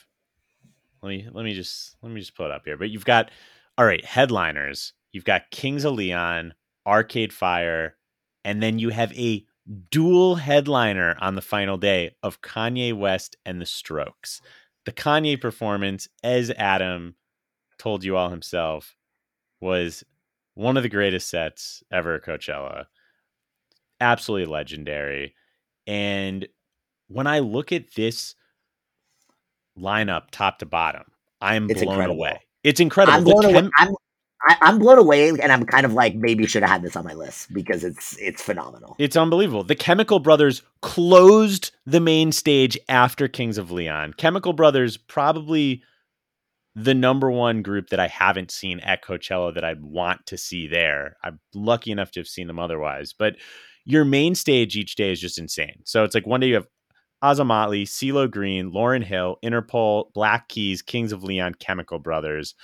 let 1.01 1.09
me 1.09 1.27
let 1.31 1.45
me 1.45 1.53
just 1.53 1.95
let 2.01 2.11
me 2.11 2.19
just 2.19 2.35
pull 2.35 2.45
it 2.45 2.51
up 2.51 2.63
here. 2.65 2.77
But 2.77 2.89
you've 2.89 3.05
got 3.05 3.31
all 3.77 3.85
right, 3.85 4.03
headliners. 4.05 4.93
You've 5.11 5.25
got 5.25 5.49
Kings 5.51 5.85
of 5.85 5.93
Leon, 5.93 6.53
Arcade 6.85 7.33
Fire, 7.33 7.95
and 8.43 8.61
then 8.61 8.79
you 8.79 8.89
have 8.89 9.13
a 9.13 9.45
dual 9.89 10.35
headliner 10.35 11.15
on 11.19 11.35
the 11.35 11.41
final 11.41 11.77
day 11.77 12.11
of 12.21 12.41
Kanye 12.41 12.93
West 12.93 13.35
and 13.45 13.61
the 13.61 13.65
Strokes. 13.65 14.41
The 14.85 14.91
Kanye 14.91 15.39
performance, 15.39 16.07
as 16.23 16.51
Adam 16.51 17.15
told 17.77 18.03
you 18.03 18.17
all 18.17 18.29
himself, 18.29 18.95
was 19.59 20.03
one 20.55 20.77
of 20.77 20.83
the 20.83 20.89
greatest 20.89 21.29
sets 21.29 21.83
ever 21.91 22.15
at 22.15 22.23
Coachella. 22.23 22.85
Absolutely 24.01 24.51
legendary. 24.51 25.35
And 25.87 26.47
when 27.07 27.27
I 27.27 27.39
look 27.39 27.71
at 27.71 27.93
this 27.93 28.35
lineup 29.79 30.31
top 30.31 30.59
to 30.59 30.65
bottom, 30.65 31.03
I'm 31.41 31.69
It's 31.69 31.81
blown 31.83 31.93
incredible. 31.93 32.15
away. 32.19 32.41
It's 32.63 32.79
incredible. 32.79 33.17
I'm 33.17 33.23
blown 33.23 33.45
away. 33.45 33.69
I'm 33.77 33.95
I'm 34.61 34.77
blown 34.77 34.99
away, 34.99 35.29
and 35.29 35.51
I'm 35.51 35.65
kind 35.65 35.85
of 35.87 35.93
like 35.93 36.13
maybe 36.15 36.45
should 36.45 36.61
have 36.61 36.69
had 36.69 36.81
this 36.83 36.95
on 36.95 37.03
my 37.03 37.13
list 37.13 37.51
because 37.51 37.83
it's 37.83 38.15
it's 38.17 38.41
phenomenal. 38.43 38.95
It's 38.99 39.15
unbelievable. 39.15 39.63
The 39.63 39.75
Chemical 39.75 40.19
Brothers 40.19 40.61
closed 40.81 41.71
the 41.85 41.99
main 41.99 42.31
stage 42.31 42.77
after 42.87 43.27
Kings 43.27 43.57
of 43.57 43.71
Leon. 43.71 44.13
Chemical 44.17 44.53
Brothers 44.53 44.97
probably 44.97 45.81
the 46.75 46.93
number 46.93 47.31
one 47.31 47.61
group 47.61 47.89
that 47.89 47.99
I 47.99 48.07
haven't 48.07 48.51
seen 48.51 48.79
at 48.81 49.03
Coachella 49.03 49.53
that 49.53 49.63
I'd 49.63 49.81
want 49.81 50.25
to 50.27 50.37
see 50.37 50.67
there. 50.67 51.15
I'm 51.23 51.39
lucky 51.53 51.91
enough 51.91 52.11
to 52.11 52.19
have 52.19 52.27
seen 52.27 52.47
them 52.47 52.59
otherwise, 52.59 53.13
but 53.13 53.37
your 53.85 54.03
main 54.03 54.35
stage 54.35 54.75
each 54.75 54.95
day 54.95 55.11
is 55.11 55.21
just 55.21 55.37
insane. 55.37 55.81
So 55.85 56.03
it's 56.03 56.15
like 56.15 56.27
one 56.27 56.41
day 56.41 56.47
you 56.47 56.55
have 56.55 56.67
Ozomatli, 57.23 57.83
CeeLo 57.83 58.29
Green, 58.29 58.71
Lauryn 58.71 59.03
Hill, 59.03 59.37
Interpol, 59.43 60.11
Black 60.13 60.49
Keys, 60.49 60.81
Kings 60.81 61.13
of 61.13 61.23
Leon, 61.23 61.55
Chemical 61.55 61.97
Brothers. 61.97 62.55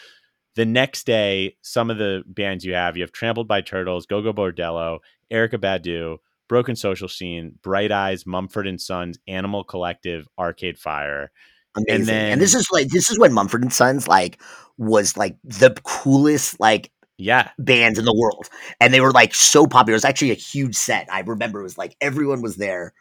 The 0.56 0.66
next 0.66 1.06
day, 1.06 1.56
some 1.62 1.90
of 1.90 1.98
the 1.98 2.24
bands 2.28 2.66
you 2.66 2.74
have, 2.74 2.98
you 2.98 3.04
have 3.04 3.14
Trampled 3.14 3.48
by 3.48 3.62
Turtles, 3.62 4.06
Gogol 4.06 4.34
Bordello, 4.34 5.00
Erykah 5.32 5.58
Badu, 5.58 6.18
Broken 6.50 6.76
Social 6.76 7.08
Scene, 7.08 7.58
Bright 7.64 7.94
Eyes, 7.94 8.26
Mumford 8.26 8.68
and 8.68 8.82
Sons, 8.82 9.18
Animal 9.26 9.64
Collective, 9.64 10.28
Arcade 10.38 10.78
Fire. 10.78 11.32
Amazing. 11.76 11.96
And, 11.96 12.08
then- 12.08 12.40
this 12.40 12.54
is 12.56 12.68
like 12.72 12.90
this 12.90 13.10
is 13.10 13.18
when 13.20 13.34
Mumford 13.34 13.62
and 13.64 13.74
Sons 13.74 14.08
like 14.08 14.42
was 14.78 15.16
like 15.18 15.38
the 15.44 15.72
coolest 15.84 16.60
like 16.60 16.92
Yeah, 17.18 17.50
bands 17.60 18.00
in 18.00 18.06
the 18.06 18.16
world, 18.16 18.50
and 18.80 18.94
they 18.94 19.02
were 19.02 19.12
like 19.12 19.34
so 19.36 19.68
popular. 19.68 19.94
It 19.94 19.98
was 19.98 20.06
actually 20.06 20.32
a 20.32 20.36
huge 20.36 20.76
set. 20.76 21.08
I 21.12 21.22
remember 21.22 21.60
it 21.60 21.64
was 21.64 21.78
like 21.78 21.96
everyone 22.02 22.42
was 22.42 22.58
there. 22.58 22.94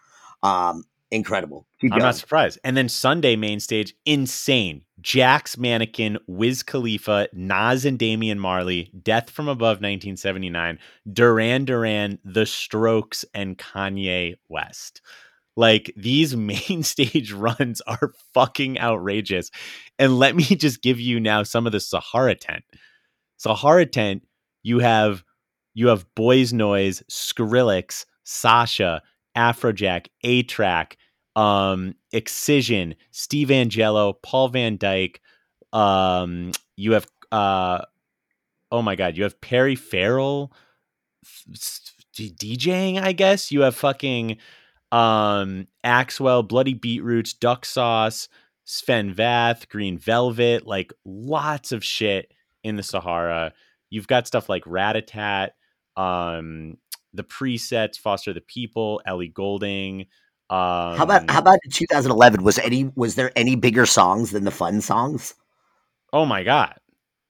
Um, 0.43 0.85
incredible. 1.11 1.67
Keep 1.81 1.93
I'm 1.93 1.99
going. 1.99 2.07
not 2.09 2.17
surprised. 2.17 2.59
And 2.63 2.77
then 2.77 2.89
Sunday 2.89 3.35
main 3.37 3.61
stage, 3.61 3.95
insane. 4.07 4.83
Jack's 5.01 5.57
Mannequin, 5.59 6.19
Wiz 6.27 6.63
Khalifa, 6.63 7.29
Nas 7.33 7.85
and 7.87 7.99
Damian 7.99 8.39
Marley, 8.39 8.91
Death 9.03 9.31
from 9.31 9.49
Above 9.49 9.81
1979, 9.81 10.79
Duran 11.11 11.65
Duran, 11.65 12.19
The 12.25 12.45
Strokes, 12.47 13.25
and 13.35 13.57
Kanye 13.59 14.37
West. 14.49 15.01
Like 15.57 15.93
these 15.97 16.37
main 16.37 16.83
stage 16.83 17.33
runs 17.33 17.81
are 17.83 18.13
fucking 18.35 18.79
outrageous. 18.79 19.51
And 19.99 20.19
let 20.19 20.37
me 20.37 20.45
just 20.45 20.83
give 20.83 21.01
you 21.01 21.21
now 21.21 21.43
some 21.43 21.67
of 21.67 21.73
the 21.73 21.81
Sahara 21.81 22.35
tent. 22.35 22.65
Sahara 23.37 23.87
tent, 23.87 24.23
you 24.63 24.79
have 24.81 25.25
you 25.75 25.87
have 25.89 26.05
Boys 26.15 26.53
Noize, 26.53 27.03
Skrillex, 27.09 28.05
Sasha, 28.25 29.03
Afrojack, 29.37 30.09
A-Trak, 30.25 30.95
um, 31.37 31.95
Excision, 32.13 32.97
Steve 33.13 33.49
Angello, 33.49 34.15
Paul 34.23 34.49
van 34.49 34.77
Dyk. 34.77 35.17
Um, 35.73 36.51
you 36.77 36.93
have 36.93 37.07
uh, 37.33 37.83
oh 38.73 38.83
my 38.83 38.97
god, 38.97 39.17
you 39.17 39.23
have 39.23 39.41
Perry 39.41 39.77
Farrell 39.77 40.53
DJing. 42.15 43.01
I 43.01 43.13
guess 43.13 43.53
you 43.53 43.63
have 43.63 43.77
fucking 43.77 44.37
um 44.93 45.67
Axwell, 45.85 46.47
Bloody 46.47 46.75
Beetroots, 46.75 47.33
Duck 47.33 47.65
Sauce, 47.65 48.29
Sven 48.65 49.13
Vath, 49.13 49.69
Green 49.69 49.99
Velvet, 49.99 50.67
like 50.67 50.93
lots 51.05 51.73
of 51.73 51.85
shit 51.85 52.33
in 52.63 52.77
the 52.77 52.83
Sahara. 52.83 53.53
You've 53.91 54.07
got 54.07 54.27
stuff 54.27 54.49
like 54.49 54.65
Ratatat, 54.65 55.51
um, 55.97 56.77
the 57.13 57.25
presets, 57.25 57.99
Foster 57.99 58.33
the 58.33 58.41
People, 58.41 59.03
Ellie 59.05 59.29
Goulding. 59.29 60.03
Um, 60.49 60.97
How 60.97 61.05
about 61.05 61.31
how 61.31 61.39
about 61.39 61.59
2011? 61.71 62.43
Was 62.43 62.59
any 62.59 62.91
was 62.97 63.15
there 63.15 63.31
any 63.37 63.55
bigger 63.57 63.87
songs 63.87 64.33
than 64.33 64.45
the 64.45 64.51
fun 64.51 64.81
songs? 64.81 65.35
Oh 66.13 66.27
my 66.27 66.43
god, 66.43 66.75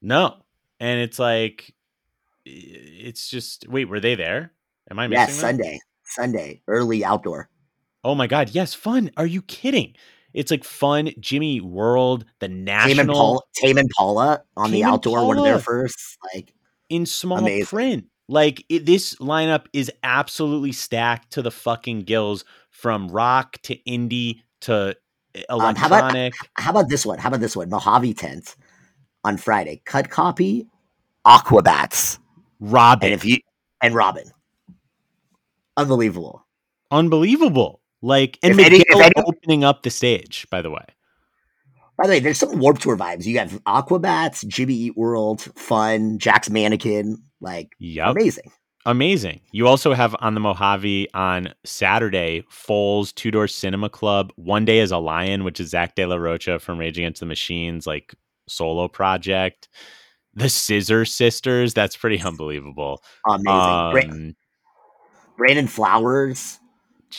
no! 0.00 0.36
And 0.78 1.00
it's 1.00 1.18
like, 1.18 1.74
it's 2.46 3.28
just 3.28 3.68
wait, 3.68 3.86
were 3.86 4.00
they 4.00 4.14
there? 4.14 4.52
Am 4.90 4.98
I 4.98 5.06
missing? 5.06 5.34
Yeah? 5.34 5.40
Sunday. 5.40 5.80
Sunday, 6.10 6.62
early 6.68 7.04
outdoor. 7.04 7.48
Oh 8.04 8.14
my 8.14 8.26
god, 8.26 8.50
yes, 8.52 8.74
fun. 8.74 9.10
Are 9.16 9.26
you 9.26 9.42
kidding? 9.42 9.94
It's 10.32 10.50
like 10.50 10.64
fun. 10.64 11.10
Jimmy 11.20 11.60
World, 11.60 12.24
the 12.38 12.46
Tame 12.48 12.56
and 12.58 12.64
national 12.64 13.14
Paula, 13.14 13.40
Tame 13.54 13.78
Impala 13.78 14.42
on 14.56 14.70
the 14.70 14.78
Tame 14.78 14.84
and 14.86 14.94
outdoor, 14.94 15.26
one 15.26 15.38
of 15.38 15.44
their 15.44 15.58
first. 15.58 16.16
Like, 16.34 16.54
in 16.88 17.04
small 17.06 17.38
Amazing. 17.38 17.66
print. 17.66 18.04
Like 18.28 18.64
it, 18.68 18.86
this 18.86 19.16
lineup 19.16 19.66
is 19.72 19.90
absolutely 20.04 20.70
stacked 20.72 21.32
to 21.32 21.42
the 21.42 21.50
fucking 21.50 22.02
gills, 22.02 22.44
from 22.70 23.08
rock 23.08 23.58
to 23.62 23.76
indie 23.88 24.42
to 24.60 24.94
eh, 25.34 25.42
Um, 25.48 25.74
how 25.74 25.86
about- 25.88 26.00
electronic. 26.02 26.34
how 26.54 26.70
about 26.70 26.88
this 26.88 27.04
one? 27.04 27.18
How 27.18 27.28
about 27.28 27.40
this 27.40 27.56
one? 27.56 27.68
Mojave 27.68 28.14
tent 28.14 28.54
on 29.24 29.36
Friday. 29.36 29.82
Cut 29.84 30.10
copy, 30.10 30.66
Aquabats, 31.26 32.18
Robyn, 32.60 33.06
and 33.06 33.14
if 33.14 33.24
you 33.24 33.38
and 33.82 33.94
Robyn, 33.94 34.30
unbelievable. 35.80 36.46
unbelievable. 36.90 37.80
Like 38.02 38.38
and 38.42 38.52
If 38.58 38.66
any- 38.66 38.80
if 38.80 38.96
any- 39.00 39.12
opening 39.26 39.64
up 39.64 39.82
the 39.82 39.90
stage. 39.90 40.46
By 40.50 40.62
the 40.62 40.70
way, 40.70 40.84
By 41.98 42.06
the 42.06 42.12
way, 42.14 42.20
there's 42.20 42.38
some 42.38 42.58
Warp 42.58 42.78
Tour 42.78 42.96
vibes. 42.96 43.26
You 43.26 43.38
have 43.38 43.62
Aquabats, 43.64 44.46
Jimmy 44.48 44.72
Eat 44.74 44.96
World, 44.96 45.42
Fun, 45.56 46.18
Jack's 46.18 46.48
Mannequin, 46.48 47.22
like 47.42 47.72
yep, 47.78 48.12
amazing. 48.12 48.50
amazing. 48.86 49.40
You 49.52 49.66
also 49.68 49.92
have 49.92 50.16
on 50.20 50.32
the 50.32 50.40
Mojave 50.40 51.08
on 51.12 51.52
Saturday, 51.64 52.42
Foals 52.48 53.12
Two 53.12 53.30
Door 53.30 53.48
Cinema 53.48 53.90
Club. 53.90 54.32
One 54.36 54.64
Day 54.64 54.80
as 54.80 54.90
a 54.92 54.96
Lion, 54.98 55.44
which 55.44 55.60
is 55.60 55.68
Zach 55.70 55.94
De 55.94 56.06
La 56.06 56.16
Rocha 56.16 56.58
from 56.58 56.78
Rage 56.78 56.96
Against 56.96 57.20
the 57.20 57.26
Machines, 57.26 57.86
like 57.86 58.14
solo 58.48 58.88
project. 58.88 59.68
The 60.32 60.48
Scissor 60.48 61.04
Sisters, 61.04 61.74
that's 61.74 61.96
pretty 61.98 62.18
unbelievable. 62.22 63.02
Amazing. 63.28 63.48
Um, 64.10 64.36
Brandon 65.40 65.66
Flowers, 65.66 66.58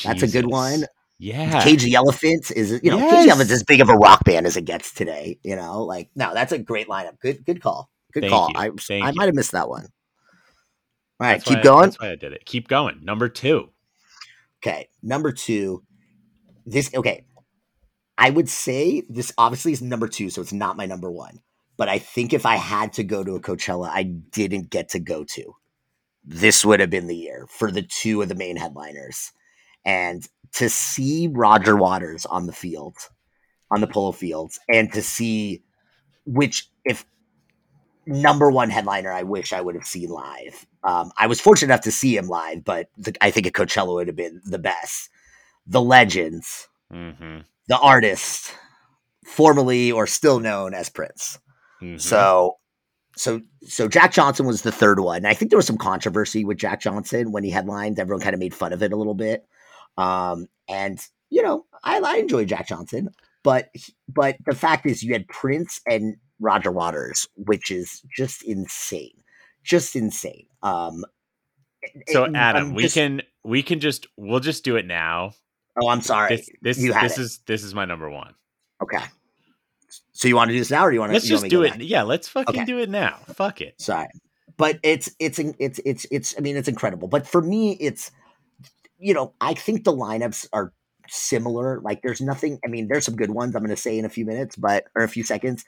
that's 0.03 0.21
a 0.21 0.27
good 0.27 0.45
one. 0.45 0.85
Yeah. 1.17 1.63
Cage 1.63 1.81
the 1.81 1.95
Elephant 1.95 2.51
is 2.55 2.79
you 2.83 2.91
know 2.91 2.97
Cage 2.99 3.11
Yes. 3.11 3.25
the 3.25 3.29
Elephant's 3.31 3.51
as 3.51 3.63
big 3.63 3.81
of 3.81 3.89
a 3.89 3.95
rock 3.95 4.23
band 4.23 4.45
as 4.45 4.57
it 4.57 4.65
gets 4.65 4.93
today. 4.93 5.39
You 5.43 5.55
know, 5.55 5.83
like 5.83 6.11
no, 6.15 6.31
that's 6.31 6.51
a 6.51 6.59
great 6.59 6.87
lineup. 6.87 7.19
Good, 7.19 7.43
good 7.43 7.63
call. 7.63 7.89
Good 8.13 8.21
Thank 8.21 8.31
call. 8.31 8.49
you. 8.49 8.55
I 8.57 8.69
Thank 8.79 9.05
I 9.05 9.11
might 9.15 9.25
have 9.25 9.33
missed 9.33 9.53
that 9.53 9.69
one. 9.69 9.83
All 9.83 9.87
right, 11.19 11.33
That's 11.33 11.45
keep 11.45 11.63
going. 11.63 11.85
That's 11.85 11.99
why 11.99 12.11
I 12.11 12.15
did 12.15 12.33
it. 12.33 12.45
Keep 12.45 12.67
going. 12.67 12.99
Number 13.03 13.27
two. 13.27 13.69
Okay, 14.59 14.87
number 15.01 15.31
two. 15.31 15.83
This 16.67 16.93
okay. 16.93 17.25
I 18.19 18.29
would 18.29 18.49
say 18.49 19.01
this 19.09 19.33
obviously 19.35 19.71
is 19.71 19.81
number 19.81 20.07
two, 20.07 20.29
so 20.29 20.41
it's 20.41 20.53
not 20.53 20.77
my 20.77 20.85
number 20.85 21.09
one. 21.09 21.39
But 21.75 21.89
I 21.89 21.97
think 21.97 22.33
if 22.33 22.45
I 22.45 22.57
had 22.57 22.93
to 22.93 23.03
go 23.03 23.23
to 23.23 23.33
a 23.33 23.41
Coachella 23.41 23.89
I 23.91 24.03
didn't 24.03 24.69
get 24.69 24.89
to 24.89 24.99
go 24.99 25.23
to, 25.23 25.55
this 26.23 26.63
would 26.63 26.79
have 26.79 26.89
been 26.89 27.07
the 27.07 27.15
year 27.15 27.47
for 27.49 27.71
the 27.71 27.81
two 27.81 28.21
of 28.21 28.29
the 28.29 28.35
main 28.35 28.55
headliners. 28.55 29.31
And 29.85 30.27
to 30.53 30.69
see 30.69 31.27
Roger 31.27 31.75
Waters 31.75 32.25
on 32.25 32.45
the 32.45 32.53
field, 32.53 32.97
on 33.71 33.81
the 33.81 33.87
polo 33.87 34.11
fields, 34.11 34.59
and 34.71 34.91
to 34.93 35.01
see 35.01 35.63
which 36.25 36.69
if 36.85 37.05
number 38.05 38.49
one 38.49 38.69
headliner 38.69 39.11
I 39.11 39.23
wish 39.23 39.53
I 39.53 39.61
would 39.61 39.75
have 39.75 39.85
seen 39.85 40.09
live. 40.09 40.65
Um, 40.83 41.11
I 41.17 41.27
was 41.27 41.39
fortunate 41.39 41.71
enough 41.73 41.81
to 41.81 41.91
see 41.91 42.17
him 42.17 42.27
live, 42.27 42.63
but 42.63 42.89
the, 42.97 43.15
I 43.21 43.31
think 43.31 43.45
a 43.45 43.51
Coachella 43.51 43.93
would 43.93 44.07
have 44.07 44.15
been 44.15 44.41
the 44.45 44.59
best. 44.59 45.09
The 45.67 45.81
legends, 45.81 46.67
Mm-hmm. 46.91 47.39
the 47.69 47.79
artist, 47.79 48.53
formerly 49.25 49.91
or 49.93 50.07
still 50.07 50.39
known 50.39 50.73
as 50.73 50.89
Prince. 50.89 51.39
Mm-hmm. 51.81 51.97
So, 51.97 52.57
so, 53.21 53.39
so 53.63 53.87
Jack 53.87 54.11
Johnson 54.13 54.47
was 54.47 54.63
the 54.63 54.71
third 54.71 54.99
one. 54.99 55.27
I 55.27 55.35
think 55.35 55.51
there 55.51 55.57
was 55.57 55.67
some 55.67 55.77
controversy 55.77 56.43
with 56.43 56.57
Jack 56.57 56.81
Johnson 56.81 57.31
when 57.31 57.43
he 57.43 57.51
headlined. 57.51 57.99
Everyone 57.99 58.19
kind 58.19 58.33
of 58.33 58.39
made 58.39 58.55
fun 58.55 58.73
of 58.73 58.81
it 58.81 58.91
a 58.91 58.95
little 58.95 59.13
bit. 59.13 59.45
Um, 59.95 60.47
and 60.67 60.99
you 61.29 61.43
know, 61.43 61.65
I, 61.83 61.99
I 61.99 62.17
enjoy 62.17 62.45
Jack 62.45 62.67
Johnson, 62.67 63.09
but 63.43 63.69
but 64.09 64.37
the 64.47 64.55
fact 64.55 64.87
is, 64.87 65.03
you 65.03 65.13
had 65.13 65.27
Prince 65.27 65.79
and 65.85 66.15
Roger 66.39 66.71
Waters, 66.71 67.27
which 67.35 67.69
is 67.69 68.01
just 68.15 68.41
insane, 68.43 69.21
just 69.63 69.95
insane. 69.95 70.47
Um, 70.63 71.05
so 72.07 72.23
and 72.23 72.35
Adam, 72.35 72.73
we 72.73 72.83
just- 72.83 72.95
can 72.95 73.21
we 73.43 73.61
can 73.61 73.79
just 73.79 74.07
we'll 74.17 74.39
just 74.39 74.63
do 74.63 74.77
it 74.77 74.87
now. 74.87 75.33
Oh, 75.79 75.89
I'm 75.89 76.01
sorry. 76.01 76.37
This 76.37 76.49
this 76.61 76.77
this 76.77 77.17
it. 77.17 77.21
is 77.21 77.39
this 77.45 77.63
is 77.63 77.75
my 77.75 77.85
number 77.85 78.09
one. 78.09 78.33
Okay. 78.81 79.03
So 80.21 80.27
you 80.27 80.35
want 80.35 80.49
to 80.49 80.53
do 80.53 80.59
this 80.59 80.69
now, 80.69 80.85
or 80.85 80.91
you 80.91 80.99
want 80.99 81.09
to? 81.09 81.13
Let's 81.13 81.27
just 81.27 81.47
do 81.47 81.63
it. 81.63 81.81
Yeah, 81.81 82.03
let's 82.03 82.27
fucking 82.27 82.55
Okay. 82.55 82.65
do 82.65 82.77
it 82.77 82.91
now. 82.91 83.17
Fuck 83.33 83.59
it. 83.59 83.73
Sorry, 83.81 84.05
but 84.55 84.77
it's 84.83 85.09
it's 85.17 85.39
it's 85.39 85.79
it's 85.83 86.05
it's. 86.11 86.35
I 86.37 86.41
mean, 86.41 86.55
it's 86.57 86.67
incredible. 86.67 87.07
But 87.07 87.25
for 87.25 87.41
me, 87.41 87.71
it's 87.79 88.11
you 88.99 89.15
know, 89.15 89.33
I 89.41 89.55
think 89.55 89.83
the 89.83 89.91
lineups 89.91 90.47
are 90.53 90.73
similar. 91.09 91.81
Like, 91.81 92.03
there's 92.03 92.21
nothing. 92.21 92.59
I 92.63 92.67
mean, 92.67 92.87
there's 92.87 93.05
some 93.05 93.15
good 93.15 93.31
ones. 93.31 93.55
I'm 93.55 93.63
going 93.63 93.75
to 93.75 93.81
say 93.81 93.97
in 93.97 94.05
a 94.05 94.09
few 94.09 94.23
minutes, 94.23 94.55
but 94.55 94.83
or 94.93 95.03
a 95.03 95.09
few 95.09 95.23
seconds. 95.23 95.65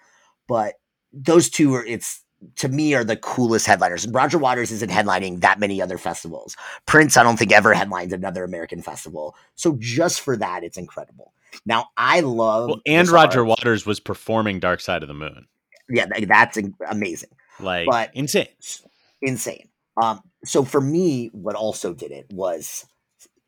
But 0.47 0.75
those 1.11 1.49
two 1.49 1.73
are. 1.73 1.83
It's 1.83 2.23
to 2.57 2.69
me 2.69 2.93
are 2.93 3.03
the 3.03 3.17
coolest 3.17 3.65
headliners. 3.65 4.07
Roger 4.09 4.37
Waters 4.37 4.71
isn't 4.71 4.91
headlining 4.91 5.41
that 5.41 5.59
many 5.59 5.81
other 5.81 5.97
festivals. 5.97 6.55
Prince, 6.85 7.17
I 7.17 7.23
don't 7.23 7.37
think 7.39 7.51
ever 7.51 7.73
headlines 7.73 8.13
another 8.13 8.43
American 8.43 8.83
festival. 8.83 9.35
So 9.55 9.77
just 9.79 10.21
for 10.21 10.37
that, 10.37 10.63
it's 10.63 10.77
incredible. 10.77 11.33
Now 11.65 11.87
I 11.97 12.19
love 12.21 12.69
Well, 12.69 12.81
and 12.85 13.07
Roger 13.09 13.31
Sahara. 13.31 13.47
Waters 13.47 13.85
was 13.85 13.99
performing 13.99 14.59
Dark 14.59 14.79
Side 14.81 15.01
of 15.03 15.07
the 15.07 15.13
Moon. 15.13 15.47
Yeah, 15.89 16.05
that's 16.27 16.57
amazing. 16.89 17.29
Like 17.59 17.87
But- 17.89 18.11
insane. 18.13 18.47
insane. 19.21 19.69
Um, 20.01 20.21
so 20.43 20.63
for 20.63 20.81
me, 20.81 21.27
what 21.33 21.55
also 21.55 21.93
did 21.93 22.11
it 22.11 22.25
was 22.31 22.85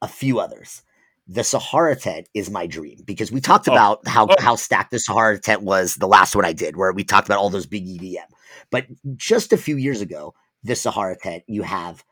a 0.01 0.08
few 0.08 0.39
others. 0.39 0.82
The 1.28 1.43
Sahara 1.43 1.95
tent 1.95 2.30
is 2.36 2.51
my 2.51 2.68
dream 2.68 2.99
because 3.03 3.32
we 3.32 3.41
talked 3.41 3.68
Oh. 3.68 3.72
about 3.72 4.08
how 4.08 4.28
Oh. 4.30 4.36
how 4.39 4.56
stacked 4.56 4.91
the 4.91 4.99
Sahara 4.99 5.39
tent 5.39 5.64
was 5.64 5.95
the 5.95 6.08
last 6.08 6.36
one 6.36 6.45
I 6.45 6.53
did, 6.53 6.76
where 6.78 6.91
we 6.93 7.03
talked 7.03 7.28
about 7.28 7.39
all 7.39 7.49
those 7.49 7.66
big 7.66 7.88
EDM. 7.88 8.28
But 8.70 8.86
just 9.16 9.51
a 9.51 9.58
few 9.58 9.76
years 9.78 10.01
ago, 10.01 10.36
the 10.64 10.76
Sahara 10.76 11.18
tent, 11.18 11.43
you 11.47 11.64
have 11.64 12.03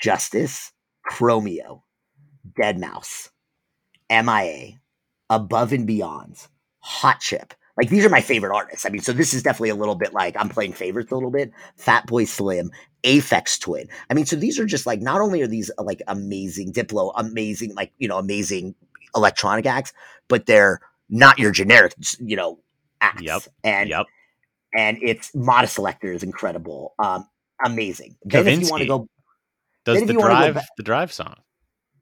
Justice, 0.00 0.72
Chromeo, 1.10 1.82
deadmau5, 2.58 3.30
MIA, 4.10 4.80
Above 5.32 5.72
and 5.72 5.86
Beyond, 5.86 6.46
Hot 6.80 7.18
Chip. 7.20 7.54
Like 7.78 7.88
these 7.88 8.04
are 8.04 8.10
my 8.10 8.20
favorite 8.20 8.54
artists. 8.54 8.84
I 8.84 8.90
mean, 8.90 9.00
so 9.00 9.12
this 9.14 9.32
is 9.32 9.42
definitely 9.42 9.70
a 9.70 9.74
little 9.74 9.94
bit 9.94 10.12
like 10.12 10.36
I'm 10.38 10.50
playing 10.50 10.74
favorites 10.74 11.10
a 11.10 11.14
little 11.14 11.30
bit. 11.30 11.50
Fat 11.76 12.06
Boy 12.06 12.24
Slim, 12.26 12.70
Aphex 13.02 13.58
Twin. 13.58 13.88
I 14.10 14.14
mean, 14.14 14.26
so 14.26 14.36
these 14.36 14.60
are 14.60 14.66
just 14.66 14.84
like 14.86 15.00
not 15.00 15.22
only 15.22 15.40
are 15.40 15.46
these 15.46 15.70
uh, 15.78 15.82
like 15.82 16.02
amazing 16.06 16.74
Diplo, 16.74 17.12
amazing 17.16 17.74
like 17.74 17.90
you 17.98 18.08
know 18.08 18.18
amazing 18.18 18.74
electronic 19.16 19.64
acts, 19.64 19.94
but 20.28 20.44
they're 20.44 20.80
not 21.08 21.38
your 21.38 21.50
generic 21.50 21.94
you 22.20 22.36
know 22.36 22.58
acts. 23.00 23.22
Yep, 23.22 23.42
And 23.64 23.88
Yep. 23.88 24.06
and 24.76 24.98
it's 25.02 25.32
Modeselektor 25.32 26.14
is 26.14 26.22
incredible, 26.22 26.92
um, 26.98 27.26
amazing. 27.64 28.16
Then 28.24 28.46
if 28.48 28.60
you 28.60 28.68
want 28.68 28.82
to 28.82 28.86
go 28.86 29.08
Does 29.86 30.04
the 30.04 30.12
drive 30.12 30.54
back- 30.56 30.68
the 30.76 30.82
drive 30.82 31.10
song? 31.10 31.36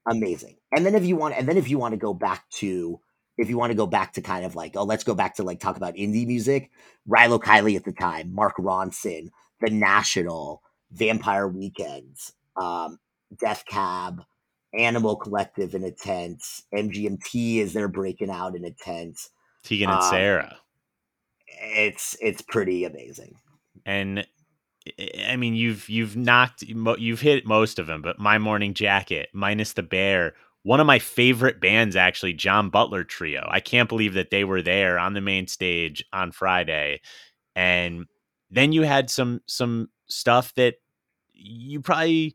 amazing. 0.07 0.57
And 0.75 0.85
then 0.85 0.95
if 0.97 1.05
you 1.05 1.15
want, 1.15 1.37
and 1.37 1.47
then 1.49 1.57
if 1.57 1.69
you 1.69 1.79
want 1.79 1.93
to 1.93 1.99
go 1.99 2.13
back 2.13 2.49
to, 2.55 2.99
if 3.39 3.49
you 3.49 3.57
want 3.59 3.71
to 3.71 3.77
go 3.77 3.87
back 3.87 4.13
to 4.15 4.21
kind 4.23 4.45
of 4.45 4.55
like, 4.55 4.77
oh, 4.77 4.85
let's 4.85 5.05
go 5.05 5.15
back 5.15 5.37
to 5.37 5.43
like 5.43 5.61
talk 5.61 5.77
about 5.77 5.95
indie 5.95 6.27
music. 6.27 6.71
Rilo 7.09 7.41
Kiley 7.41 7.77
at 7.77 7.85
the 7.85 7.93
time, 7.93 8.35
Mark 8.35 8.57
Ronson, 8.59 9.29
The 9.61 9.71
National, 9.71 10.63
Vampire 10.93 11.49
Weekends, 11.49 12.33
um, 12.57 12.99
Death 13.39 13.65
Cab, 13.67 14.23
Animal 14.75 15.17
Collective 15.17 15.75
in 15.75 15.85
a 15.85 15.91
tent, 15.91 16.43
MGMT 16.75 17.57
is 17.59 17.73
they're 17.73 17.89
breaking 17.89 18.31
out 18.31 18.55
in 18.55 18.65
a 18.65 18.71
tent. 18.71 19.19
Tegan 19.65 19.89
and 19.91 20.01
Um, 20.03 20.11
Sarah. 20.11 20.57
It's 21.63 22.17
it's 22.21 22.43
pretty 22.43 22.85
amazing. 22.85 23.35
and 23.85 24.27
I- 24.99 25.25
I 25.31 25.37
mean 25.37 25.55
you've 25.55 25.89
you've 25.89 26.17
knocked 26.17 26.67
mo- 26.75 26.97
you've 26.97 27.21
hit 27.21 27.45
most 27.47 27.79
of 27.79 27.87
them, 27.87 28.01
but 28.03 28.19
My 28.19 28.39
Morning 28.39 28.73
Jacket, 28.75 29.29
minus 29.33 29.73
the 29.75 29.83
Bear, 29.83 30.35
one 30.63 30.81
of 30.81 30.87
my 30.87 30.99
favorite 30.99 31.61
bands 31.61 31.97
actually, 31.97 32.33
John 32.35 32.69
Butler 32.71 33.05
Trio. 33.05 33.47
I 33.51 33.61
can't 33.61 33.89
believe 33.89 34.15
that 34.15 34.31
they 34.31 34.45
were 34.45 34.63
there 34.63 34.99
on 34.99 35.15
the 35.15 35.21
main 35.21 35.47
stage 35.47 36.05
on 36.13 36.33
Friday, 36.33 37.01
and 37.57 38.07
then 38.51 38.73
you 38.73 38.83
had 38.83 39.09
some 39.11 39.41
some 39.47 39.89
stuff 40.09 40.53
that 40.55 40.75
you 41.33 41.81
probably 41.81 42.35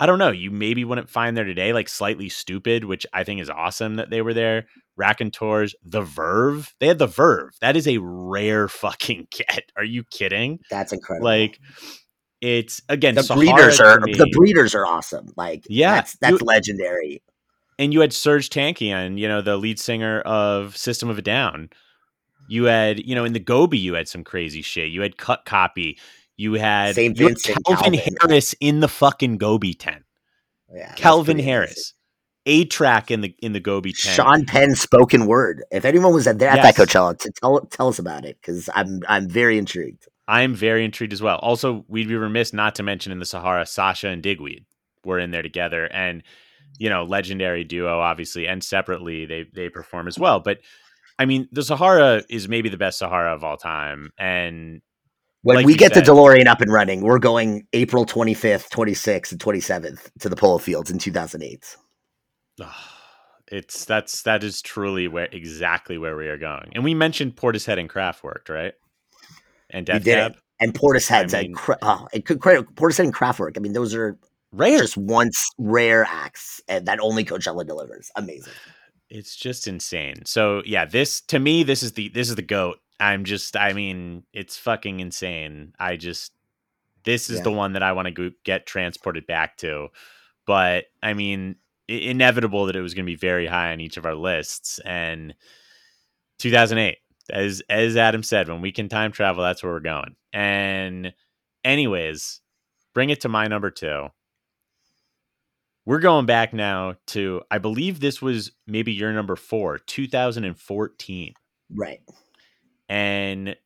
I 0.00 0.06
don't 0.06 0.18
know 0.20 0.30
you 0.30 0.50
maybe 0.52 0.84
wouldn't 0.84 1.10
find 1.10 1.36
there 1.36 1.44
today, 1.44 1.72
like 1.72 1.88
Slightly 1.88 2.28
Stoopid, 2.28 2.84
which 2.84 3.04
I 3.12 3.24
think 3.24 3.40
is 3.40 3.50
awesome 3.50 3.96
that 3.96 4.10
they 4.10 4.22
were 4.22 4.34
there. 4.34 4.66
Raconteurs, 4.96 5.74
The 5.84 6.02
Verve, 6.02 6.74
they 6.80 6.86
had 6.88 6.98
The 6.98 7.06
Verve. 7.06 7.50
That 7.60 7.76
is 7.76 7.86
a 7.88 7.98
rare 7.98 8.68
fucking 8.68 9.28
get. 9.30 9.72
Are 9.76 9.84
you 9.84 10.04
kidding? 10.04 10.60
That's 10.70 10.92
incredible. 10.92 11.24
Like 11.26 11.58
it's 12.40 12.80
again 12.88 13.16
the 13.16 13.22
Sahara 13.24 13.44
breeders 13.46 13.80
are 13.80 13.98
the 13.98 14.30
breeders 14.36 14.74
are 14.76 14.86
awesome. 14.86 15.32
Like 15.36 15.64
Yeah, 15.68 15.96
that's 15.96 16.16
that's 16.18 16.40
you- 16.40 16.46
legendary. 16.46 17.22
And 17.78 17.92
you 17.92 18.00
had 18.00 18.10
Serj 18.10 18.48
Tankian, 18.48 19.18
you 19.18 19.28
know, 19.28 19.40
the 19.40 19.56
lead 19.56 19.78
singer 19.78 20.20
of 20.20 20.76
System 20.76 21.08
of 21.08 21.18
a 21.18 21.22
Down. 21.22 21.70
You 22.48 22.64
had, 22.64 23.04
you 23.06 23.14
know, 23.14 23.24
in 23.24 23.34
the 23.34 23.40
Gobi, 23.40 23.78
you 23.78 23.94
had 23.94 24.08
some 24.08 24.24
crazy 24.24 24.62
shit. 24.62 24.90
You 24.90 25.02
had 25.02 25.16
Cut 25.16 25.44
Copy. 25.44 25.98
You 26.36 26.54
had, 26.54 26.96
you 26.96 27.28
had 27.28 27.42
Calvin 27.42 27.94
Calvin. 27.94 28.16
Harris 28.20 28.54
in 28.60 28.80
the 28.80 28.88
fucking 28.88 29.38
Gobi 29.38 29.74
tent. 29.74 30.04
Yeah, 30.74 30.92
Calvin 30.94 31.38
Harris. 31.38 31.94
amazing. 32.46 32.64
A-Trak 32.66 33.10
in 33.10 33.20
the 33.20 33.34
in 33.42 33.52
the 33.52 33.60
Gobi 33.60 33.92
tent. 33.92 34.14
Sean 34.14 34.46
Penn 34.46 34.74
spoken 34.74 35.26
word. 35.26 35.64
If 35.70 35.84
anyone 35.84 36.14
was 36.14 36.26
at, 36.26 36.38
there 36.38 36.48
at 36.48 36.62
that 36.62 36.78
Yes. 36.78 36.88
Coachella, 36.88 37.18
to 37.18 37.30
tell 37.32 37.60
tell 37.66 37.88
us 37.88 37.98
about 37.98 38.24
it 38.24 38.38
because 38.40 38.70
I'm 38.74 39.00
I'm 39.08 39.28
very 39.28 39.58
intrigued. 39.58 40.08
I'm 40.26 40.54
very 40.54 40.84
intrigued 40.84 41.12
as 41.12 41.20
well. 41.20 41.38
Also, 41.38 41.84
we'd 41.88 42.08
be 42.08 42.16
remiss 42.16 42.52
not 42.52 42.74
to 42.76 42.82
mention 42.82 43.12
in 43.12 43.18
the 43.18 43.26
Sahara, 43.26 43.66
Sasha 43.66 44.08
and 44.08 44.22
Digweed 44.22 44.64
were 45.04 45.18
in 45.18 45.30
there 45.30 45.42
together, 45.42 45.86
and 45.92 46.22
you 46.78 46.90
know, 46.90 47.04
legendary 47.04 47.64
duo, 47.64 48.00
obviously, 48.00 48.46
and 48.46 48.62
separately 48.62 49.26
they 49.26 49.46
they 49.54 49.68
perform 49.68 50.08
as 50.08 50.18
well. 50.18 50.40
But 50.40 50.58
I 51.18 51.24
mean, 51.24 51.48
the 51.52 51.62
Sahara 51.62 52.22
is 52.28 52.48
maybe 52.48 52.68
the 52.68 52.76
best 52.76 52.98
Sahara 52.98 53.34
of 53.34 53.42
all 53.44 53.56
time, 53.56 54.10
and 54.18 54.80
When 55.42 55.56
Like 55.56 55.66
we 55.66 55.74
get 55.76 55.94
said. 55.94 56.04
the 56.04 56.10
DeLorean 56.12 56.46
up 56.46 56.60
and 56.60 56.72
running, 56.72 57.00
we're 57.00 57.18
going 57.18 57.66
April 57.72 58.04
25th, 58.06 58.68
26th, 58.70 59.32
and 59.32 59.40
27th 59.40 60.10
to 60.20 60.28
the 60.28 60.36
Polo 60.36 60.58
Fields 60.58 60.90
in 60.90 60.98
2008. 60.98 61.76
it's 63.50 63.84
that's 63.84 64.22
that 64.22 64.44
is 64.44 64.60
truly 64.62 65.08
where 65.08 65.28
exactly 65.32 65.96
where 65.98 66.16
we 66.16 66.28
are 66.28 66.36
going. 66.38 66.70
And 66.74 66.84
we 66.84 66.94
mentioned 66.94 67.36
Portishead 67.36 67.78
and 67.80 67.88
Kraftwerk, 67.88 68.48
right? 68.48 68.74
And 69.70 69.86
Death 69.86 70.04
Cab. 70.04 70.36
And 70.60 70.74
Portishead's 70.74 71.34
I 71.34 71.42
mean- 71.42 71.54
cra- 71.54 71.78
oh, 71.82 72.08
it 72.12 72.26
could 72.26 72.40
Portishead 72.40 73.04
and 73.04 73.14
Kraftwerk. 73.14 73.56
I 73.56 73.60
mean, 73.60 73.72
those 73.72 73.94
are 73.94 74.18
rare. 74.52 74.78
just 74.78 74.96
once 74.96 75.48
rare 75.58 76.04
acts 76.04 76.60
and 76.68 76.86
that 76.86 77.00
only 77.00 77.24
Coachella 77.24 77.66
delivers. 77.66 78.10
Amazing. 78.16 78.52
it's 79.10 79.34
just 79.36 79.66
insane. 79.66 80.24
So 80.26 80.62
yeah, 80.66 80.84
this 80.84 81.20
to 81.22 81.38
me, 81.38 81.62
this 81.62 81.82
is 81.82 81.92
the 81.92 82.08
this 82.10 82.28
is 82.28 82.34
the 82.36 82.42
goat. 82.42 82.78
I'm 83.00 83.24
just, 83.24 83.56
I 83.56 83.72
mean, 83.74 84.24
it's 84.32 84.56
fucking 84.56 84.98
insane. 84.98 85.72
I 85.78 85.96
just, 85.96 86.32
this 87.04 87.30
is 87.30 87.36
Yeah. 87.38 87.44
the 87.44 87.52
one 87.52 87.74
that 87.74 87.82
I 87.84 87.92
want 87.92 88.06
to 88.06 88.10
go, 88.10 88.30
get 88.42 88.66
transported 88.66 89.24
back 89.26 89.56
to. 89.58 89.88
But 90.46 90.86
I 91.02 91.14
mean, 91.14 91.56
inevitable 91.86 92.66
that 92.66 92.74
it 92.76 92.80
was 92.80 92.94
going 92.94 93.04
to 93.06 93.10
be 93.10 93.16
very 93.16 93.46
high 93.46 93.70
on 93.72 93.80
each 93.80 93.96
of 93.98 94.04
our 94.04 94.16
lists. 94.16 94.80
And 94.84 95.34
2008, 96.38 96.98
as 97.30 97.62
as 97.68 97.96
Adam 97.96 98.22
said, 98.22 98.48
when 98.48 98.60
we 98.60 98.72
can 98.72 98.88
time 98.88 99.12
travel, 99.12 99.42
that's 99.44 99.62
where 99.62 99.72
we're 99.72 99.80
going. 99.80 100.16
And 100.32 101.12
anyways, 101.64 102.40
bring 102.94 103.10
it 103.10 103.20
to 103.22 103.28
my 103.28 103.46
number 103.46 103.70
two. 103.70 104.08
We're 105.88 106.00
going 106.00 106.26
back 106.26 106.52
now 106.52 106.96
to, 107.06 107.40
I 107.50 107.56
believe 107.56 107.98
this 107.98 108.20
was 108.20 108.52
maybe 108.66 108.92
your 108.92 109.10
number 109.10 109.36
four, 109.36 109.78
2014. 109.78 111.32
Right. 111.74 112.00
And 112.90 113.56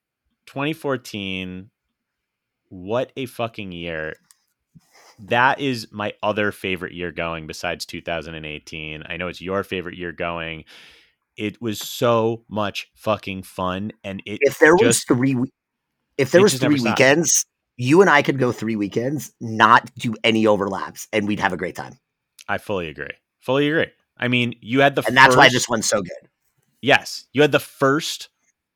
2014, 0.47 1.69
what 2.69 3.11
a 3.17 3.27
fucking 3.27 3.73
year. 3.73 4.15
That 5.19 5.59
is 5.59 5.89
my 5.91 6.13
other 6.23 6.53
favorite 6.53 6.93
year 6.93 7.11
going 7.11 7.49
besides 7.49 7.87
2018. 7.87 9.03
I 9.05 9.17
know 9.17 9.27
it's 9.27 9.41
your 9.41 9.65
favorite 9.65 9.97
year 9.97 10.13
going. 10.13 10.63
It 11.37 11.61
was 11.61 11.81
so 11.81 12.45
much 12.49 12.89
fucking 12.95 13.43
fun. 13.43 13.91
And 14.05 14.23
it 14.27 14.39
If 14.43 14.61
there 14.61 14.77
was 14.77 15.03
three, 15.03 15.35
if 16.17 16.31
there 16.31 16.41
was 16.41 16.53
just 16.53 16.63
three 16.63 16.79
weekends, 16.79 17.45
you 17.77 18.01
and 18.01 18.09
I 18.09 18.23
could 18.23 18.39
go 18.39 18.53
three 18.53 18.77
weekends, 18.77 19.33
not 19.41 19.93
do 19.97 20.15
any 20.23 20.47
overlaps, 20.47 21.09
and 21.13 21.27
we'd 21.27 21.41
have 21.41 21.53
a 21.53 21.57
great 21.57 21.75
time. 21.75 21.99
I 22.49 22.59
fully 22.59 22.89
agree. 22.89 23.15
Fully 23.41 23.69
agree. 23.69 23.89
I 24.19 24.29
mean, 24.29 24.55
you 24.61 24.81
had 24.81 24.95
the 24.95 25.05
And 25.07 25.17
that's 25.17 25.37
why 25.37 25.49
this 25.49 25.69
one's 25.69 25.89
so 25.89 26.03
good. 26.03 26.29
Yes, 26.81 27.27
you 27.33 27.43
had 27.43 27.53
the 27.53 27.61
first 27.61 28.29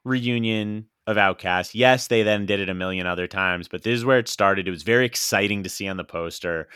reunion 0.05 0.87
of 1.07 1.17
OutKast. 1.17 1.71
Yes, 1.75 2.09
they 2.09 2.23
then 2.23 2.47
did 2.47 2.61
it 2.61 2.69
a 2.69 2.75
million 2.75 3.07
other 3.07 3.27
times, 3.27 3.69
but 3.69 3.83
this 3.83 3.97
is 3.97 4.05
where 4.05 4.19
it 4.19 4.29
started. 4.29 4.67
It 4.67 4.73
was 4.73 4.83
very 4.83 5.05
exciting 5.05 5.63
to 5.63 5.69
see 5.69 5.89
on 5.89 5.97
the 5.97 6.05
poster. 6.05 6.69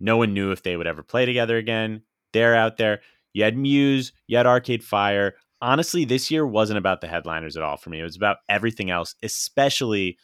No 0.00 0.16
one 0.16 0.34
knew 0.34 0.50
if 0.50 0.62
they 0.62 0.76
would 0.76 0.86
ever 0.86 1.02
play 1.02 1.26
together 1.26 1.56
again. 1.56 2.02
They're 2.32 2.54
out 2.54 2.76
there. 2.76 3.00
You 3.32 3.44
had 3.44 3.56
Muse, 3.56 4.12
you 4.26 4.36
had 4.36 4.46
Arcade 4.46 4.84
Fire. 4.84 5.34
Honestly, 5.60 6.04
this 6.04 6.30
year 6.30 6.46
wasn't 6.46 6.78
about 6.78 7.00
the 7.00 7.06
headliners 7.06 7.56
at 7.56 7.62
all 7.62 7.76
for 7.76 7.90
me. 7.90 8.00
It 8.00 8.04
was 8.04 8.16
about 8.16 8.38
everything 8.48 8.90
else, 8.90 9.14
especially 9.22 10.18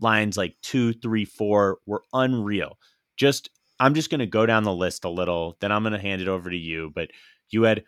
lines 0.00 0.36
like 0.36 0.56
two, 0.62 0.92
three, 0.94 1.24
four 1.24 1.78
were 1.86 2.02
unreal. 2.12 2.78
Just, 3.16 3.50
I'm 3.78 3.94
just 3.94 4.10
going 4.10 4.20
to 4.20 4.26
go 4.26 4.46
down 4.46 4.64
the 4.64 4.72
list 4.72 5.04
a 5.04 5.10
little, 5.10 5.56
then 5.60 5.72
I'm 5.72 5.82
going 5.82 5.92
to 5.92 5.98
hand 5.98 6.22
it 6.22 6.28
over 6.28 6.50
to 6.50 6.56
you. 6.56 6.90
But 6.94 7.10
you 7.50 7.64
had 7.64 7.84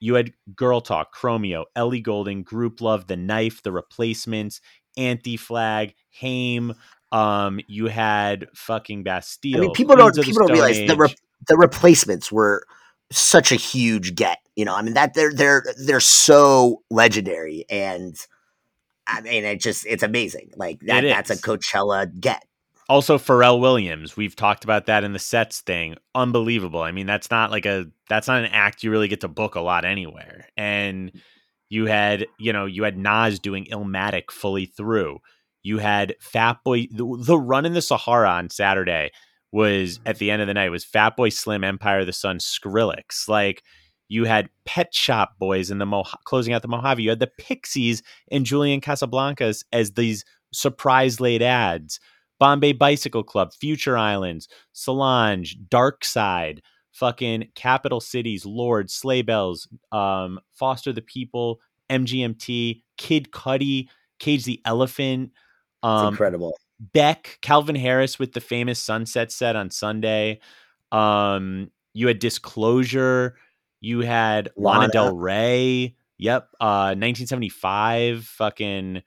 you 0.00 0.14
had 0.14 0.32
Girl 0.54 0.80
Talk, 0.80 1.14
Chromeo, 1.14 1.64
Ellie 1.74 2.00
Goulding, 2.00 2.42
Group 2.42 2.80
Love, 2.80 3.06
The 3.06 3.16
Knife, 3.16 3.62
The 3.62 3.72
Replacements, 3.72 4.60
Anti 4.96 5.36
Flag, 5.36 5.94
Haim. 6.10 6.74
Um, 7.10 7.60
you 7.68 7.86
had 7.86 8.48
fucking 8.54 9.04
Bastille. 9.04 9.56
I 9.56 9.60
mean, 9.60 9.72
people 9.72 9.96
don't 9.96 10.14
people 10.20 10.46
don't 10.46 10.52
realize 10.52 10.76
the 10.86 10.96
re- 10.96 11.16
the 11.48 11.56
replacements 11.56 12.30
were 12.30 12.66
such 13.12 13.52
a 13.52 13.56
huge 13.56 14.14
get. 14.14 14.38
You 14.56 14.64
know, 14.64 14.74
I 14.74 14.82
mean 14.82 14.94
that 14.94 15.14
they're 15.14 15.32
they're 15.32 15.64
they're 15.86 16.00
so 16.00 16.82
legendary, 16.90 17.64
and 17.70 18.16
I 19.06 19.20
mean 19.20 19.44
it 19.44 19.60
just 19.60 19.86
it's 19.86 20.02
amazing. 20.02 20.50
Like 20.56 20.80
that 20.80 21.02
that's 21.02 21.30
a. 21.30 21.36
Coachella 21.36 22.08
get. 22.20 22.44
Also 22.88 23.18
Pharrell 23.18 23.60
Williams. 23.60 24.16
We've 24.16 24.36
talked 24.36 24.64
about 24.64 24.86
that 24.86 25.04
in 25.04 25.12
the 25.12 25.18
sets 25.18 25.60
thing. 25.60 25.96
Unbelievable. 26.14 26.82
I 26.82 26.92
mean, 26.92 27.06
that's 27.06 27.30
not 27.30 27.50
like 27.50 27.66
a 27.66 27.86
that's 28.08 28.28
not 28.28 28.44
an 28.44 28.50
act 28.50 28.82
you 28.82 28.90
really 28.90 29.08
get 29.08 29.20
to 29.22 29.28
book 29.28 29.54
a 29.54 29.60
lot 29.60 29.84
anywhere. 29.84 30.48
And 30.56 31.12
you 31.68 31.86
had, 31.86 32.26
you 32.38 32.52
know, 32.52 32.66
you 32.66 32.84
had 32.84 32.98
Nas 32.98 33.38
doing 33.38 33.66
Illmatic 33.66 34.30
fully 34.30 34.66
through. 34.66 35.18
You 35.62 35.78
had 35.78 36.14
Fatboy 36.22 36.90
the, 36.90 37.24
the 37.24 37.38
run 37.38 37.64
in 37.64 37.72
the 37.72 37.82
Sahara 37.82 38.30
on 38.30 38.50
Saturday 38.50 39.10
was 39.50 40.00
at 40.04 40.18
the 40.18 40.30
end 40.30 40.42
of 40.42 40.48
the 40.48 40.54
night 40.54 40.70
was 40.70 40.84
Fatboy 40.84 41.32
Slim, 41.32 41.64
Empire 41.64 42.00
of 42.00 42.06
the 42.06 42.12
Sun, 42.12 42.38
Skrillex. 42.38 43.28
Like 43.28 43.62
you 44.08 44.24
had 44.24 44.50
Pet 44.66 44.94
Shop 44.94 45.38
Boys 45.38 45.70
in 45.70 45.78
the 45.78 45.86
Mo- 45.86 46.04
closing 46.24 46.52
out 46.52 46.62
the 46.62 46.68
Mojave. 46.68 47.02
You 47.02 47.10
had 47.10 47.20
the 47.20 47.30
Pixies 47.38 48.02
and 48.30 48.44
Julian 48.44 48.80
Casablancas 48.80 49.64
as 49.72 49.92
these 49.92 50.24
surprise 50.52 51.20
late 51.20 51.42
ads. 51.42 52.00
Bombay 52.38 52.72
Bicycle 52.72 53.22
Club, 53.22 53.52
Future 53.52 53.96
Islands, 53.96 54.48
Solange, 54.72 55.56
Dark 55.68 56.04
Side, 56.04 56.62
fucking 56.92 57.48
Capital 57.54 58.00
Cities, 58.00 58.44
Lorde, 58.46 58.90
Sleigh 58.90 59.22
Bells, 59.22 59.68
um, 59.92 60.40
Foster 60.54 60.92
the 60.92 61.02
People, 61.02 61.60
MGMT, 61.90 62.82
Kid 62.96 63.30
Cudi, 63.30 63.88
Cage 64.18 64.44
the 64.44 64.60
Elephant, 64.64 65.30
It's 65.32 65.84
um, 65.84 66.08
incredible. 66.08 66.56
Beck, 66.80 67.38
Calvin 67.42 67.76
Harris 67.76 68.18
with 68.18 68.32
the 68.32 68.40
famous 68.40 68.78
Sunset 68.78 69.30
set 69.32 69.56
on 69.56 69.70
Sunday. 69.70 70.40
Um, 70.92 71.70
you 71.92 72.08
had 72.08 72.18
Disclosure. 72.18 73.36
You 73.80 74.00
had 74.00 74.50
Lana, 74.56 74.80
Lana. 74.80 74.92
Del 74.92 75.16
Rey. 75.16 75.96
Yep. 76.18 76.48
Uh, 76.60 76.94
1975. 76.96 78.24
Fucking 78.24 79.02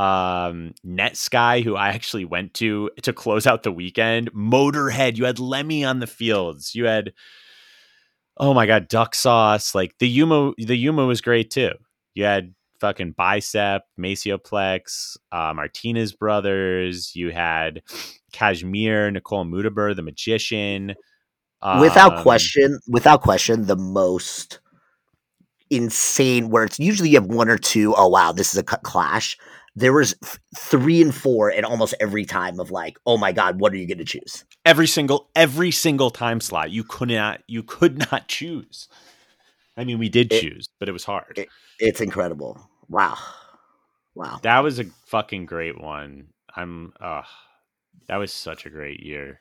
um 0.00 0.72
netsky 0.86 1.62
who 1.62 1.76
i 1.76 1.88
actually 1.88 2.24
went 2.24 2.54
to 2.54 2.90
to 3.02 3.12
close 3.12 3.46
out 3.46 3.62
the 3.62 3.72
weekend 3.72 4.32
motorhead 4.32 5.16
you 5.16 5.24
had 5.24 5.38
lemmy 5.38 5.84
on 5.84 5.98
the 5.98 6.06
fields 6.06 6.74
you 6.74 6.84
had 6.84 7.12
oh 8.38 8.54
my 8.54 8.66
god 8.66 8.88
duck 8.88 9.14
sauce 9.14 9.74
like 9.74 9.92
the 9.98 10.08
yuma 10.08 10.52
the 10.58 10.76
yuma 10.76 11.04
was 11.04 11.20
great 11.20 11.50
too 11.50 11.72
you 12.14 12.24
had 12.24 12.54
fucking 12.80 13.12
bicep 13.12 13.82
maceo 13.98 14.38
plex 14.38 15.16
uh 15.32 15.52
martinez 15.54 16.14
brothers 16.14 17.14
you 17.14 17.30
had 17.30 17.82
kashmir 18.32 19.10
nicole 19.10 19.44
moudaber 19.44 19.94
the 19.94 20.02
magician 20.02 20.94
without 21.80 22.16
um, 22.16 22.22
question, 22.22 22.78
without 22.88 23.22
question, 23.22 23.66
the 23.66 23.76
most 23.76 24.60
insane. 25.68 26.48
Where 26.48 26.64
it's 26.64 26.78
usually 26.78 27.10
you 27.10 27.20
have 27.20 27.26
one 27.26 27.48
or 27.48 27.58
two. 27.58 27.94
Oh 27.96 28.08
wow, 28.08 28.32
this 28.32 28.52
is 28.52 28.58
a 28.58 28.62
clash. 28.62 29.36
There 29.76 29.92
was 29.92 30.14
three 30.56 31.00
and 31.00 31.14
four 31.14 31.52
at 31.52 31.64
almost 31.64 31.94
every 32.00 32.24
time 32.24 32.58
of 32.60 32.70
like, 32.70 32.98
oh 33.06 33.16
my 33.16 33.32
god, 33.32 33.60
what 33.60 33.72
are 33.72 33.76
you 33.76 33.86
going 33.86 33.98
to 33.98 34.04
choose? 34.04 34.44
every 34.66 34.86
single 34.86 35.30
every 35.34 35.70
single 35.70 36.10
time 36.10 36.38
slot 36.38 36.70
you 36.70 36.84
could 36.84 37.08
not 37.08 37.40
you 37.46 37.62
could 37.62 37.98
not 38.12 38.28
choose 38.28 38.88
i 39.78 39.84
mean 39.84 39.98
we 39.98 40.10
did 40.10 40.30
It- 40.30 40.42
choose 40.42 40.68
but 40.78 40.86
it 40.86 40.92
was 40.92 41.02
hard 41.04 41.38
it- 41.38 41.48
It's 41.78 42.02
incredible. 42.02 42.60
Wow, 42.90 43.16
wow. 44.14 44.38
That 44.42 44.58
was 44.60 44.78
a 44.78 44.84
fucking 45.06 45.46
great 45.46 45.80
one. 45.80 46.26
I'm 46.54 46.92
uh 47.00 47.22
that 48.06 48.16
was 48.16 48.32
such 48.34 48.66
a 48.66 48.70
great 48.70 49.00
year. 49.00 49.40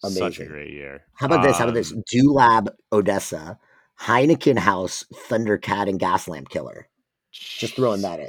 Such 0.00 0.16
a 0.16 0.24
Amazing. 0.24 0.48
great 0.48 0.72
year. 0.72 1.04
How 1.14 1.26
about 1.26 1.42
this? 1.44 1.56
How 1.58 1.64
about 1.64 1.74
this? 1.74 1.92
Um, 1.92 2.02
Do 2.10 2.32
Lab 2.32 2.74
ODESZA, 2.92 3.58
Heineken 4.00 4.58
House, 4.58 5.04
Thundercat, 5.28 5.88
and 5.88 6.00
Gaslamp 6.00 6.48
Killer. 6.48 6.88
Just 7.30 7.76
throwing 7.76 8.02
that 8.02 8.18
in. 8.18 8.28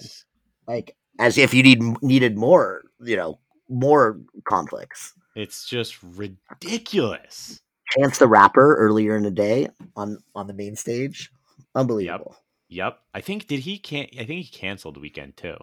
Like 0.68 0.96
as 1.20 1.38
if 1.38 1.54
you 1.54 1.64
need 1.64 1.82
needed 2.02 2.38
more, 2.38 2.84
you 3.02 3.16
know, 3.16 3.40
more 3.70 4.20
conflicts. 4.46 5.14
It's 5.36 5.68
just 5.68 5.98
ridiculous. 6.04 7.60
Chance 7.98 8.20
the 8.20 8.28
Rapper 8.28 8.76
earlier 8.76 9.16
in 9.16 9.24
the 9.24 9.32
day 9.32 9.70
on 9.96 10.18
on 10.36 10.48
the 10.48 10.54
main 10.54 10.76
stage, 10.76 11.32
unbelievable. 11.76 12.36
Yep. 12.70 13.00
I 13.14 13.22
think 13.22 13.48
did 13.48 13.60
he 13.60 13.78
can't. 13.78 14.10
I 14.14 14.26
think 14.26 14.46
he 14.46 14.50
canceled 14.52 14.98
weekend 14.98 15.38
too. 15.38 15.58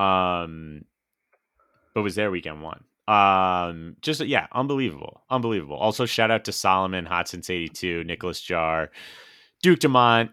Um 0.00 0.84
but 1.94 2.02
was 2.02 2.14
there 2.14 2.30
weekend 2.30 2.62
one. 2.62 2.84
Um, 3.08 3.96
just 4.02 4.20
yeah, 4.20 4.48
unbelievable, 4.52 5.22
unbelievable. 5.30 5.76
Also, 5.76 6.06
shout 6.06 6.30
out 6.30 6.44
to 6.44 6.50
Solomun, 6.50 7.06
Hot 7.06 7.28
Since 7.28 7.48
'82, 7.48 8.04
Nicolas 8.04 8.40
Jaar, 8.40 8.88
Duke 9.62 9.78
Dumont, 9.78 10.30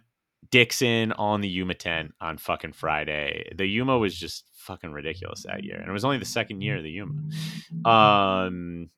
Dixon 0.51 1.11
on 1.13 1.41
the 1.41 1.47
Yuma 1.47 1.73
tent 1.73 2.13
on 2.19 2.37
fucking 2.37 2.73
Friday. 2.73 3.51
The 3.55 3.65
Yuma 3.65 3.97
was 3.97 4.15
just 4.15 4.45
fucking 4.55 4.91
ridiculous 4.91 5.43
that 5.43 5.63
year, 5.63 5.77
and 5.77 5.89
it 5.89 5.91
was 5.91 6.05
only 6.05 6.17
the 6.17 6.25
second 6.25 6.61
year 6.61 6.77
of 6.77 6.83
the 6.83 6.91
Yuma. 6.91 7.13
Um, 7.89 8.89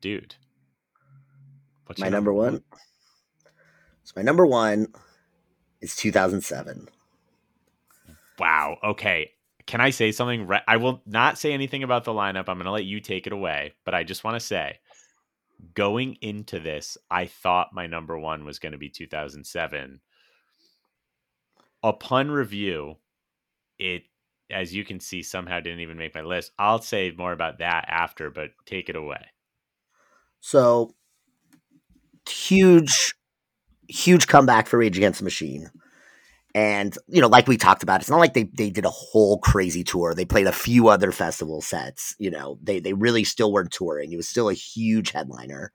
dude, 0.00 0.34
what's 1.86 2.00
my 2.00 2.06
your 2.06 2.12
number 2.12 2.32
one. 2.32 2.62
So 4.04 4.12
my 4.16 4.22
number 4.22 4.46
one 4.46 4.88
is 5.80 5.96
2007. 5.96 6.88
Wow. 8.38 8.78
Okay. 8.82 9.30
Can 9.66 9.80
I 9.80 9.90
say 9.90 10.12
something? 10.12 10.48
I 10.68 10.76
will 10.76 11.02
not 11.06 11.38
say 11.38 11.52
anything 11.52 11.82
about 11.82 12.04
the 12.04 12.12
lineup. 12.12 12.48
I'm 12.48 12.56
going 12.56 12.66
to 12.66 12.70
let 12.70 12.84
you 12.84 13.00
take 13.00 13.26
it 13.26 13.32
away. 13.32 13.72
But 13.84 13.94
I 13.94 14.04
just 14.04 14.22
want 14.22 14.34
to 14.34 14.40
say, 14.40 14.78
going 15.74 16.16
into 16.20 16.60
this, 16.60 16.98
I 17.10 17.26
thought 17.26 17.72
my 17.72 17.86
number 17.86 18.18
one 18.18 18.44
was 18.44 18.58
going 18.58 18.72
to 18.72 18.78
be 18.78 18.90
2007. 18.90 20.00
Upon 21.82 22.30
review, 22.30 22.96
it, 23.78 24.04
as 24.50 24.74
you 24.74 24.84
can 24.84 25.00
see, 25.00 25.22
somehow 25.22 25.60
didn't 25.60 25.80
even 25.80 25.98
make 25.98 26.14
my 26.14 26.22
list. 26.22 26.52
I'll 26.58 26.80
say 26.80 27.12
more 27.16 27.32
about 27.32 27.58
that 27.58 27.86
after, 27.88 28.30
but 28.30 28.50
take 28.66 28.88
it 28.88 28.96
away. 28.96 29.26
So 30.40 30.94
huge, 32.28 33.14
huge 33.88 34.26
comeback 34.26 34.66
for 34.66 34.78
Rage 34.78 34.96
Against 34.96 35.20
the 35.20 35.24
Machine. 35.24 35.70
And, 36.54 36.96
you 37.08 37.20
know, 37.20 37.26
like 37.26 37.48
we 37.48 37.56
talked 37.56 37.82
about, 37.82 38.00
it's 38.00 38.08
not 38.10 38.18
like 38.20 38.34
they, 38.34 38.44
they 38.44 38.70
did 38.70 38.84
a 38.84 38.90
whole 38.90 39.38
crazy 39.38 39.82
tour. 39.82 40.14
They 40.14 40.24
played 40.24 40.46
a 40.46 40.52
few 40.52 40.86
other 40.88 41.10
festival 41.10 41.60
sets. 41.60 42.14
You 42.18 42.30
know, 42.30 42.58
they, 42.62 42.78
they 42.78 42.92
really 42.92 43.24
still 43.24 43.52
weren't 43.52 43.72
touring. 43.72 44.12
It 44.12 44.16
was 44.16 44.28
still 44.28 44.48
a 44.48 44.54
huge 44.54 45.10
headliner. 45.10 45.72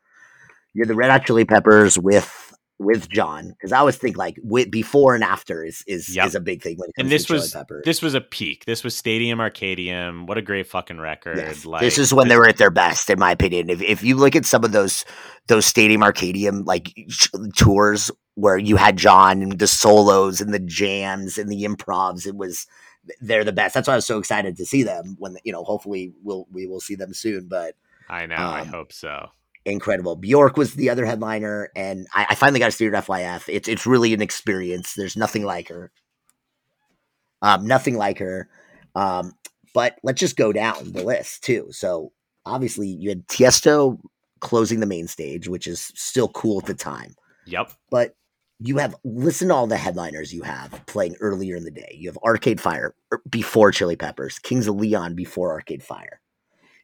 You're 0.73 0.85
the 0.85 0.95
Red 0.95 1.11
Hot 1.11 1.25
Chili 1.25 1.45
Peppers 1.45 1.97
with 1.99 2.45
with 2.81 3.09
John 3.09 3.49
because 3.49 3.73
I 3.73 3.79
always 3.79 3.97
think 3.97 4.15
like 4.15 4.37
with, 4.41 4.71
before 4.71 5.13
and 5.13 5.21
after 5.21 5.65
is 5.65 5.83
is 5.85 6.15
Yep. 6.15 6.27
is 6.27 6.35
a 6.35 6.39
big 6.39 6.61
thing 6.61 6.77
when 6.77 6.87
it 6.89 6.95
comes 6.95 7.05
And 7.07 7.11
this 7.11 7.23
to 7.23 7.27
Chili 7.27 7.39
was 7.39 7.51
Peppers. 7.51 7.81
this 7.83 8.01
was 8.01 8.13
a 8.13 8.21
peak. 8.21 8.63
This 8.63 8.85
was 8.85 8.95
Stadium 8.95 9.39
Arcadium. 9.39 10.27
What 10.27 10.37
a 10.37 10.41
great 10.41 10.65
fucking 10.67 10.97
record! 10.97 11.37
Yes. 11.37 11.65
Like 11.65 11.81
this 11.81 11.97
is 11.97 12.13
when 12.13 12.29
they 12.29 12.37
were 12.37 12.47
at 12.47 12.55
their 12.55 12.71
best, 12.71 13.09
in 13.09 13.19
my 13.19 13.31
opinion. 13.31 13.69
If 13.69 13.81
if 13.81 14.01
you 14.01 14.15
look 14.15 14.33
at 14.33 14.45
some 14.45 14.63
of 14.63 14.71
those 14.71 15.03
those 15.47 15.65
Stadium 15.65 16.01
Arcadium 16.01 16.65
like 16.65 16.93
tours 17.57 18.11
where 18.39 18.57
you 18.57 18.75
had 18.75 18.97
John 18.97 19.41
and 19.41 19.59
the 19.59 19.67
solos 19.67 20.41
and 20.41 20.53
the 20.53 20.59
jams 20.59 21.37
and 21.37 21.49
the 21.49 21.63
improvs, 21.63 22.25
it 22.25 22.35
was 22.35 22.67
they're 23.21 23.43
the 23.43 23.51
best. 23.51 23.73
That's 23.73 23.87
why 23.87 23.93
I 23.93 23.97
was 23.97 24.05
so 24.05 24.19
excited 24.19 24.57
to 24.57 24.65
see 24.65 24.83
them. 24.83 25.15
When 25.19 25.37
you 25.43 25.51
know, 25.51 25.63
hopefully 25.63 26.13
we'll 26.23 26.47
we 26.51 26.67
will 26.67 26.79
see 26.79 26.95
them 26.95 27.13
soon. 27.13 27.47
But 27.47 27.75
I 28.09 28.25
know. 28.25 28.35
I 28.35 28.61
um, 28.61 28.67
hope 28.67 28.93
so. 28.93 29.29
incredible. 29.65 30.15
Bjork 30.15 30.57
was 30.57 30.73
the 30.73 30.89
other 30.89 31.05
headliner, 31.05 31.69
and 31.75 32.07
I, 32.13 32.27
I 32.29 32.35
finally 32.35 32.59
got 32.59 32.67
to 32.67 32.71
see 32.71 32.85
her 32.85 32.95
at 32.95 33.05
FYF. 33.05 33.43
It's 33.47 33.67
it's 33.67 33.85
really 33.85 34.13
an 34.13 34.21
experience. 34.21 34.93
There's 34.95 35.17
nothing 35.17 35.43
like 35.43 35.69
her. 35.69 35.91
Um, 37.41 37.65
nothing 37.65 37.95
like 37.95 38.19
her. 38.19 38.49
Um, 38.95 39.33
but 39.73 39.97
let's 40.03 40.19
just 40.19 40.35
go 40.35 40.51
down 40.51 40.91
the 40.91 41.03
list 41.03 41.43
too. 41.43 41.67
So 41.71 42.11
obviously 42.45 42.87
you 42.87 43.09
had 43.09 43.27
Tiesto 43.27 43.99
closing 44.39 44.79
the 44.79 44.85
main 44.85 45.07
stage, 45.07 45.47
which 45.47 45.67
is 45.67 45.91
still 45.95 46.27
cool 46.29 46.59
at 46.59 46.65
the 46.65 46.73
time. 46.73 47.15
Yep. 47.45 47.71
But 47.89 48.15
you 48.59 48.77
have 48.77 48.95
listen 49.03 49.47
to 49.47 49.53
all 49.53 49.67
the 49.67 49.77
headliners 49.77 50.33
you 50.33 50.43
have 50.43 50.85
playing 50.85 51.15
earlier 51.21 51.55
in 51.55 51.63
the 51.63 51.71
day. 51.71 51.95
You 51.97 52.09
have 52.09 52.17
Arcade 52.17 52.59
Fire 52.59 52.93
er, 53.13 53.21
before 53.29 53.71
Chili 53.71 53.95
Peppers, 53.95 54.39
Kings 54.39 54.67
of 54.67 54.75
Leon 54.75 55.15
before 55.15 55.51
Arcade 55.51 55.83
Fire. 55.83 56.19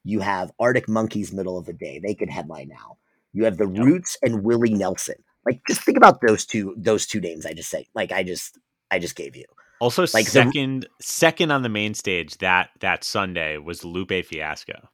You 0.04 0.20
have 0.22 0.52
Arctic 0.60 0.88
Monkeys 0.88 1.34
middle 1.34 1.58
of 1.58 1.66
the 1.66 1.74
day. 1.74 2.00
They 2.00 2.14
could 2.14 2.30
headline 2.30 2.70
now. 2.70 2.98
You 3.34 3.44
have 3.46 3.58
the. 3.58 3.68
Roots 3.68 4.18
and 4.22 4.44
Willie 4.44 4.74
Nelson. 4.74 5.16
Like 5.46 5.62
just 5.68 5.82
think 5.82 5.98
about 5.98 6.22
those 6.26 6.46
two 6.46 6.74
those 6.78 7.06
two 7.06 7.20
names 7.20 7.46
I 7.46 7.54
just 7.54 7.70
say. 7.70 7.88
Like 7.94 8.12
I 8.12 8.24
just 8.24 8.58
I 8.90 9.00
just 9.00 9.16
gave 9.16 9.36
you. 9.36 9.46
Also, 9.82 10.04
Like 10.14 10.26
the- 10.26 10.32
second 10.32 10.88
second 11.02 11.52
on 11.52 11.62
the 11.62 11.70
main 11.70 11.94
stage 11.94 12.38
that 12.38 12.70
that 12.80 13.04
Sunday 13.04 13.58
was 13.58 13.84
Lupe 13.84 14.26
Fiasco, 14.26 14.90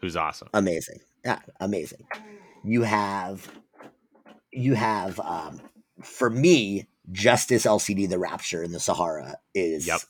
who's 0.00 0.16
awesome. 0.16 0.48
Amazing. 0.52 1.00
Yeah, 1.24 1.40
amazing. 1.60 2.06
You 2.62 2.82
have 2.82 3.50
you 4.52 4.74
have 4.74 5.18
um 5.20 5.60
for 6.02 6.30
me, 6.30 6.86
Justice 7.12 7.64
LCD 7.66 8.08
the 8.08 8.18
Rapture 8.18 8.62
in 8.62 8.72
the 8.72 8.80
Sahara 8.80 9.36
is 9.54 9.86
Yep. 9.86 10.00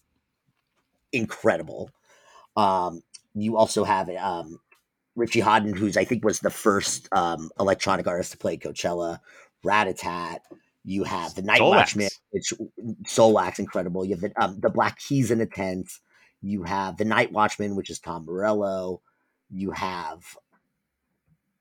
incredible. 1.13 1.91
Um 2.57 3.03
you 3.35 3.57
also 3.57 3.85
have 3.85 4.09
um 4.11 4.61
Richie 5.15 5.41
Hawtin, 5.41 5.77
who's 5.77 5.97
I 5.97 6.05
think 6.05 6.25
was 6.25 6.41
the 6.41 6.51
first 6.51 7.09
um 7.13 7.51
electronic 7.59 8.07
artist 8.07 8.33
to 8.33 8.39
play 8.39 8.57
Coachella, 8.57 9.21
Ratatat. 9.65 10.39
You 10.85 11.03
have 11.05 11.35
the 11.35 11.43
Night 11.43 11.59
Soul 11.59 11.71
Watchman, 11.71 12.09
which 12.31 12.53
Soulwax, 13.09 13.59
incredible. 13.59 14.05
You 14.05 14.15
have 14.15 14.21
the, 14.21 14.33
um, 14.41 14.61
the 14.61 14.71
Black 14.71 14.99
Keys 15.01 15.33
in 15.33 15.41
a 15.41 15.47
tent. 15.47 15.91
You 16.43 16.63
have 16.63 16.97
the 16.97 17.05
Night 17.05 17.33
Watchman, 17.33 17.75
which 17.75 17.91
is 17.91 17.99
Tom 17.99 18.25
Morello. 18.25 19.03
You 19.51 19.73
have 19.73 20.23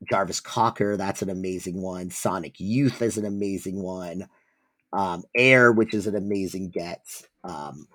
Jarvis 0.09 0.39
Cocker, 0.39 0.97
that's 0.97 1.21
an 1.21 1.29
amazing 1.29 1.81
one. 1.81 2.09
Sonic 2.09 2.59
Youth 2.59 3.01
is 3.01 3.17
an 3.17 3.25
amazing 3.25 3.81
one. 3.81 4.27
Um, 4.93 5.23
Air, 5.35 5.71
which 5.71 5.93
is 5.93 6.07
an 6.07 6.15
amazing 6.15 6.69
get. 6.69 7.01
Um, 7.43 7.87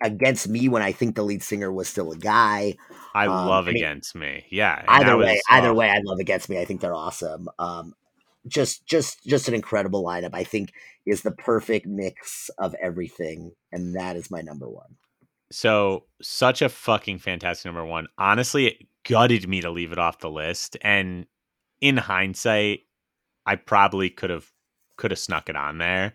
against 0.00 0.48
me, 0.48 0.68
when 0.68 0.82
I 0.82 0.92
think 0.92 1.14
the 1.14 1.22
lead 1.22 1.42
singer 1.42 1.72
was 1.72 1.88
still 1.88 2.12
a 2.12 2.16
guy. 2.16 2.76
I 3.14 3.26
Um, 3.26 3.46
love 3.46 3.68
I 3.68 3.72
mean, 3.72 3.76
Against 3.84 4.14
Me. 4.14 4.44
Yeah. 4.50 4.82
Either 4.88 5.16
way, 5.16 5.32
was- 5.34 5.42
either 5.50 5.68
oh, 5.68 5.74
way, 5.74 5.90
I 5.90 6.00
love 6.04 6.18
Against 6.18 6.48
Me. 6.48 6.58
I 6.58 6.64
think 6.64 6.80
they're 6.80 6.94
awesome. 6.94 7.48
Um, 7.58 7.94
just, 8.46 8.86
just, 8.86 9.24
just 9.26 9.48
an 9.48 9.54
incredible 9.54 10.04
lineup. 10.04 10.34
I 10.34 10.44
think 10.44 10.72
is 11.06 11.22
the 11.22 11.32
perfect 11.32 11.86
mix 11.86 12.50
of 12.58 12.74
everything, 12.80 13.52
and 13.72 13.94
that 13.94 14.16
is 14.16 14.30
my 14.30 14.40
number 14.40 14.68
one. 14.68 14.96
So 15.54 16.06
such 16.20 16.62
a 16.62 16.68
fucking 16.68 17.20
fantastic 17.20 17.64
number 17.66 17.84
one. 17.84 18.08
Honestly, 18.18 18.66
it 18.66 18.88
gutted 19.08 19.48
me 19.48 19.60
to 19.60 19.70
leave 19.70 19.92
it 19.92 20.00
off 20.00 20.18
the 20.18 20.28
list. 20.28 20.76
And 20.82 21.26
in 21.80 21.96
hindsight, 21.96 22.80
I 23.46 23.54
probably 23.54 24.10
could 24.10 24.30
have 24.30 24.50
could 24.96 25.12
have 25.12 25.20
snuck 25.20 25.48
it 25.48 25.54
on 25.54 25.78
there. 25.78 26.12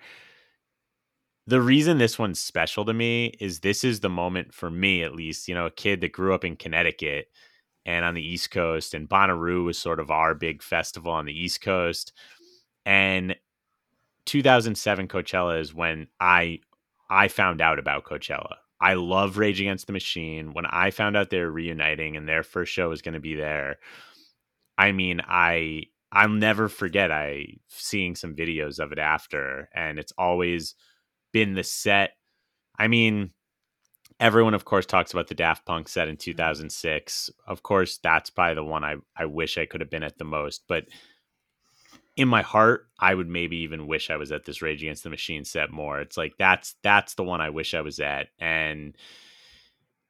The 1.48 1.62
reason 1.62 1.98
this 1.98 2.20
one's 2.20 2.42
special 2.42 2.84
to 2.84 2.94
me 2.94 3.28
is 3.40 3.62
this 3.62 3.86
is 3.86 4.02
the 4.02 4.10
moment 4.10 4.54
for 4.54 4.70
me, 4.70 5.04
at 5.04 5.16
least, 5.16 5.48
you 5.48 5.56
know, 5.56 5.68
a 5.68 5.72
kid 5.72 6.02
that 6.02 6.12
grew 6.12 6.34
up 6.34 6.44
in 6.44 6.58
Connecticut 6.58 7.28
and 7.86 8.04
on 8.04 8.16
the 8.16 8.22
East 8.22 8.52
Coast, 8.52 8.94
and 8.94 9.08
Bonnaroo 9.08 9.64
was 9.64 9.78
sort 9.78 10.02
of 10.02 10.12
our 10.12 10.36
big 10.36 10.62
festival 10.62 11.14
on 11.14 11.26
the 11.26 11.34
East 11.34 11.62
Coast. 11.62 12.12
And 12.86 13.38
2007 14.26 15.08
Coachella 15.08 15.62
is 15.62 15.74
when 15.74 16.08
I 16.20 16.60
I 17.10 17.30
found 17.30 17.62
out 17.62 17.80
about 17.80 18.04
Coachella. 18.04 18.58
I 18.82 18.94
love 18.94 19.38
Rage 19.38 19.60
Against 19.60 19.88
the 19.88 19.94
Machine. 19.94 20.54
When 20.54 20.66
I 20.66 20.92
found 20.92 21.18
out 21.18 21.30
they 21.30 21.40
were 21.40 21.52
reuniting 21.52 22.16
and 22.16 22.28
their 22.28 22.44
first 22.44 22.72
show 22.72 22.90
was 22.90 23.02
going 23.02 23.14
to 23.14 23.20
be 23.20 23.36
there, 23.36 23.78
I 24.78 24.92
mean, 24.94 25.22
I 25.28 25.84
I'll 26.12 26.30
never 26.30 26.70
forget 26.70 27.12
I 27.12 27.58
seeing 27.68 28.16
some 28.16 28.36
videos 28.36 28.80
of 28.80 28.92
it 28.92 29.00
after, 29.00 29.70
and 29.74 30.00
it's 30.00 30.14
always 30.18 30.76
been 31.34 31.54
the 31.54 31.64
set. 31.64 32.12
I 32.78 32.88
mean, 32.88 33.32
everyone 34.20 34.54
of 34.54 34.66
course 34.66 34.86
talks 34.86 35.12
about 35.12 35.28
the 35.28 35.36
Daft 35.36 35.66
Punk 35.66 35.88
set 35.90 36.08
in 36.08 36.16
mm-hmm. 36.16 36.32
2006. 36.32 37.30
Of 37.48 37.64
course, 37.64 38.00
that's 38.02 38.30
probably 38.30 38.56
the 38.56 38.64
one 38.64 38.84
I 38.84 38.96
I 39.16 39.26
wish 39.26 39.58
I 39.58 39.66
could 39.66 39.82
have 39.82 39.90
been 39.90 40.04
at 40.04 40.18
the 40.18 40.26
most, 40.26 40.64
but 40.68 40.86
in 42.20 42.28
my 42.28 42.42
heart, 42.42 42.86
I 43.00 43.16
would 43.16 43.30
maybe 43.30 43.60
even 43.60 43.88
wish 43.88 44.10
I 44.10 44.18
was 44.18 44.34
at 44.34 44.44
this 44.44 44.62
Rage 44.62 44.82
Against 44.84 45.06
the 45.06 45.10
Machine 45.10 45.46
set 45.46 45.72
more. 45.72 46.02
It's 46.02 46.18
like 46.18 46.34
that's 46.38 46.76
that's 46.84 47.14
the 47.14 47.24
one 47.24 47.40
I 47.40 47.50
wish 47.50 47.74
I 47.74 47.80
was 47.80 48.02
at, 48.02 48.28
and 48.38 48.94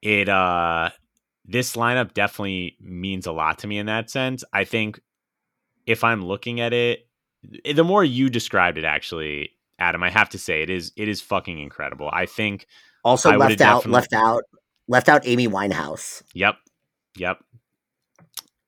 it 0.02 0.28
uh 0.28 0.90
this 1.46 1.76
lineup 1.76 2.16
definitely 2.16 2.78
means 2.82 3.28
a 3.28 3.32
lot 3.32 3.60
to 3.60 3.68
me 3.68 3.78
in 3.78 3.86
that 3.86 4.10
sense. 4.10 4.44
I 4.52 4.64
think 4.64 5.00
if 5.86 6.04
I'm 6.04 6.26
looking 6.26 6.60
at 6.60 6.74
it, 6.74 7.08
the 7.64 7.84
more 7.84 8.04
you 8.04 8.32
described 8.32 8.80
it, 8.80 8.86
actually, 8.86 9.52
Adam, 9.78 10.02
I 10.02 10.10
have 10.10 10.30
to 10.30 10.40
say 10.40 10.64
it 10.64 10.72
is 10.72 10.92
it 10.96 11.08
is 11.08 11.22
fucking 11.22 11.60
incredible. 11.60 12.10
I 12.12 12.26
think. 12.26 12.66
Also 13.04 13.30
I 13.30 13.36
left 13.36 13.62
out, 13.62 13.84
definitely- 13.84 13.92
left 13.92 14.14
out, 14.14 14.44
left 14.88 15.10
out 15.10 15.28
Amy 15.28 15.48
Winehouse. 15.48 16.24
Yep, 16.34 16.56
yep. 17.18 17.38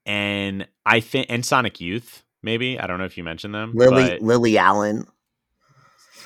And 0.06 0.68
I 0.86 1.00
think 1.00 1.26
and 1.30 1.44
Sonic 1.44 1.82
Youth, 1.82 2.24
maybe 2.44 2.80
I 2.80 2.88
don't 2.88 2.98
know 3.00 3.06
if 3.06 3.18
you 3.18 3.24
mentioned 3.24 3.54
them, 3.56 3.74
Lily, 3.76 4.10
but- 4.10 4.22
Lily 4.22 4.58
Allen. 4.58 5.06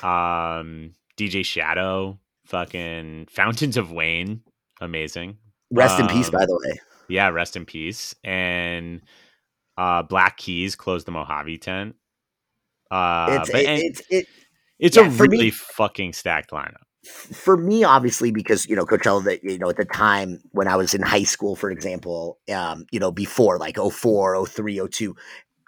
um 0.02 0.92
DJ 1.16 1.44
Shadow, 1.44 2.18
fucking 2.46 3.26
Fountains 3.30 3.76
of 3.76 3.90
Wayne, 3.92 4.42
amazing. 4.80 5.38
Rest 5.70 5.98
in 5.98 6.06
peace, 6.08 6.26
Um, 6.28 6.32
by 6.32 6.46
the 6.46 6.54
way. 6.66 6.78
Yeah, 7.08 7.28
rest 7.28 7.56
in 7.56 7.64
peace. 7.64 8.14
And 8.24 9.00
uh 9.78 10.02
Black 10.02 10.36
Keys 10.36 10.74
closed 10.76 11.06
the 11.06 11.12
Mojave 11.12 11.58
tent. 11.58 11.96
Uh 12.90 13.38
It's 13.40 13.50
but 13.50 13.60
it, 13.62 13.68
it's 13.84 14.02
it. 14.10 14.26
it's 14.78 14.96
yeah, 14.96 15.06
a 15.06 15.10
for 15.10 15.24
me- 15.26 15.36
really 15.38 15.50
fucking 15.50 16.12
stacked 16.12 16.50
lineup. 16.50 16.82
for 17.04 17.56
me, 17.56 17.84
obviously, 17.84 18.30
because 18.32 18.66
you 18.66 18.76
know 18.76 18.84
Coachella, 18.84 19.24
that 19.24 19.42
you 19.44 19.58
know 19.58 19.70
at 19.70 19.76
the 19.76 19.84
time 19.84 20.40
when 20.52 20.68
I 20.68 20.76
was 20.76 20.92
in 20.94 21.02
high 21.02 21.22
school, 21.24 21.56
for 21.56 21.70
example, 21.70 22.38
um, 22.54 22.84
you 22.90 23.00
know 23.00 23.10
before 23.12 23.58
like 23.58 23.76
04, 23.76 24.46
03, 24.46 24.80
02, 24.88 25.14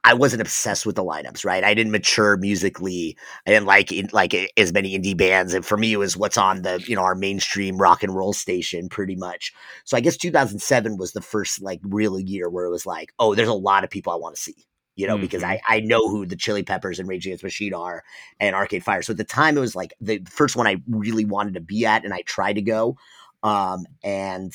I 0.09 0.15
wasn't 0.15 0.43
obsessed 0.43 0.87
with 0.87 0.97
the 0.97 1.05
lineups, 1.05 1.45
right? 1.45 1.63
I 1.63 1.75
didn't 1.75 1.93
mature 1.93 2.37
musically. 2.37 3.17
I 3.47 3.51
didn't 3.51 3.67
like 3.67 3.93
in, 3.93 4.09
like 4.13 4.35
as 4.57 4.73
many 4.73 4.99
indie 4.99 5.17
bands, 5.17 5.55
and 5.55 5.65
for 5.67 5.77
me, 5.77 5.93
it 5.93 5.97
was 5.99 6.17
what's 6.17 6.39
on 6.39 6.63
the 6.63 6.83
you 6.87 6.97
know 6.97 7.03
our 7.03 7.15
mainstream 7.15 7.79
rock 7.79 8.03
and 8.03 8.15
roll 8.15 8.33
station, 8.33 8.89
pretty 8.89 9.17
much. 9.17 9.53
So 9.85 9.97
I 9.97 10.01
guess 10.01 10.17
2007 10.17 10.97
was 10.97 11.13
the 11.13 11.21
first 11.21 11.61
like 11.63 11.81
real 11.83 12.19
year 12.19 12.49
where 12.49 12.65
it 12.65 12.71
was 12.71 12.87
like, 12.87 13.13
oh, 13.19 13.35
there's 13.35 13.49
a 13.49 13.55
lot 13.55 13.85
of 13.85 13.91
people 13.91 14.13
I 14.13 14.17
want 14.17 14.35
to 14.37 14.41
see, 14.43 14.67
you 14.97 15.07
know, 15.07 15.19
because 15.19 15.43
Mhm. 15.43 15.47
I 15.49 15.61
I 15.69 15.81
know 15.81 16.09
who 16.09 16.27
the 16.27 16.37
Chili 16.37 16.63
Peppers 16.63 16.99
and 16.99 17.09
Rage 17.09 17.27
Against 17.27 17.43
the 17.43 17.47
Machine 17.47 17.75
are, 17.75 18.03
and 18.41 18.57
Arcade 18.57 18.85
Fire. 18.85 19.03
So 19.03 19.13
at 19.13 19.19
the 19.19 19.25
time, 19.25 19.57
it 19.57 19.61
was 19.61 19.77
like 19.77 19.93
the 20.01 20.23
first 20.31 20.57
one 20.57 20.67
I 20.67 20.77
really 20.89 21.25
wanted 21.27 21.55
to 21.55 21.61
be 21.61 21.85
at, 21.87 22.05
and 22.05 22.15
I 22.15 22.23
tried 22.23 22.55
to 22.55 22.63
go. 22.63 22.97
Um, 23.43 23.87
and 24.03 24.53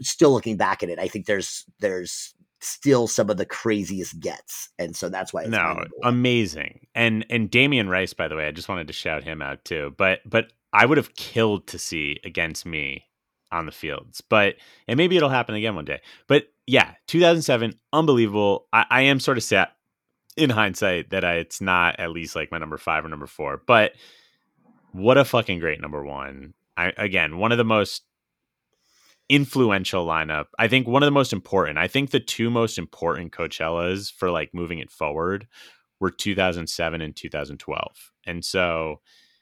still 0.00 0.32
looking 0.32 0.56
back 0.56 0.82
at 0.82 0.88
it, 0.90 0.98
I 0.98 1.08
think 1.08 1.26
there's 1.26 1.64
there's 1.80 2.34
still 2.62 3.06
some 3.06 3.28
of 3.28 3.36
the 3.36 3.46
craziest 3.46 4.18
gets, 4.20 4.70
and 4.78 4.96
so 4.96 5.08
that's 5.08 5.32
why 5.32 5.44
no, 5.44 5.84
amazing. 6.02 6.86
And 6.94 7.26
and 7.28 7.50
Damien 7.50 7.88
Rice, 7.88 8.14
by 8.14 8.28
the 8.28 8.36
way, 8.36 8.46
I 8.46 8.52
just 8.52 8.68
wanted 8.68 8.86
to 8.86 8.92
shout 8.92 9.24
him 9.24 9.42
out 9.42 9.64
too. 9.64 9.94
But 9.98 10.20
but 10.24 10.52
I 10.72 10.86
would 10.86 10.96
have 10.96 11.14
killed 11.14 11.66
to 11.68 11.78
see 11.78 12.18
against 12.24 12.64
me 12.64 13.04
on 13.50 13.66
the 13.66 13.72
fields. 13.72 14.20
But 14.20 14.56
and 14.88 14.96
maybe 14.96 15.16
it'll 15.16 15.28
happen 15.28 15.54
again 15.54 15.74
one 15.74 15.84
day. 15.84 16.00
But 16.26 16.46
yeah, 16.66 16.92
2007, 17.08 17.74
unbelievable. 17.92 18.66
I, 18.72 18.86
I 18.88 19.02
am 19.02 19.20
sort 19.20 19.36
of 19.36 19.44
sad 19.44 19.68
in 20.36 20.50
hindsight 20.50 21.10
that 21.10 21.24
I, 21.24 21.34
it's 21.34 21.60
not 21.60 22.00
at 22.00 22.10
least 22.10 22.34
like 22.34 22.50
my 22.50 22.58
number 22.58 22.78
five 22.78 23.04
or 23.04 23.08
number 23.08 23.26
four. 23.26 23.62
But 23.66 23.92
what 24.92 25.18
a 25.18 25.24
fucking 25.24 25.58
great 25.58 25.80
number 25.80 26.02
one. 26.02 26.54
I 26.76 26.92
again 26.96 27.36
one 27.36 27.52
of 27.52 27.58
the 27.58 27.64
most 27.64 28.02
influential 29.32 30.06
lineup. 30.06 30.44
I 30.58 30.68
think 30.68 30.86
one 30.86 31.02
of 31.02 31.06
the 31.06 31.10
most 31.10 31.32
important. 31.32 31.78
I 31.78 31.88
think 31.88 32.10
the 32.10 32.20
two 32.20 32.50
most 32.50 32.76
important 32.76 33.32
Coachellas 33.32 34.12
for 34.12 34.30
like 34.30 34.50
moving 34.52 34.78
it 34.78 34.90
forward 34.90 35.48
were 36.00 36.10
2007 36.10 37.00
and 37.00 37.16
2012. 37.16 38.12
And 38.26 38.44
so 38.44 39.00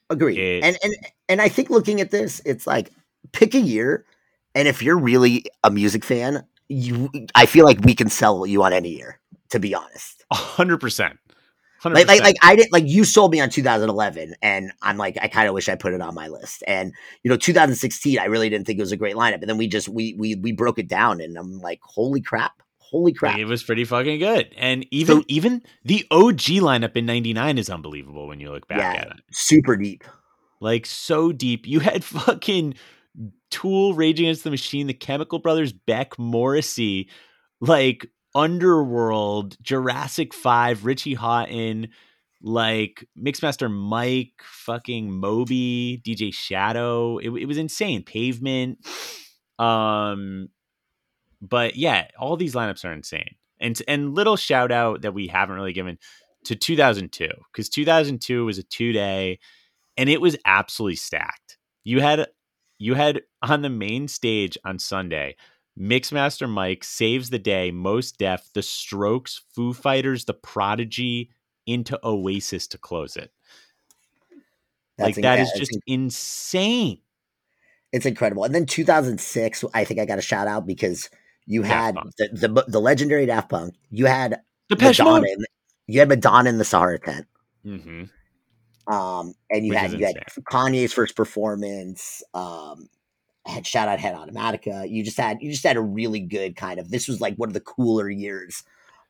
Agreed. 0.08 0.38
It- 0.38 0.64
and 0.64 0.78
and 0.84 0.94
and 1.28 1.42
I 1.42 1.48
think 1.48 1.70
looking 1.70 2.00
at 2.00 2.12
this, 2.12 2.40
it's 2.44 2.68
like 2.68 2.90
pick 3.32 3.54
a 3.54 3.60
year, 3.60 4.04
and 4.54 4.68
if 4.68 4.80
you're 4.80 4.98
really 4.98 5.44
a 5.64 5.70
music 5.70 6.04
fan, 6.04 6.44
you 6.68 7.10
I 7.34 7.46
feel 7.46 7.64
like 7.64 7.80
we 7.84 7.94
can 7.96 8.08
sell 8.08 8.46
you 8.46 8.62
on 8.62 8.72
any 8.72 8.90
year. 8.90 9.18
To 9.50 9.58
be 9.58 9.74
honest, 9.74 10.24
100%. 10.32 11.18
100%. 11.82 11.94
like 11.94 12.06
like 12.08 12.22
like 12.22 12.36
I 12.42 12.56
didn't 12.56 12.72
like 12.72 12.84
you 12.86 13.04
sold 13.04 13.32
me 13.32 13.40
on 13.40 13.48
2011, 13.50 14.34
and 14.42 14.72
I'm 14.82 14.96
like 14.96 15.16
I 15.22 15.28
kind 15.28 15.48
of 15.48 15.54
wish 15.54 15.68
I 15.68 15.74
put 15.76 15.94
it 15.94 16.00
on 16.00 16.14
my 16.14 16.28
list. 16.28 16.62
And 16.66 16.92
you 17.22 17.30
know, 17.30 17.36
2016, 17.36 18.18
I 18.18 18.24
really 18.26 18.48
didn't 18.48 18.66
think 18.66 18.78
it 18.78 18.82
was 18.82 18.92
a 18.92 18.96
great 18.96 19.14
lineup, 19.16 19.40
and 19.40 19.48
then 19.48 19.56
we 19.58 19.66
just 19.68 19.88
we 19.88 20.14
we 20.18 20.34
we 20.34 20.52
broke 20.52 20.78
it 20.78 20.88
down, 20.88 21.20
and 21.20 21.36
I'm 21.38 21.58
like, 21.60 21.80
holy 21.82 22.20
crap, 22.20 22.62
holy 22.78 23.12
crap. 23.12 23.38
It 23.38 23.46
was 23.46 23.62
pretty 23.62 23.84
fucking 23.84 24.18
good. 24.18 24.54
And 24.58 24.86
even 24.90 25.18
So- 25.18 25.24
even 25.28 25.62
the 25.84 26.06
OG 26.10 26.60
lineup 26.60 26.96
in 26.96 27.06
99 27.06 27.56
is 27.58 27.70
unbelievable 27.70 28.26
when 28.28 28.40
you 28.40 28.50
look 28.50 28.68
back 28.68 28.78
Yeah. 28.96 29.00
at 29.02 29.10
it. 29.12 29.22
super 29.32 29.76
deep. 29.76 30.04
Like 30.60 30.84
so 30.86 31.32
deep. 31.32 31.66
You 31.66 31.80
had 31.80 32.04
fucking 32.04 32.74
Tool, 33.50 33.94
Raging 33.94 34.26
Against 34.26 34.44
the 34.44 34.50
Machine, 34.50 34.86
the 34.86 34.94
Chemical 34.94 35.38
Brothers, 35.40 35.72
Beck, 35.72 36.18
Morrissey, 36.18 37.08
like 37.60 38.06
Underworld, 38.34 39.56
Jurassic 39.62 40.32
Five, 40.32 40.84
Richie 40.84 41.16
Hawtin, 41.16 41.88
like 42.42 43.06
Mixmaster 43.18 43.70
Mike, 43.70 44.34
fucking 44.42 45.12
Moby, 45.12 46.02
DJ 46.04 46.32
Shadow. 46.32 47.18
It, 47.18 47.30
it 47.30 47.46
was 47.46 47.58
insane. 47.58 48.02
Pavement. 48.02 48.78
Um, 49.58 50.48
but 51.40 51.76
yeah, 51.76 52.08
all 52.18 52.36
these 52.36 52.54
lineups 52.54 52.84
are 52.84 52.92
insane. 52.92 53.34
And 53.58 53.80
and 53.86 54.14
little 54.14 54.36
shout 54.36 54.72
out 54.72 55.02
that 55.02 55.14
we 55.14 55.26
haven't 55.26 55.56
really 55.56 55.72
given 55.72 55.98
to 56.44 56.56
2002 56.56 57.28
because 57.52 57.68
2002 57.68 58.44
was 58.46 58.58
a 58.58 58.62
two 58.62 58.92
day 58.92 59.38
and 59.96 60.08
it 60.08 60.20
was 60.20 60.36
absolutely 60.46 60.96
stacked. 60.96 61.58
You 61.84 62.00
had 62.00 62.26
you 62.78 62.94
had 62.94 63.22
on 63.42 63.62
the 63.62 63.68
main 63.68 64.08
stage 64.08 64.56
on 64.64 64.78
Sunday, 64.78 65.36
Mixmaster 65.80 66.48
Mike 66.48 66.84
saves 66.84 67.30
the 67.30 67.38
day, 67.38 67.70
Mos 67.70 68.12
Def, 68.12 68.50
the 68.52 68.62
Strokes, 68.62 69.40
Foo 69.54 69.72
Fighters, 69.72 70.26
the 70.26 70.34
Prodigy 70.34 71.30
into 71.66 71.98
Oasis 72.04 72.66
to 72.68 72.78
close 72.78 73.16
it. 73.16 73.32
like 74.98 75.16
in- 75.16 75.22
that 75.22 75.38
is 75.38 75.50
just 75.56 75.74
in- 75.86 76.02
insane. 76.04 76.98
it's 77.92 78.04
incredible. 78.06 78.44
And 78.44 78.54
then 78.54 78.66
2006, 78.66 79.64
I 79.72 79.84
think 79.84 79.98
I 80.00 80.04
got 80.04 80.18
a 80.18 80.22
shout 80.22 80.46
out 80.46 80.66
because 80.66 81.08
you 81.46 81.62
had 81.62 81.96
the, 82.18 82.28
the 82.32 82.64
the 82.68 82.80
legendary 82.80 83.26
Daft 83.26 83.48
Punk. 83.48 83.74
You 83.90 84.06
had 84.06 84.40
Depeche 84.68 84.98
Madonna. 85.00 85.26
In, 85.26 85.44
you 85.86 85.98
had 85.98 86.08
Madonna 86.08 86.50
in 86.50 86.58
the 86.58 86.64
Sahara 86.64 86.98
tent. 86.98 87.26
hmm 87.64 88.04
Um, 88.86 89.34
and 89.50 89.64
you 89.64 89.70
Which 89.70 89.78
had 89.78 89.92
you 89.92 90.04
had 90.06 90.16
Kanye's 90.50 90.92
first 90.92 91.16
performance. 91.16 92.22
Um, 92.34 92.88
had 93.46 93.66
shout 93.66 93.88
out 93.88 93.98
Head 93.98 94.14
Automatica. 94.14 94.88
You 94.88 95.02
just 95.04 95.16
had 95.16 95.38
you 95.40 95.50
just 95.50 95.64
had 95.64 95.76
a 95.76 95.82
really 95.82 96.20
good 96.20 96.56
kind 96.56 96.78
of. 96.78 96.90
This 96.90 97.08
was 97.08 97.20
like 97.20 97.36
one 97.36 97.48
of 97.48 97.54
the 97.54 97.60
cooler 97.60 98.08
years, 98.08 98.62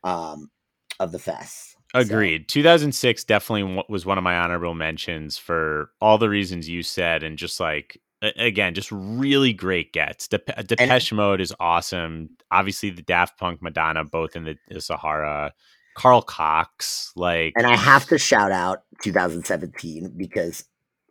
um, 0.04 0.50
of 0.98 1.12
the 1.12 1.18
fest. 1.18 1.76
So, 1.92 2.00
Agreed. 2.00 2.48
2006 2.48 3.24
definitely 3.24 3.82
was 3.88 4.06
one 4.06 4.16
of 4.16 4.22
my 4.22 4.38
honorable 4.38 4.74
mentions 4.74 5.36
for 5.36 5.90
all 6.00 6.18
the 6.18 6.28
reasons 6.28 6.68
you 6.68 6.82
said, 6.84 7.24
and 7.24 7.36
just 7.36 7.58
like 7.58 8.00
again, 8.22 8.74
just 8.74 8.92
really 8.92 9.52
great 9.52 9.92
gets. 9.92 10.28
Dep- 10.28 10.66
Depeche 10.66 11.12
Mode 11.12 11.40
is 11.40 11.54
awesome. 11.58 12.30
Obviously, 12.50 12.90
the 12.90 13.02
Daft 13.02 13.38
Punk, 13.38 13.62
Madonna, 13.62 14.04
both 14.04 14.36
in 14.36 14.44
the, 14.44 14.56
the 14.68 14.80
Sahara. 14.80 15.52
Carl 15.96 16.22
Cox, 16.22 17.12
like 17.16 17.52
and 17.56 17.66
I 17.66 17.76
have 17.76 18.06
to 18.06 18.16
shout 18.16 18.52
out 18.52 18.84
2017 19.02 20.14
because 20.16 20.64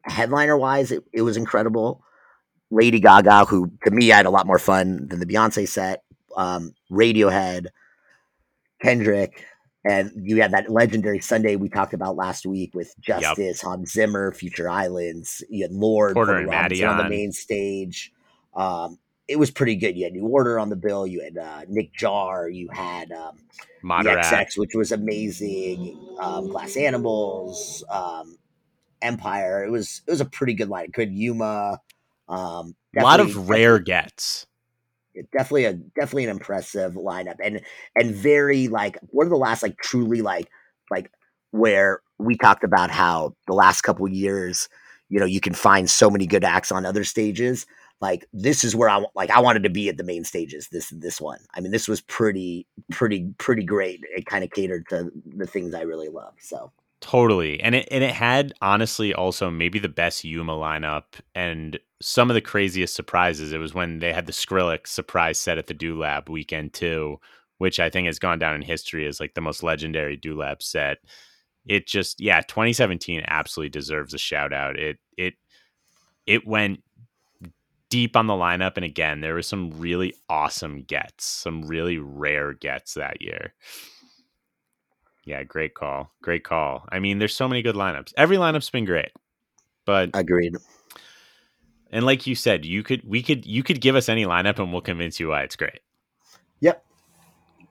headliner 0.05 0.57
wise, 0.57 0.91
it, 0.91 1.03
it 1.11 1.21
was 1.21 1.35
incredible. 1.35 2.01
Lady 2.71 2.99
Gaga, 2.99 3.45
who 3.45 3.71
to 3.83 3.91
me 3.91 4.11
I 4.11 4.17
had 4.17 4.25
a 4.25 4.31
lot 4.31 4.47
more 4.47 4.59
fun 4.59 5.07
than 5.07 5.19
the 5.19 5.25
Beyonce 5.25 5.67
set. 5.67 6.03
Um, 6.35 6.73
Radiohead, 6.91 7.67
Kendrick, 8.81 9.45
and 9.83 10.11
you 10.15 10.41
had 10.41 10.51
that 10.51 10.69
legendary 10.69 11.19
Sunday 11.19 11.55
we 11.55 11.69
talked 11.69 11.93
about 11.93 12.15
last 12.15 12.45
week 12.45 12.75
with 12.75 12.93
Justice, 12.99 13.61
Hans 13.61 13.91
Zimmer, 13.91 14.31
Future 14.33 14.69
Islands. 14.69 15.43
You 15.49 15.63
had 15.63 15.71
Lorde 15.71 16.13
Porter 16.13 16.37
and 16.37 16.47
Robinson 16.47 16.87
on 16.87 16.97
the 16.97 17.09
main 17.09 17.31
stage. 17.31 18.11
Um, 18.55 18.99
it 19.27 19.37
was 19.37 19.51
pretty 19.51 19.75
good. 19.75 19.95
You 19.95 20.05
had 20.05 20.13
New 20.13 20.25
Order 20.25 20.59
on 20.59 20.69
the 20.69 20.75
bill. 20.75 21.05
You 21.05 21.21
had 21.21 21.37
uh, 21.37 21.61
Nick 21.67 21.93
Jar. 21.93 22.49
You 22.49 22.67
had 22.69 23.11
um, 23.11 23.37
Moderat. 23.83 24.23
XX, 24.23 24.57
which 24.57 24.73
was 24.73 24.91
amazing. 24.91 25.97
Um, 26.19 26.49
Glass 26.49 26.75
Animals, 26.75 27.83
um, 27.91 28.37
Empire. 29.01 29.63
It 29.63 29.69
was 29.69 30.01
it 30.07 30.11
was 30.11 30.21
a 30.21 30.25
pretty 30.25 30.55
good 30.55 30.69
line. 30.69 30.89
Good 30.91 31.13
Yuma. 31.13 31.79
Um, 32.29 32.75
A 32.97 33.01
lot 33.01 33.19
of 33.19 33.49
rare 33.49 33.79
gets. 33.79 34.47
definitely 35.33 35.65
a 35.65 35.73
definitely 35.73 36.25
an 36.25 36.29
impressive 36.29 36.93
lineup 36.93 37.35
and 37.43 37.61
and 37.95 38.15
very 38.15 38.67
like 38.67 38.97
one 39.09 39.25
of 39.25 39.31
the 39.31 39.37
last 39.37 39.63
like 39.63 39.77
truly 39.77 40.21
like 40.21 40.49
like 40.91 41.11
where 41.51 42.01
we 42.19 42.37
talked 42.37 42.63
about 42.63 42.91
how 42.91 43.35
the 43.47 43.53
last 43.53 43.81
couple 43.81 44.07
years 44.07 44.69
you 45.09 45.19
know 45.19 45.25
you 45.25 45.41
can 45.41 45.53
find 45.53 45.89
so 45.89 46.09
many 46.09 46.25
good 46.27 46.43
acts 46.43 46.71
on 46.71 46.85
other 46.85 47.03
stages 47.03 47.65
like 48.01 48.25
this 48.31 48.63
is 48.63 48.75
where 48.75 48.89
I 48.89 49.03
like 49.15 49.29
I 49.31 49.41
wanted 49.41 49.63
to 49.63 49.69
be 49.69 49.89
at 49.89 49.97
the 49.97 50.03
main 50.05 50.23
stages 50.23 50.69
this 50.71 50.89
this 50.89 51.19
one. 51.19 51.39
I 51.53 51.59
mean 51.59 51.71
this 51.71 51.87
was 51.87 52.01
pretty 52.01 52.65
pretty 52.91 53.33
pretty 53.37 53.63
great. 53.63 54.01
It 54.15 54.25
kind 54.25 54.43
of 54.43 54.51
catered 54.51 54.87
to 54.89 55.11
the 55.25 55.47
things 55.47 55.73
I 55.73 55.81
really 55.81 56.07
love 56.09 56.35
so 56.39 56.71
Totally. 57.01 57.61
And 57.61 57.75
it 57.75 57.87
and 57.91 58.03
it 58.03 58.11
had 58.13 58.53
honestly 58.61 59.13
also 59.13 59.49
maybe 59.49 59.79
the 59.79 59.87
best 59.87 60.25
Yuma 60.25 60.53
lineup 60.53 61.03
and 61.33 61.79
some 62.01 62.29
of 62.29 62.33
the 62.33 62.41
craziest 62.41 62.93
surprises. 62.93 63.53
It 63.53 63.57
was 63.57 63.73
when 63.73 63.99
they 63.99 64.11
had 64.11 64.25
the 64.25 64.33
Skrillex 64.33 64.87
surprise 64.87 65.39
set 65.39 65.57
at 65.57 65.67
the 65.67 65.73
Do 65.73 65.97
Lab 65.97 66.29
weekend 66.29 66.73
too, 66.73 67.19
which 67.57 67.79
I 67.79 67.89
think 67.89 68.07
has 68.07 68.19
gone 68.19 68.37
down 68.37 68.55
in 68.55 68.61
history 68.61 69.07
as 69.07 69.19
like 69.21 69.33
the 69.33 69.41
most 69.41 69.63
legendary 69.63 70.17
Do 70.17 70.35
Lab 70.37 70.61
set. 70.61 70.97
It 71.65 71.87
just 71.87 72.19
yeah, 72.19 72.41
2017 72.41 73.23
absolutely 73.27 73.69
deserves 73.69 74.13
a 74.13 74.17
shout 74.17 74.51
out. 74.51 74.77
It 74.77 74.97
it 75.17 75.35
it 76.27 76.47
went 76.47 76.83
deep 77.89 78.15
on 78.15 78.27
the 78.27 78.33
lineup 78.33 78.73
and 78.75 78.85
again, 78.85 79.21
there 79.21 79.33
were 79.33 79.41
some 79.41 79.71
really 79.71 80.13
awesome 80.29 80.83
gets, 80.83 81.25
some 81.25 81.63
really 81.63 81.97
rare 81.97 82.53
gets 82.53 82.93
that 82.93 83.21
year. 83.21 83.53
Yeah, 85.29 85.43
great 85.43 85.75
call. 85.75 86.11
Great 86.21 86.43
call. 86.43 86.85
I 86.91 86.99
mean, 86.99 87.19
there's 87.19 87.35
so 87.35 87.47
many 87.47 87.61
good 87.61 87.75
lineups. 87.75 88.13
Every 88.17 88.37
lineup's 88.37 88.69
been 88.69 88.85
great. 88.85 89.11
But 89.85 90.11
agreed 90.13 90.55
and 91.91 92.05
like 92.05 92.27
you 92.27 92.35
said, 92.35 92.65
you 92.65 92.83
could 92.83 93.03
we 93.03 93.23
could 93.23 93.45
you 93.45 93.63
could 93.63 93.81
give 93.81 93.95
us 93.95 94.09
any 94.09 94.25
lineup 94.25 94.59
and 94.59 94.71
we'll 94.71 94.81
convince 94.81 95.19
you 95.19 95.29
why 95.29 95.43
it's 95.43 95.55
great. 95.55 95.79
Yep. 96.61 96.83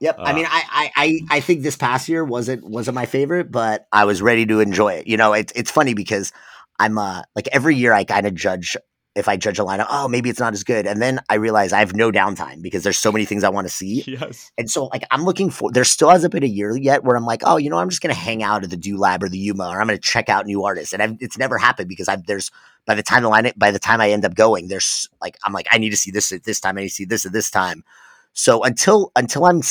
Yep. 0.00 0.20
I 0.24 0.32
Uh, 0.32 0.34
mean, 0.34 0.46
I, 0.48 0.62
I, 0.70 0.90
I, 0.96 1.20
I 1.36 1.40
think 1.40 1.62
this 1.62 1.76
past 1.76 2.08
year 2.08 2.24
wasn't 2.24 2.64
wasn't 2.64 2.94
my 2.94 3.06
favorite, 3.06 3.50
but 3.50 3.86
I 3.92 4.04
was 4.04 4.22
ready 4.22 4.46
to 4.46 4.60
enjoy 4.60 4.94
it. 4.94 5.06
You 5.06 5.16
know, 5.16 5.32
it's 5.32 5.52
it's 5.56 5.70
funny 5.70 5.94
because 5.94 6.32
I'm 6.78 6.98
uh 6.98 7.22
like 7.34 7.48
every 7.52 7.76
year 7.76 7.92
I 7.92 8.04
kind 8.04 8.26
of 8.26 8.34
judge 8.34 8.76
if 9.18 9.28
I 9.28 9.36
judge 9.36 9.58
a 9.58 9.64
lineup, 9.64 9.86
oh, 9.90 10.08
maybe 10.08 10.30
it's 10.30 10.38
not 10.38 10.52
as 10.52 10.62
good. 10.62 10.86
And 10.86 11.02
then 11.02 11.20
I 11.28 11.34
realize 11.34 11.72
I 11.72 11.80
have 11.80 11.94
no 11.94 12.12
downtime 12.12 12.62
because 12.62 12.84
there's 12.84 12.98
so 12.98 13.10
many 13.10 13.24
things 13.24 13.44
I 13.44 13.48
want 13.48 13.66
to 13.66 13.72
see. 13.72 14.04
Yes. 14.06 14.50
And 14.56 14.70
so, 14.70 14.86
like, 14.86 15.02
I'm 15.10 15.24
looking 15.24 15.50
for. 15.50 15.70
There 15.70 15.84
still 15.84 16.10
hasn't 16.10 16.32
been 16.32 16.44
a 16.44 16.46
year 16.46 16.76
yet 16.76 17.04
where 17.04 17.16
I'm 17.16 17.26
like, 17.26 17.42
oh, 17.44 17.56
you 17.56 17.68
know, 17.68 17.78
I'm 17.78 17.90
just 17.90 18.00
gonna 18.00 18.14
hang 18.14 18.42
out 18.42 18.64
at 18.64 18.70
the 18.70 18.76
Do 18.76 18.96
Lab 18.96 19.22
or 19.22 19.28
the 19.28 19.38
Yuma, 19.38 19.64
or 19.64 19.80
I'm 19.80 19.86
gonna 19.86 19.98
check 19.98 20.28
out 20.28 20.46
new 20.46 20.64
artists. 20.64 20.92
And 20.92 21.02
I've, 21.02 21.16
it's 21.20 21.36
never 21.36 21.58
happened 21.58 21.88
because 21.88 22.08
I've 22.08 22.24
there's 22.26 22.50
by 22.86 22.94
the 22.94 23.02
time 23.02 23.22
the 23.22 23.28
line, 23.28 23.52
by 23.56 23.70
the 23.70 23.78
time 23.78 24.00
I 24.00 24.10
end 24.10 24.24
up 24.24 24.34
going, 24.34 24.68
there's 24.68 25.08
like 25.20 25.36
I'm 25.44 25.52
like 25.52 25.66
I 25.72 25.78
need 25.78 25.90
to 25.90 25.96
see 25.96 26.10
this 26.10 26.32
at 26.32 26.44
this 26.44 26.60
time. 26.60 26.78
I 26.78 26.82
need 26.82 26.88
to 26.88 26.94
see 26.94 27.04
this 27.04 27.26
at 27.26 27.32
this 27.32 27.50
time. 27.50 27.84
So 28.32 28.62
until 28.62 29.10
until 29.16 29.44
I'm 29.44 29.62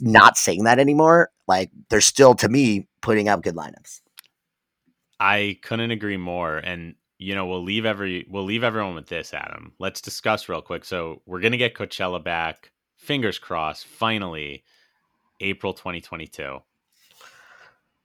not 0.00 0.38
saying 0.38 0.64
that 0.64 0.78
anymore, 0.78 1.30
like 1.46 1.70
they're 1.90 2.00
still 2.00 2.34
to 2.36 2.48
me 2.48 2.88
putting 3.00 3.28
out 3.28 3.42
good 3.42 3.54
lineups. 3.54 4.00
I 5.20 5.58
couldn't 5.62 5.90
agree 5.90 6.16
more. 6.16 6.58
And 6.58 6.94
you 7.24 7.34
know, 7.34 7.46
we'll 7.46 7.62
leave 7.62 7.86
every 7.86 8.26
we'll 8.28 8.44
leave 8.44 8.62
everyone 8.62 8.94
with 8.94 9.06
this, 9.06 9.32
Adam. 9.32 9.72
Let's 9.78 10.02
discuss 10.02 10.46
real 10.46 10.60
quick. 10.60 10.84
So 10.84 11.22
we're 11.24 11.40
gonna 11.40 11.56
get 11.56 11.74
Coachella 11.74 12.22
back. 12.22 12.70
Fingers 12.96 13.38
crossed, 13.38 13.86
finally, 13.86 14.62
April 15.40 15.72
2022. 15.72 16.58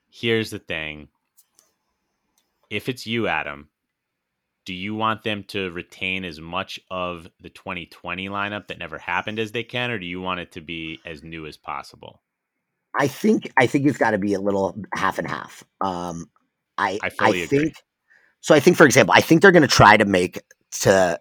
Here's 0.09 0.49
the 0.51 0.59
thing. 0.59 1.09
If 2.69 2.87
it's 2.87 3.05
you, 3.05 3.27
Adam, 3.27 3.67
do 4.63 4.73
you 4.73 4.95
want 4.95 5.23
them 5.23 5.43
to 5.45 5.69
retain 5.71 6.23
as 6.23 6.39
much 6.39 6.79
of 6.89 7.27
the 7.41 7.49
2020 7.49 8.29
lineup 8.29 8.67
that 8.67 8.79
never 8.79 8.97
happened 8.97 9.37
as 9.37 9.51
they 9.51 9.63
can, 9.63 9.91
or 9.91 9.99
do 9.99 10.05
you 10.05 10.21
want 10.21 10.39
it 10.39 10.53
to 10.53 10.61
be 10.61 10.99
as 11.05 11.23
new 11.23 11.45
as 11.45 11.57
possible? 11.57 12.21
I 12.97 13.07
think 13.07 13.51
I 13.57 13.67
think 13.67 13.85
it's 13.85 13.97
got 13.97 14.11
to 14.11 14.17
be 14.17 14.33
a 14.33 14.39
little 14.39 14.81
half 14.93 15.19
and 15.19 15.27
half. 15.27 15.65
Um, 15.81 16.29
I 16.77 16.99
I 17.03 17.09
fully 17.09 17.43
agree. 17.43 17.73
So. 18.41 18.55
I 18.55 18.59
think, 18.59 18.77
for 18.77 18.85
example, 18.85 19.13
I 19.15 19.21
think 19.21 19.41
they're 19.41 19.51
going 19.51 19.61
to 19.61 19.67
try 19.67 19.97
to 19.97 20.05
make 20.05 20.41
to 20.81 21.19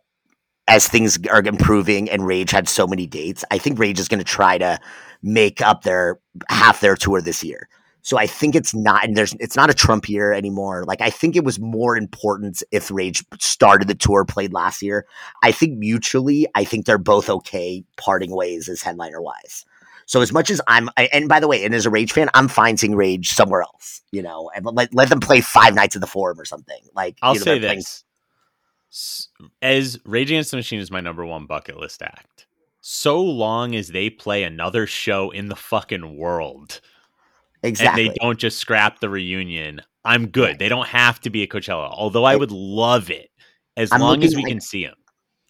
as 0.68 0.86
things 0.86 1.18
are 1.30 1.42
improving 1.42 2.10
and 2.10 2.26
Rage 2.26 2.50
had 2.50 2.68
so 2.68 2.86
many 2.86 3.06
dates. 3.06 3.44
I 3.50 3.58
think 3.58 3.78
Rage 3.78 3.98
is 3.98 4.06
going 4.06 4.18
to 4.18 4.24
try 4.24 4.58
to 4.58 4.78
make 5.22 5.60
up 5.60 5.82
their 5.82 6.20
half 6.48 6.80
their 6.80 6.94
tour 6.94 7.20
this 7.20 7.42
year. 7.42 7.68
So 8.02 8.16
I 8.16 8.26
think 8.26 8.54
it's 8.54 8.74
not, 8.74 9.04
and 9.04 9.16
there's 9.16 9.34
it's 9.40 9.56
not 9.56 9.70
a 9.70 9.74
Trump 9.74 10.08
year 10.08 10.32
anymore. 10.32 10.84
Like 10.84 11.00
I 11.00 11.10
think 11.10 11.36
it 11.36 11.44
was 11.44 11.58
more 11.58 11.96
important 11.96 12.62
if 12.70 12.90
Rage 12.90 13.24
started 13.40 13.88
the 13.88 13.94
tour, 13.94 14.24
played 14.24 14.52
last 14.52 14.82
year. 14.82 15.06
I 15.42 15.52
think 15.52 15.78
mutually, 15.78 16.46
I 16.54 16.64
think 16.64 16.86
they're 16.86 16.98
both 16.98 17.28
okay 17.28 17.84
parting 17.96 18.34
ways 18.34 18.68
as 18.68 18.82
headliner 18.82 19.20
wise. 19.20 19.64
So 20.08 20.22
as 20.22 20.32
much 20.32 20.50
as 20.50 20.58
I'm, 20.66 20.88
I, 20.96 21.10
and 21.12 21.28
by 21.28 21.38
the 21.38 21.46
way, 21.46 21.62
and 21.66 21.74
as 21.74 21.84
a 21.84 21.90
Rage 21.90 22.12
fan, 22.12 22.30
I'm 22.32 22.48
fine 22.48 22.78
seeing 22.78 22.96
Rage 22.96 23.28
somewhere 23.28 23.60
else, 23.60 24.00
you 24.10 24.22
know, 24.22 24.50
and 24.56 24.64
let, 24.64 24.92
let 24.94 25.10
them 25.10 25.20
play 25.20 25.42
five 25.42 25.74
nights 25.74 25.96
at 25.96 26.00
the 26.00 26.06
Forum 26.06 26.40
or 26.40 26.46
something. 26.46 26.80
Like 26.94 27.18
I'll 27.20 27.34
you 27.34 27.40
know, 27.40 27.44
say 27.44 27.58
they're 27.58 27.68
playing- 27.68 27.80
this: 27.80 28.04
as 29.60 30.00
Rage 30.06 30.30
Against 30.30 30.50
the 30.50 30.56
Machine 30.56 30.80
is 30.80 30.90
my 30.90 31.00
number 31.00 31.26
one 31.26 31.44
bucket 31.44 31.76
list 31.76 32.00
act. 32.00 32.46
So 32.80 33.20
long 33.20 33.74
as 33.74 33.88
they 33.88 34.08
play 34.08 34.44
another 34.44 34.86
show 34.86 35.30
in 35.30 35.48
the 35.48 35.56
fucking 35.56 36.16
world, 36.16 36.80
exactly. 37.62 38.06
and 38.06 38.10
they 38.10 38.16
don't 38.18 38.38
just 38.38 38.56
scrap 38.56 39.00
the 39.00 39.10
reunion, 39.10 39.82
I'm 40.06 40.28
good. 40.28 40.48
Right. 40.48 40.58
They 40.58 40.70
don't 40.70 40.88
have 40.88 41.20
to 41.20 41.28
be 41.28 41.42
a 41.42 41.46
Coachella, 41.46 41.90
although 41.92 42.24
I 42.24 42.32
I- 42.32 42.36
would 42.36 42.50
love 42.50 43.10
it 43.10 43.28
as 43.76 43.92
I'm 43.92 44.00
long 44.00 44.24
as 44.24 44.34
we 44.34 44.42
can 44.42 44.62
see 44.62 44.86
them. 44.86 44.94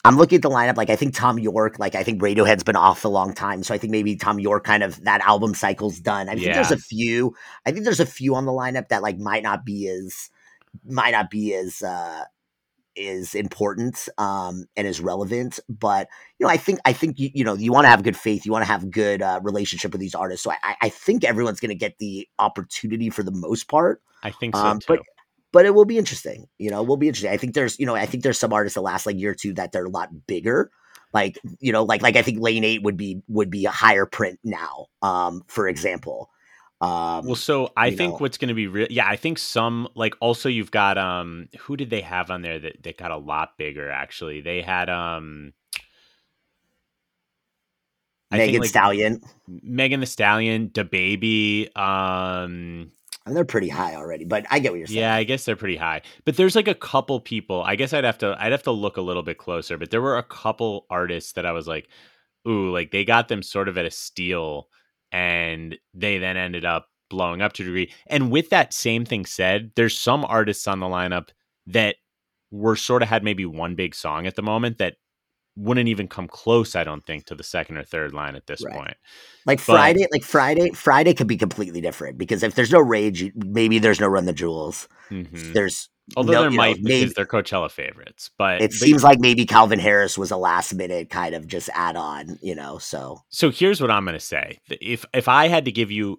I'm 0.08 0.16
looking 0.16 0.36
at 0.36 0.42
the 0.42 0.50
lineup. 0.50 0.76
Like 0.76 0.90
I 0.90 0.96
think 0.96 1.14
Thom 1.14 1.38
Yorke, 1.38 1.78
like 1.78 1.94
I 1.94 2.02
think 2.02 2.20
Radiohead's 2.22 2.64
been 2.64 2.76
off 2.76 3.04
a 3.04 3.08
long 3.08 3.34
time, 3.34 3.62
so 3.62 3.74
I 3.74 3.78
think 3.78 3.90
maybe 3.90 4.16
Thom 4.16 4.38
Yorke 4.38 4.64
kind 4.64 4.82
of 4.82 5.02
that 5.04 5.20
album 5.20 5.54
cycle's 5.54 6.00
done. 6.00 6.28
I 6.28 6.34
think 6.34 6.46
there's 6.54 6.70
a 6.72 6.78
few. 6.78 7.34
I 7.66 7.72
think 7.72 7.84
there's 7.84 8.00
a 8.00 8.06
few 8.06 8.34
on 8.34 8.44
the 8.46 8.52
lineup 8.52 8.88
that 8.88 9.02
like 9.02 9.18
might 9.18 9.42
not 9.42 9.64
be 9.64 9.88
as 9.88 10.30
might 10.84 11.12
not 11.12 11.30
be 11.30 11.54
as 11.54 11.82
uh 11.82 12.24
is 12.96 13.34
important 13.36 14.08
um 14.18 14.64
and 14.76 14.86
is 14.86 15.00
relevant 15.00 15.60
but 15.68 16.08
you 16.38 16.44
know 16.44 16.50
i 16.50 16.56
think 16.56 16.80
i 16.84 16.92
think 16.92 17.16
you, 17.18 17.30
you 17.32 17.44
know 17.44 17.54
you 17.54 17.70
want 17.72 17.84
to 17.84 17.88
have 17.88 18.02
good 18.02 18.16
faith 18.16 18.44
you 18.44 18.50
want 18.50 18.62
to 18.62 18.66
have 18.70 18.90
good 18.90 19.22
uh, 19.22 19.38
relationship 19.44 19.92
with 19.92 20.00
these 20.00 20.16
artists 20.16 20.42
so 20.42 20.50
i 20.50 20.56
I- 20.64 20.76
i 20.82 20.88
think 20.88 21.22
everyone's 21.22 21.60
going 21.60 21.68
to 21.70 21.76
get 21.76 21.98
the 21.98 22.28
opportunity 22.40 23.08
for 23.08 23.22
the 23.22 23.30
most 23.30 23.68
part 23.68 24.02
I 24.22 24.30
think 24.32 24.56
so 24.56 24.62
um, 24.62 24.80
too. 24.80 24.86
but 24.88 25.02
but 25.52 25.66
it 25.66 25.74
will 25.74 25.84
be 25.84 25.98
interesting. 25.98 26.46
You 26.58 26.70
know, 26.70 26.82
it 26.82 26.88
will 26.88 26.96
be 26.96 27.08
interesting. 27.08 27.32
I 27.32 27.36
think 27.36 27.54
there's, 27.54 27.78
you 27.78 27.86
know, 27.86 27.94
I 27.94 28.06
think 28.06 28.22
there's 28.22 28.38
some 28.38 28.52
artists 28.52 28.74
the 28.74 28.82
last 28.82 29.06
like 29.06 29.18
year 29.18 29.30
or 29.30 29.34
two 29.34 29.54
that 29.54 29.72
they're 29.72 29.84
a 29.86 29.90
lot 29.90 30.26
bigger. 30.26 30.70
Like, 31.14 31.38
you 31.58 31.72
know, 31.72 31.84
like 31.84 32.02
like 32.02 32.16
I 32.16 32.22
think 32.22 32.40
Lane 32.40 32.64
Eight 32.64 32.82
would 32.82 32.96
be 32.96 33.22
would 33.28 33.50
be 33.50 33.64
a 33.64 33.70
higher 33.70 34.06
print 34.06 34.38
now. 34.44 34.86
Um, 35.02 35.42
for 35.46 35.68
example. 35.68 36.30
Um, 36.80 37.26
Well, 37.26 37.34
so 37.34 37.72
I 37.76 37.90
think 37.90 38.12
know. 38.12 38.18
what's 38.18 38.38
going 38.38 38.50
to 38.50 38.54
be 38.54 38.68
real, 38.68 38.86
yeah, 38.88 39.08
I 39.08 39.16
think 39.16 39.38
some 39.38 39.88
like 39.96 40.14
also 40.20 40.48
you've 40.48 40.70
got 40.70 40.96
um 40.96 41.48
who 41.60 41.76
did 41.76 41.90
they 41.90 42.02
have 42.02 42.30
on 42.30 42.42
there 42.42 42.58
that 42.60 42.82
that 42.84 42.96
got 42.98 43.10
a 43.10 43.16
lot 43.16 43.58
bigger 43.58 43.90
actually? 43.90 44.42
They 44.42 44.62
had 44.62 44.88
um 44.88 45.54
I 48.30 48.36
think, 48.36 48.48
Megan 48.48 48.60
like, 48.60 48.70
Stallion. 48.70 49.22
Megan 49.48 50.00
Thee 50.00 50.06
Stallion, 50.06 50.70
the 50.74 50.84
baby, 50.84 51.68
um 51.74 52.92
Mean, 53.28 53.34
they're 53.34 53.44
pretty 53.44 53.68
high 53.68 53.94
already, 53.94 54.24
but 54.24 54.46
I 54.50 54.58
get 54.58 54.72
what 54.72 54.78
you're 54.78 54.86
saying. 54.86 55.00
yeah, 55.00 55.14
I 55.14 55.24
guess 55.24 55.44
they're 55.44 55.56
pretty 55.56 55.76
high. 55.76 56.02
But 56.24 56.36
there's 56.36 56.56
like 56.56 56.68
a 56.68 56.74
couple 56.74 57.20
people. 57.20 57.62
I 57.62 57.76
guess 57.76 57.92
I'd 57.92 58.04
have 58.04 58.18
to 58.18 58.36
I'd 58.38 58.52
have 58.52 58.62
to 58.64 58.72
look 58.72 58.96
a 58.96 59.02
little 59.02 59.22
bit 59.22 59.38
closer, 59.38 59.78
but 59.78 59.90
there 59.90 60.02
were 60.02 60.18
a 60.18 60.22
couple 60.22 60.86
artists 60.90 61.32
that 61.32 61.46
I 61.46 61.52
was 61.52 61.68
like, 61.68 61.88
ooh, 62.46 62.70
like 62.70 62.90
they 62.90 63.04
got 63.04 63.28
them 63.28 63.42
sort 63.42 63.68
of 63.68 63.78
at 63.78 63.86
a 63.86 63.90
steal 63.90 64.68
and 65.12 65.76
they 65.94 66.18
then 66.18 66.36
ended 66.36 66.64
up 66.64 66.88
blowing 67.10 67.40
up 67.42 67.52
to 67.54 67.62
a 67.62 67.66
degree. 67.66 67.92
And 68.06 68.30
with 68.30 68.50
that 68.50 68.72
same 68.72 69.04
thing 69.04 69.24
said, 69.24 69.72
there's 69.76 69.96
some 69.98 70.24
artists 70.24 70.66
on 70.68 70.80
the 70.80 70.86
lineup 70.86 71.28
that 71.66 71.96
were 72.50 72.76
sort 72.76 73.02
of 73.02 73.08
had 73.08 73.24
maybe 73.24 73.46
one 73.46 73.74
big 73.74 73.94
song 73.94 74.26
at 74.26 74.36
the 74.36 74.42
moment 74.42 74.78
that 74.78 74.96
wouldn't 75.58 75.88
even 75.88 76.08
come 76.08 76.28
close, 76.28 76.76
I 76.76 76.84
don't 76.84 77.04
think, 77.04 77.26
to 77.26 77.34
the 77.34 77.42
second 77.42 77.76
or 77.76 77.84
third 77.84 78.14
line 78.14 78.36
at 78.36 78.46
this 78.46 78.64
Right. 78.64 78.74
point. 78.74 78.94
Like 79.44 79.60
Friday, 79.60 80.06
like 80.12 80.22
Friday, 80.22 80.70
Friday 80.70 81.14
could 81.14 81.26
be 81.26 81.36
completely 81.36 81.80
different 81.80 82.16
because 82.18 82.42
if 82.42 82.54
there's 82.54 82.70
no 82.72 82.80
rage, 82.80 83.32
maybe 83.34 83.78
there's 83.78 84.00
no 84.00 84.06
Run 84.06 84.26
the 84.26 84.32
Jewels. 84.32 84.88
Mhm. 85.10 85.52
There's 85.54 85.88
Although 86.16 86.32
no- 86.32 86.40
there 86.42 86.50
you 86.50 86.56
know, 86.56 86.62
might 86.62 86.82
because 86.82 87.14
they're 87.14 87.26
Coachella 87.26 87.70
favorites, 87.70 88.30
but 88.38 88.62
it 88.62 88.70
but- 88.70 88.72
seems 88.78 89.02
like 89.02 89.18
maybe 89.20 89.44
Calvin 89.44 89.78
Harris 89.78 90.16
was 90.16 90.30
a 90.30 90.36
last 90.36 90.74
minute 90.74 91.10
kind 91.10 91.34
of 91.34 91.46
just 91.46 91.68
add 91.74 91.96
on, 91.96 92.38
you 92.40 92.54
know. 92.54 92.78
So 92.78 93.20
So 93.28 93.50
here's 93.50 93.80
what 93.80 93.90
I'm 93.90 94.04
going 94.04 94.14
to 94.18 94.24
say. 94.24 94.58
If 94.80 95.04
if 95.12 95.28
I 95.28 95.48
had 95.48 95.64
to 95.66 95.72
give 95.72 95.90
you 95.90 96.18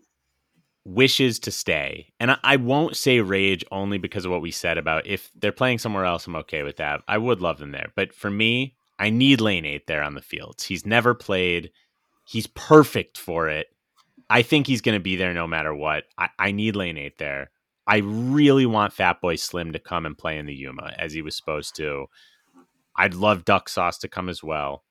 wishes 0.86 1.40
to 1.40 1.52
stay, 1.52 2.08
and 2.20 2.32
I, 2.32 2.38
I 2.44 2.56
won't 2.56 2.96
say 2.98 3.20
rage 3.22 3.64
only 3.72 3.98
because 3.98 4.26
of 4.26 4.32
what 4.32 4.42
we 4.42 4.52
said 4.52 4.78
about 4.78 5.06
if 5.06 5.30
they're 5.36 5.52
playing 5.52 5.78
somewhere 5.80 6.06
else, 6.06 6.26
I'm 6.28 6.36
okay 6.38 6.64
with 6.64 6.78
that. 6.78 7.02
I 7.08 7.18
would 7.18 7.42
love 7.42 7.58
them 7.60 7.72
there, 7.72 7.92
but 7.96 8.14
for 8.14 8.30
me, 8.32 8.76
I 9.00 9.10
need 9.10 9.40
Lane 9.42 9.66
Eight 9.66 9.88
there 9.88 10.04
on 10.04 10.14
the 10.14 10.22
fields. 10.22 10.66
He's 10.66 10.86
never 10.86 11.16
played. 11.16 11.72
He's 12.26 12.48
perfect 12.48 13.18
for 13.18 13.50
it. 13.50 13.68
I 14.30 14.42
think 14.44 14.68
he's 14.68 14.82
going 14.82 14.98
to 14.98 15.04
be 15.04 15.16
there 15.16 15.34
no 15.34 15.48
matter 15.48 15.74
what. 15.74 16.04
I, 16.18 16.30
I 16.38 16.52
need 16.52 16.76
Lane 16.76 16.98
Eight 16.98 17.18
there. 17.18 17.50
I 17.88 17.98
really 17.98 18.68
want 18.68 18.94
Fatboy 18.94 19.40
Slim 19.40 19.74
to 19.74 19.80
come 19.80 20.06
and 20.06 20.18
play 20.18 20.38
in 20.38 20.46
the 20.46 20.54
Yuma 20.54 20.94
as 21.00 21.14
he 21.14 21.24
was 21.24 21.36
supposed 21.36 21.76
to. 21.78 22.06
I'd 22.96 23.16
love 23.16 23.46
Duck 23.46 23.70
Sauce 23.70 23.98
to 24.00 24.08
come 24.08 24.30
as 24.30 24.44
well. 24.44 24.84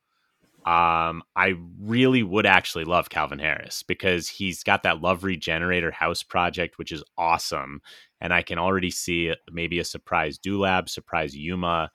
Um, 0.67 1.23
I 1.37 1.55
really 1.81 2.23
would 2.23 2.45
actually 2.45 2.85
love 2.85 3.09
Calvin 3.09 3.39
Harris 3.39 3.83
because 3.83 4.29
he's 4.29 4.63
got 4.63 4.83
that 4.83 5.01
Love 5.01 5.23
Regenerator 5.23 5.93
house 5.93 6.23
project, 6.23 6.77
which 6.77 6.91
is 6.91 7.05
awesome. 7.17 7.81
And 8.21 8.35
I 8.35 8.43
can 8.43 8.59
already 8.59 8.91
see 8.91 9.33
maybe 9.51 9.79
a 9.79 9.85
surprise 9.85 10.37
Do 10.37 10.59
Lab, 10.59 10.89
surprise 10.89 11.37
Yuma. 11.37 11.91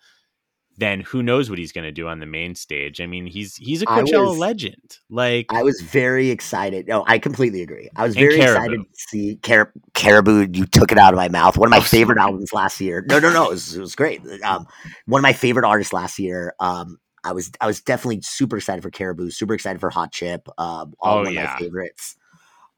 Then 0.78 1.02
who 1.02 1.22
knows 1.22 1.50
what 1.52 1.60
he's 1.60 1.72
going 1.72 1.84
to 1.84 1.92
do 1.92 2.08
on 2.08 2.20
the 2.20 2.26
main 2.26 2.56
stage? 2.56 3.00
I 3.00 3.06
mean, 3.06 3.28
he's 3.28 3.56
he's 3.58 3.84
a 3.84 3.90
I 3.92 4.02
Coachella 4.02 4.30
was- 4.30 4.38
legend. 4.40 4.98
Like, 5.10 5.46
I 5.50 5.62
was 5.62 5.80
very 5.82 6.30
excited. 6.32 6.88
No, 6.88 7.04
I 7.08 7.20
completely 7.20 7.62
agree. 7.62 7.90
I 7.96 8.04
was 8.04 8.16
very 8.16 8.40
excited 8.42 8.80
to 8.82 8.88
see 8.94 9.36
Car- 9.44 9.72
Caribou. 9.94 10.48
You 10.52 10.66
took 10.66 10.92
it 10.92 10.98
out 10.98 11.14
of 11.14 11.18
my 11.18 11.30
mouth. 11.30 11.58
One 11.58 11.68
of 11.68 11.72
my 11.72 11.78
Oh, 11.78 11.82
favorite 11.82 12.16
sorry. 12.18 12.32
albums 12.32 12.54
last 12.54 12.82
year. 12.82 13.06
No, 13.08 13.20
no, 13.20 13.32
no. 13.32 13.46
It 13.46 13.52
was, 13.52 13.76
it 13.76 13.80
was 13.82 13.94
great. 13.96 14.22
Um, 14.44 14.66
one 15.06 15.20
of 15.20 15.24
my 15.24 15.34
favorite 15.34 15.66
artists 15.66 15.94
last 15.94 16.18
year. 16.18 16.56
Um, 16.60 16.98
I 17.24 17.34
was 17.34 17.52
I 17.62 17.68
was 17.68 17.80
definitely 17.80 18.22
super 18.24 18.58
excited 18.58 18.82
for 18.82 18.90
Caribou. 18.90 19.30
Super 19.30 19.54
excited 19.54 19.80
for 19.80 19.90
Hot 19.92 20.12
Chip. 20.12 20.50
Um, 20.58 20.94
all 21.00 21.20
Oh, 21.20 21.24
one 21.24 21.28
of 21.28 21.34
my 21.36 21.56
favorites. 21.60 22.16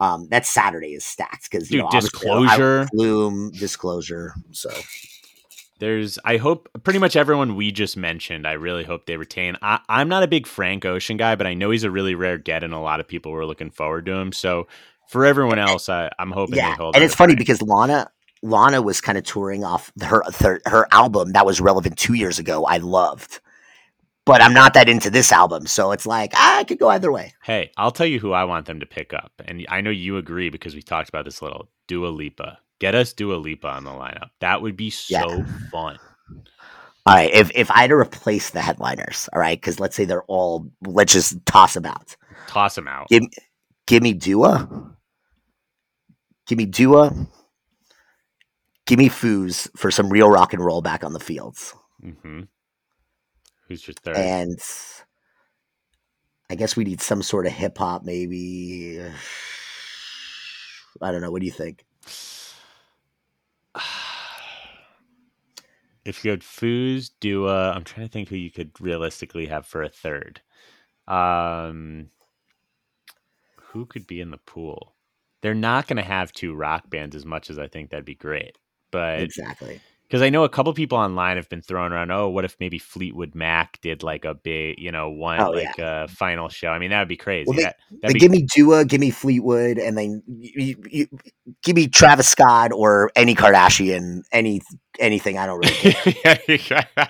Um, 0.02 0.28
that 0.32 0.46
Saturday 0.46 0.90
is 0.94 1.06
stacked 1.06 1.50
because 1.50 1.72
you 1.72 1.78
Dude, 1.78 1.86
know 1.86 1.98
I- 1.98 2.02
Disclosure. 2.02 2.88
Flume, 2.92 3.52
disclosure. 3.52 4.34
So 4.52 4.70
there's 5.80 6.18
I 6.24 6.38
hope 6.38 6.70
pretty 6.84 7.00
much 7.00 7.16
everyone 7.16 7.56
we 7.56 7.72
just 7.72 7.98
mentioned, 7.98 8.48
I 8.48 8.54
really 8.54 8.84
hope 8.84 9.06
they 9.06 9.18
retain. 9.18 9.58
I, 9.62 9.80
I'm 9.90 10.08
not 10.08 10.24
a 10.24 10.28
big 10.28 10.48
Frank 10.48 10.86
Ocean 10.86 11.18
guy, 11.18 11.36
but 11.36 11.48
I 11.48 11.54
know 11.54 11.72
he's 11.72 11.84
a 11.84 11.92
really 11.92 12.16
rare 12.16 12.38
get 12.38 12.64
and 12.64 12.74
a 12.74 12.80
lot 12.80 13.00
of 13.00 13.08
people 13.08 13.32
were 13.32 13.46
looking 13.46 13.72
forward 13.72 14.06
to 14.06 14.14
him. 14.14 14.32
So 14.32 14.68
for 15.10 15.26
everyone 15.26 15.60
else, 15.60 15.90
I, 15.90 16.10
I'm 16.18 16.32
hoping 16.32 16.56
yeah, 16.56 16.72
they 16.72 16.76
hold 16.76 16.96
and 16.96 17.04
it's 17.04 17.16
funny 17.16 17.32
Frank. 17.32 17.40
because 17.40 17.62
Lana 17.62 18.10
Lana 18.42 18.82
was 18.82 19.02
kind 19.02 19.18
of 19.18 19.24
touring 19.24 19.64
off 19.64 19.92
her 20.02 20.24
her, 20.40 20.62
her 20.66 20.88
album 20.92 21.34
that 21.34 21.46
was 21.46 21.60
relevant 21.60 21.98
two 21.98 22.14
years 22.14 22.40
ago. 22.40 22.66
I 22.66 22.78
loved, 22.78 23.40
but 24.26 24.42
I'm 24.42 24.54
not 24.54 24.74
that 24.76 24.88
into 24.88 25.10
this 25.10 25.32
album, 25.32 25.68
so 25.68 25.92
it's 25.92 26.06
like 26.06 26.32
ah, 26.36 26.60
I 26.60 26.64
could 26.64 26.80
go 26.80 26.90
either 26.90 27.12
way. 27.12 27.34
Hey, 27.44 27.72
I'll 27.78 27.92
tell 27.92 28.08
you 28.08 28.20
who 28.20 28.32
I 28.32 28.46
want 28.46 28.66
them 28.66 28.80
to 28.80 28.86
pick 28.86 29.14
up. 29.14 29.32
And 29.46 29.66
I 29.70 29.82
know 29.82 29.90
you 29.90 30.18
agree 30.18 30.50
because 30.50 30.74
we 30.74 30.82
talked 30.82 31.10
about 31.10 31.26
this 31.26 31.42
a 31.42 31.44
little. 31.44 31.70
Dua 31.88 32.08
Lipa. 32.08 32.60
Get 32.80 32.96
us 32.96 33.14
Dua 33.14 33.36
Lipa 33.36 33.68
on 33.68 33.84
the 33.84 33.92
lineup. 33.92 34.30
That 34.42 34.62
would 34.62 34.76
be 34.76 34.90
so 34.90 35.14
Yeah. 35.14 35.44
fun. 35.72 35.98
All 37.08 37.14
right, 37.14 37.32
if 37.32 37.52
if 37.54 37.70
I 37.70 37.82
had 37.82 37.92
to 37.92 37.96
replace 37.96 38.50
the 38.50 38.62
headliners, 38.62 39.30
all 39.32 39.40
right, 39.40 39.60
because 39.60 39.80
let's 39.80 39.96
say 39.96 40.06
they're 40.06 40.24
all, 40.24 40.72
let's 40.86 41.14
just 41.14 41.46
toss 41.46 41.76
them 41.76 41.86
out. 41.86 42.16
Toss 42.48 42.76
them 42.76 42.88
out. 42.88 43.08
Give, 43.10 43.24
give 43.86 44.02
me 44.02 44.14
Dua. 44.14 44.68
Give 46.48 46.58
me 46.58 46.66
Dua. 46.66 47.14
Give 48.88 48.98
me 49.00 49.10
Foos 49.10 49.68
for 49.78 49.92
some 49.92 50.10
real 50.10 50.30
rock 50.30 50.54
and 50.54 50.64
roll 50.64 50.82
back 50.82 51.04
on 51.04 51.14
the 51.14 51.20
fields. 51.20 51.76
hmm 52.02 52.42
Who's 53.68 53.88
your 53.88 53.96
third? 53.96 54.18
And 54.18 54.60
I 56.50 56.56
guess 56.56 56.76
we 56.76 56.84
need 56.84 57.02
some 57.02 57.24
sort 57.24 57.48
of 57.48 57.52
hip 57.54 57.78
hop, 57.78 58.04
maybe. 58.04 59.00
I 61.02 61.12
don't 61.12 61.22
know. 61.22 61.32
What 61.32 61.40
do 61.40 61.46
you 61.48 61.52
think? 61.52 61.84
if 66.06 66.24
you 66.24 66.32
had 66.32 66.42
Foos, 66.42 67.12
Dua, 67.20 67.72
I'm 67.72 67.84
trying 67.84 68.08
to 68.08 68.12
think 68.12 68.30
who 68.30 68.36
you 68.36 68.52
could 68.52 68.72
realistically 68.80 69.48
have 69.48 69.66
for 69.66 69.84
a 69.84 69.90
third. 69.90 70.42
Um, 71.08 72.10
who 73.58 73.86
could 73.86 74.08
be 74.08 74.22
in 74.22 74.32
the 74.32 74.38
pool? 74.38 74.96
They're 75.42 75.54
not 75.54 75.88
going 75.88 75.98
to 75.98 76.04
have 76.04 76.32
two 76.32 76.56
rock 76.56 76.90
bands 76.90 77.16
as 77.16 77.26
much 77.26 77.50
as 77.50 77.60
I 77.60 77.68
think 77.68 77.90
that'd 77.90 78.06
be 78.06 78.16
great. 78.16 78.58
But 78.92 79.20
Exactly. 79.20 79.82
Because 80.08 80.22
I 80.22 80.30
know 80.30 80.44
a 80.44 80.50
couple 80.50 80.72
people 80.74 80.98
online 80.98 81.38
have 81.38 81.50
been 81.50 81.62
throwing 81.62 81.92
around, 81.92 82.12
oh, 82.12 82.30
what 82.30 82.46
if 82.46 82.56
maybe 82.60 82.78
Fleetwood 82.78 83.34
Mac 83.34 83.80
did 83.82 84.04
like 84.04 84.24
a 84.24 84.36
big, 84.36 84.78
you 84.78 84.92
know, 84.92 85.10
one 85.10 85.40
Oh, 85.40 85.50
like 85.50 85.80
a 85.80 86.08
final 86.08 86.48
show? 86.48 86.70
I 86.70 86.78
mean, 86.80 86.92
that 86.92 87.00
would 87.00 87.08
be 87.08 87.18
crazy. 87.18 87.46
Well, 87.48 87.58
they- 87.58 87.64
that, 87.64 87.78
that'd 88.02 88.14
be 88.14 88.20
give 88.20 88.32
me 88.32 88.46
Dua, 88.54 88.86
give 88.86 89.02
me 89.02 89.10
Fleetwood, 89.10 89.78
and 89.78 89.98
then 89.98 90.22
you, 90.28 90.76
you, 90.90 91.08
give 91.64 91.76
me 91.76 91.88
Travis 91.88 92.30
Scott 92.30 92.72
or 92.72 93.12
any 93.16 93.34
Kardashian, 93.36 94.22
any 94.32 94.62
anything. 95.00 95.38
I 95.38 95.46
don't 95.48 95.60
really 95.60 96.58
care. 96.60 96.88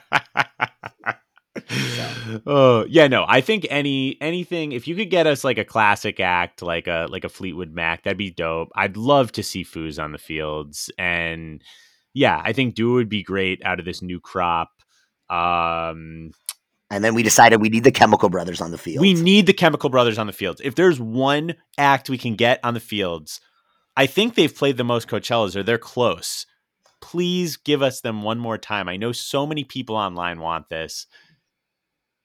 oh 2.46 2.86
yeah 2.90 3.08
no 3.08 3.24
i 3.30 3.40
think 3.40 3.66
any 3.70 4.18
anything 4.20 4.74
if 4.74 4.88
you 4.90 4.96
could 4.96 5.10
get 5.10 5.26
us 5.26 5.44
like 5.46 5.58
a 5.58 5.64
classic 5.64 6.20
act 6.20 6.62
like 6.62 6.86
a 6.88 7.08
like 7.10 7.24
a 7.24 7.30
fleetwood 7.30 7.72
mac 7.72 8.04
that'd 8.04 8.18
be 8.18 8.30
dope 8.30 8.70
i'd 8.76 8.98
love 8.98 9.32
to 9.32 9.42
see 9.42 9.64
foos 9.64 10.02
on 10.02 10.12
the 10.12 10.18
fields 10.18 10.92
and 10.98 11.64
yeah 12.16 12.42
i 12.44 12.52
think 12.54 12.74
Dua 12.74 12.94
would 12.96 13.10
be 13.10 13.22
great 13.22 13.62
out 13.64 13.78
of 13.80 13.86
this 13.86 14.02
new 14.02 14.20
crop 14.20 14.72
um 15.30 16.32
and 16.90 17.04
then 17.04 17.14
we 17.14 17.22
decided 17.24 17.62
we 17.62 17.70
need 17.70 17.84
the 17.84 17.92
Chemical 17.92 18.30
Brothers 18.30 18.62
on 18.62 18.72
the 18.72 18.78
field. 18.78 19.02
we 19.02 19.14
need 19.14 19.46
the 19.48 19.54
chemical 19.54 19.90
brothers 19.90 20.18
on 20.18 20.26
the 20.28 20.34
fields 20.34 20.62
if 20.64 20.74
there's 20.76 21.00
one 21.00 21.54
act 21.78 22.10
we 22.10 22.18
can 22.18 22.36
get 22.36 22.60
on 22.64 22.74
the 22.74 22.80
fields 22.80 23.40
i 23.98 24.06
think 24.08 24.34
they've 24.36 24.56
played 24.56 24.78
the 24.78 24.84
most 24.84 25.08
coachellas 25.08 25.56
or 25.56 25.62
they're 25.64 25.78
close. 25.78 26.46
Please 27.02 27.56
give 27.58 27.84
us 27.84 28.02
them 28.02 28.24
one 28.24 28.40
more 28.40 28.58
time. 28.58 28.90
I 28.90 28.98
know 28.98 29.12
so 29.12 29.46
many 29.46 29.64
people 29.64 29.96
online 29.96 30.40
want 30.40 30.70
this. 30.70 31.06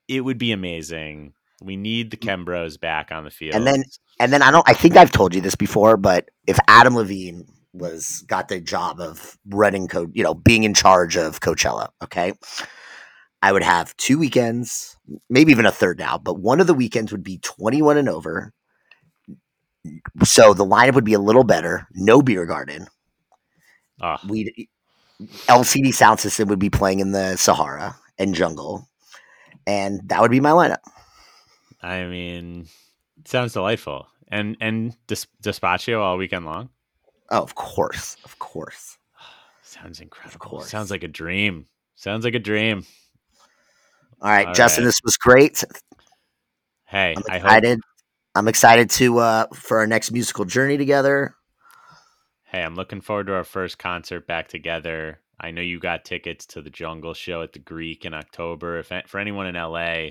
It 0.08 0.22
would 0.22 0.38
be 0.38 0.52
amazing. 0.52 1.34
We 1.62 1.76
need 1.76 2.10
the 2.10 2.16
Chem 2.16 2.46
Bros 2.46 2.78
back 2.78 3.12
on 3.12 3.24
the 3.24 3.30
field 3.30 3.56
And 3.56 3.66
then- 3.66 3.84
and 4.18 4.32
then 4.32 4.40
I 4.40 4.50
don't. 4.50 4.66
I 4.66 4.72
think 4.72 4.96
I've 4.96 5.10
told 5.12 5.34
you 5.34 5.42
this 5.42 5.54
before, 5.54 5.98
but 5.98 6.30
if 6.46 6.58
Adam 6.66 6.96
Levine 6.96 7.44
was 7.72 8.22
got 8.26 8.48
the 8.48 8.60
job 8.60 9.00
of 9.00 9.38
running 9.46 9.88
co, 9.88 10.08
you 10.12 10.22
know, 10.22 10.34
being 10.34 10.64
in 10.64 10.74
charge 10.74 11.16
of 11.16 11.40
Coachella, 11.40 11.88
okay, 12.02 12.32
I 13.42 13.52
would 13.52 13.62
have 13.62 13.96
two 13.96 14.18
weekends, 14.18 14.96
maybe 15.28 15.52
even 15.52 15.66
a 15.66 15.72
third 15.72 15.98
now, 15.98 16.18
but 16.18 16.40
one 16.40 16.60
of 16.60 16.66
the 16.66 16.74
weekends 16.74 17.12
would 17.12 17.22
be 17.24 17.38
21 17.38 17.96
and 17.96 18.08
over. 18.08 18.52
So 20.24 20.52
the 20.52 20.66
lineup 20.66 20.94
would 20.94 21.04
be 21.04 21.14
a 21.14 21.18
little 21.20 21.44
better. 21.44 21.86
No 21.94 22.20
beer 22.20 22.44
garden. 22.44 22.86
oh, 24.02 24.16
We'd 24.28 24.52
LCD 25.46 25.88
Soundsystem 25.88 26.48
would 26.48 26.58
be 26.58 26.70
playing 26.70 27.00
in 27.00 27.12
the 27.12 27.36
Sahara 27.36 27.96
and 28.18 28.34
jungle, 28.34 28.88
and 29.66 30.00
that 30.08 30.20
would 30.20 30.30
be 30.30 30.40
my 30.40 30.50
lineup. 30.50 30.80
i 31.82 32.04
mean 32.04 32.66
sounds 33.24 33.54
delightful 33.54 34.06
and 34.28 34.56
and 34.60 34.94
Dis- 35.06 35.26
despacio 35.42 35.98
all 36.00 36.18
weekend 36.18 36.44
long 36.44 36.68
Oh, 37.30 37.42
of 37.42 37.54
course, 37.54 38.16
of 38.24 38.38
course. 38.38 38.98
sounds 39.62 40.00
incredible 40.00 40.38
course. 40.38 40.68
sounds 40.70 40.90
like 40.90 41.02
a 41.04 41.08
dream 41.08 41.66
sounds 41.94 42.24
like 42.24 42.34
a 42.34 42.38
dream 42.40 42.84
All 44.20 44.30
right, 44.30 44.46
All 44.48 44.54
Justin, 44.54 44.84
right. 44.84 44.88
this 44.88 45.00
was 45.04 45.16
great. 45.16 45.62
hey 46.84 47.14
I'm 47.16 47.22
i 47.28 47.38
hope 47.38 47.46
excited. 47.46 47.80
I'm 48.34 48.48
excited 48.48 48.90
to 48.90 49.18
uh 49.18 49.46
for 49.54 49.78
our 49.78 49.86
next 49.86 50.10
musical 50.12 50.44
journey 50.44 50.76
together. 50.78 51.34
Hey, 52.44 52.62
I'm 52.62 52.74
looking 52.74 53.00
forward 53.00 53.26
to 53.28 53.34
our 53.34 53.44
first 53.44 53.78
concert 53.78 54.26
back 54.26 54.48
together. 54.48 55.20
I 55.40 55.52
know 55.52 55.62
you 55.62 55.78
got 55.78 56.04
tickets 56.04 56.46
to 56.46 56.60
the 56.62 56.68
Jungle 56.70 57.14
show 57.14 57.42
at 57.42 57.52
the 57.52 57.58
Greek 57.60 58.04
in 58.04 58.12
October. 58.12 58.78
If 58.80 58.90
for 59.06 59.18
anyone 59.20 59.46
in 59.46 59.54
LA, 59.54 60.10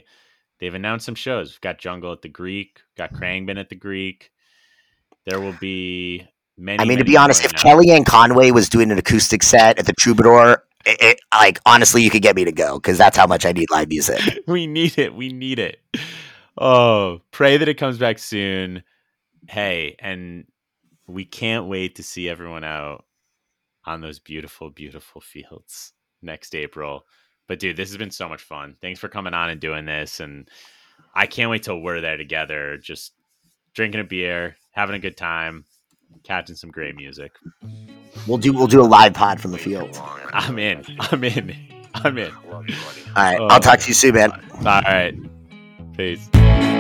they've 0.59 0.73
announced 0.73 1.05
some 1.05 1.15
shows. 1.15 1.51
We've 1.51 1.61
got 1.61 1.79
Jungle 1.79 2.13
at 2.13 2.21
the 2.21 2.29
Greek, 2.29 2.79
got 2.97 3.13
Khruangbin 3.13 3.59
at 3.59 3.67
the 3.69 3.75
Greek. 3.75 4.31
There 5.25 5.39
will 5.41 5.55
be 5.59 6.25
many. 6.59 6.79
I 6.79 6.85
mean, 6.85 6.97
to 6.97 7.05
be 7.05 7.17
honest, 7.17 7.43
if 7.43 7.53
Kellyanne 7.53 8.05
Conway 8.05 8.51
was 8.51 8.69
doing 8.69 8.91
an 8.91 8.97
acoustic 8.97 9.43
set 9.43 9.79
at 9.79 9.85
the 9.85 9.93
Troubadour, 9.93 10.63
it, 10.85 10.97
it, 11.01 11.19
like 11.33 11.59
honestly, 11.65 12.03
you 12.03 12.09
could 12.09 12.21
get 12.21 12.35
me 12.35 12.45
to 12.45 12.51
go 12.51 12.79
because 12.79 12.97
that's 12.97 13.17
how 13.17 13.27
much 13.27 13.45
I 13.45 13.51
need 13.51 13.69
live 13.69 13.89
music. 13.89 14.21
we 14.47 14.67
need 14.67 14.97
it. 14.97 15.13
We 15.13 15.29
need 15.29 15.59
it. 15.59 15.79
Oh, 16.57 17.21
pray 17.31 17.57
that 17.57 17.67
it 17.67 17.75
comes 17.75 17.97
back 17.97 18.19
soon. 18.19 18.83
Hey, 19.47 19.95
and 19.99 20.45
we 21.07 21.25
can't 21.25 21.67
wait 21.67 21.95
to 21.95 22.03
see 22.03 22.29
everyone 22.29 22.63
out 22.63 23.05
on 23.85 24.01
those 24.01 24.19
beautiful, 24.19 24.69
beautiful 24.69 25.21
fields 25.21 25.93
next 26.21 26.53
April. 26.53 27.05
But 27.47 27.59
dude, 27.59 27.77
this 27.77 27.89
has 27.89 27.97
been 27.97 28.11
so 28.11 28.29
much 28.29 28.41
fun. 28.41 28.75
Thanks 28.79 28.99
for 28.99 29.09
coming 29.09 29.33
on 29.33 29.49
and 29.49 29.59
doing 29.59 29.85
this. 29.85 30.19
And 30.19 30.47
I 31.15 31.25
can't 31.25 31.49
wait 31.49 31.63
till 31.63 31.81
we're 31.81 32.01
there 32.01 32.17
together, 32.17 32.77
just 32.77 33.13
drinking 33.73 34.01
a 34.01 34.03
beer, 34.03 34.55
having 34.71 34.95
a 34.95 34.99
good 34.99 35.17
time, 35.17 35.65
catching 36.23 36.55
some 36.55 36.69
great 36.71 36.95
music. 36.95 37.31
We'll 38.27 38.37
do 38.37 38.51
we'll 38.53 38.67
do 38.67 38.81
a 38.81 38.83
live 38.83 39.13
pod 39.13 39.39
from 39.41 39.51
the 39.51 39.57
field. 39.57 39.97
I'm 40.33 40.59
in. 40.59 40.83
I'm 40.99 41.23
in. 41.23 41.55
I'm 41.95 42.17
in. 42.17 42.31
Love 42.49 42.67
you, 42.69 42.75
buddy. 42.75 43.03
All 43.07 43.23
right, 43.23 43.39
Oh. 43.39 43.47
I'll 43.47 43.59
talk 43.59 43.79
to 43.79 43.87
you 43.87 43.93
soon, 43.93 44.15
man. 44.15 44.31
All 44.31 44.81
right. 44.81 45.15
Peace. 45.97 46.27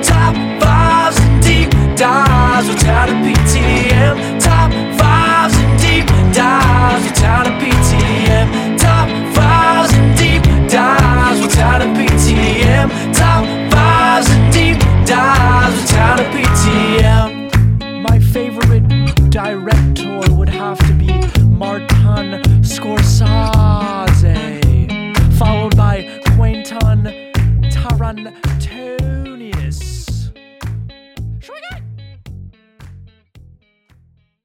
Top 0.03 0.35
fives 0.61 1.19
and 1.19 1.43
deep 1.43 1.69
dives 1.97 2.67
without 2.69 3.09
a 3.09 3.13
PTM. 3.13 4.39
Top 4.41 4.71
fives 4.99 5.55
and 5.57 5.79
deep 5.79 6.05
dives 6.33 7.03
without 7.05 7.47
a 7.47 7.51
PTM. 7.59 8.77
Top 8.77 9.09
fives 9.35 9.93
and 9.93 10.17
deep 10.17 10.43
dives 10.69 11.41
without 11.41 11.81
a 11.81 11.85
PTM. 11.85 13.13
Top 13.13 13.43
fives 13.73 14.29
and 14.29 14.53
deep 14.53 14.79
dives 15.05 15.81
without 15.81 16.19
a 16.19 16.23
PTM. 16.23 17.18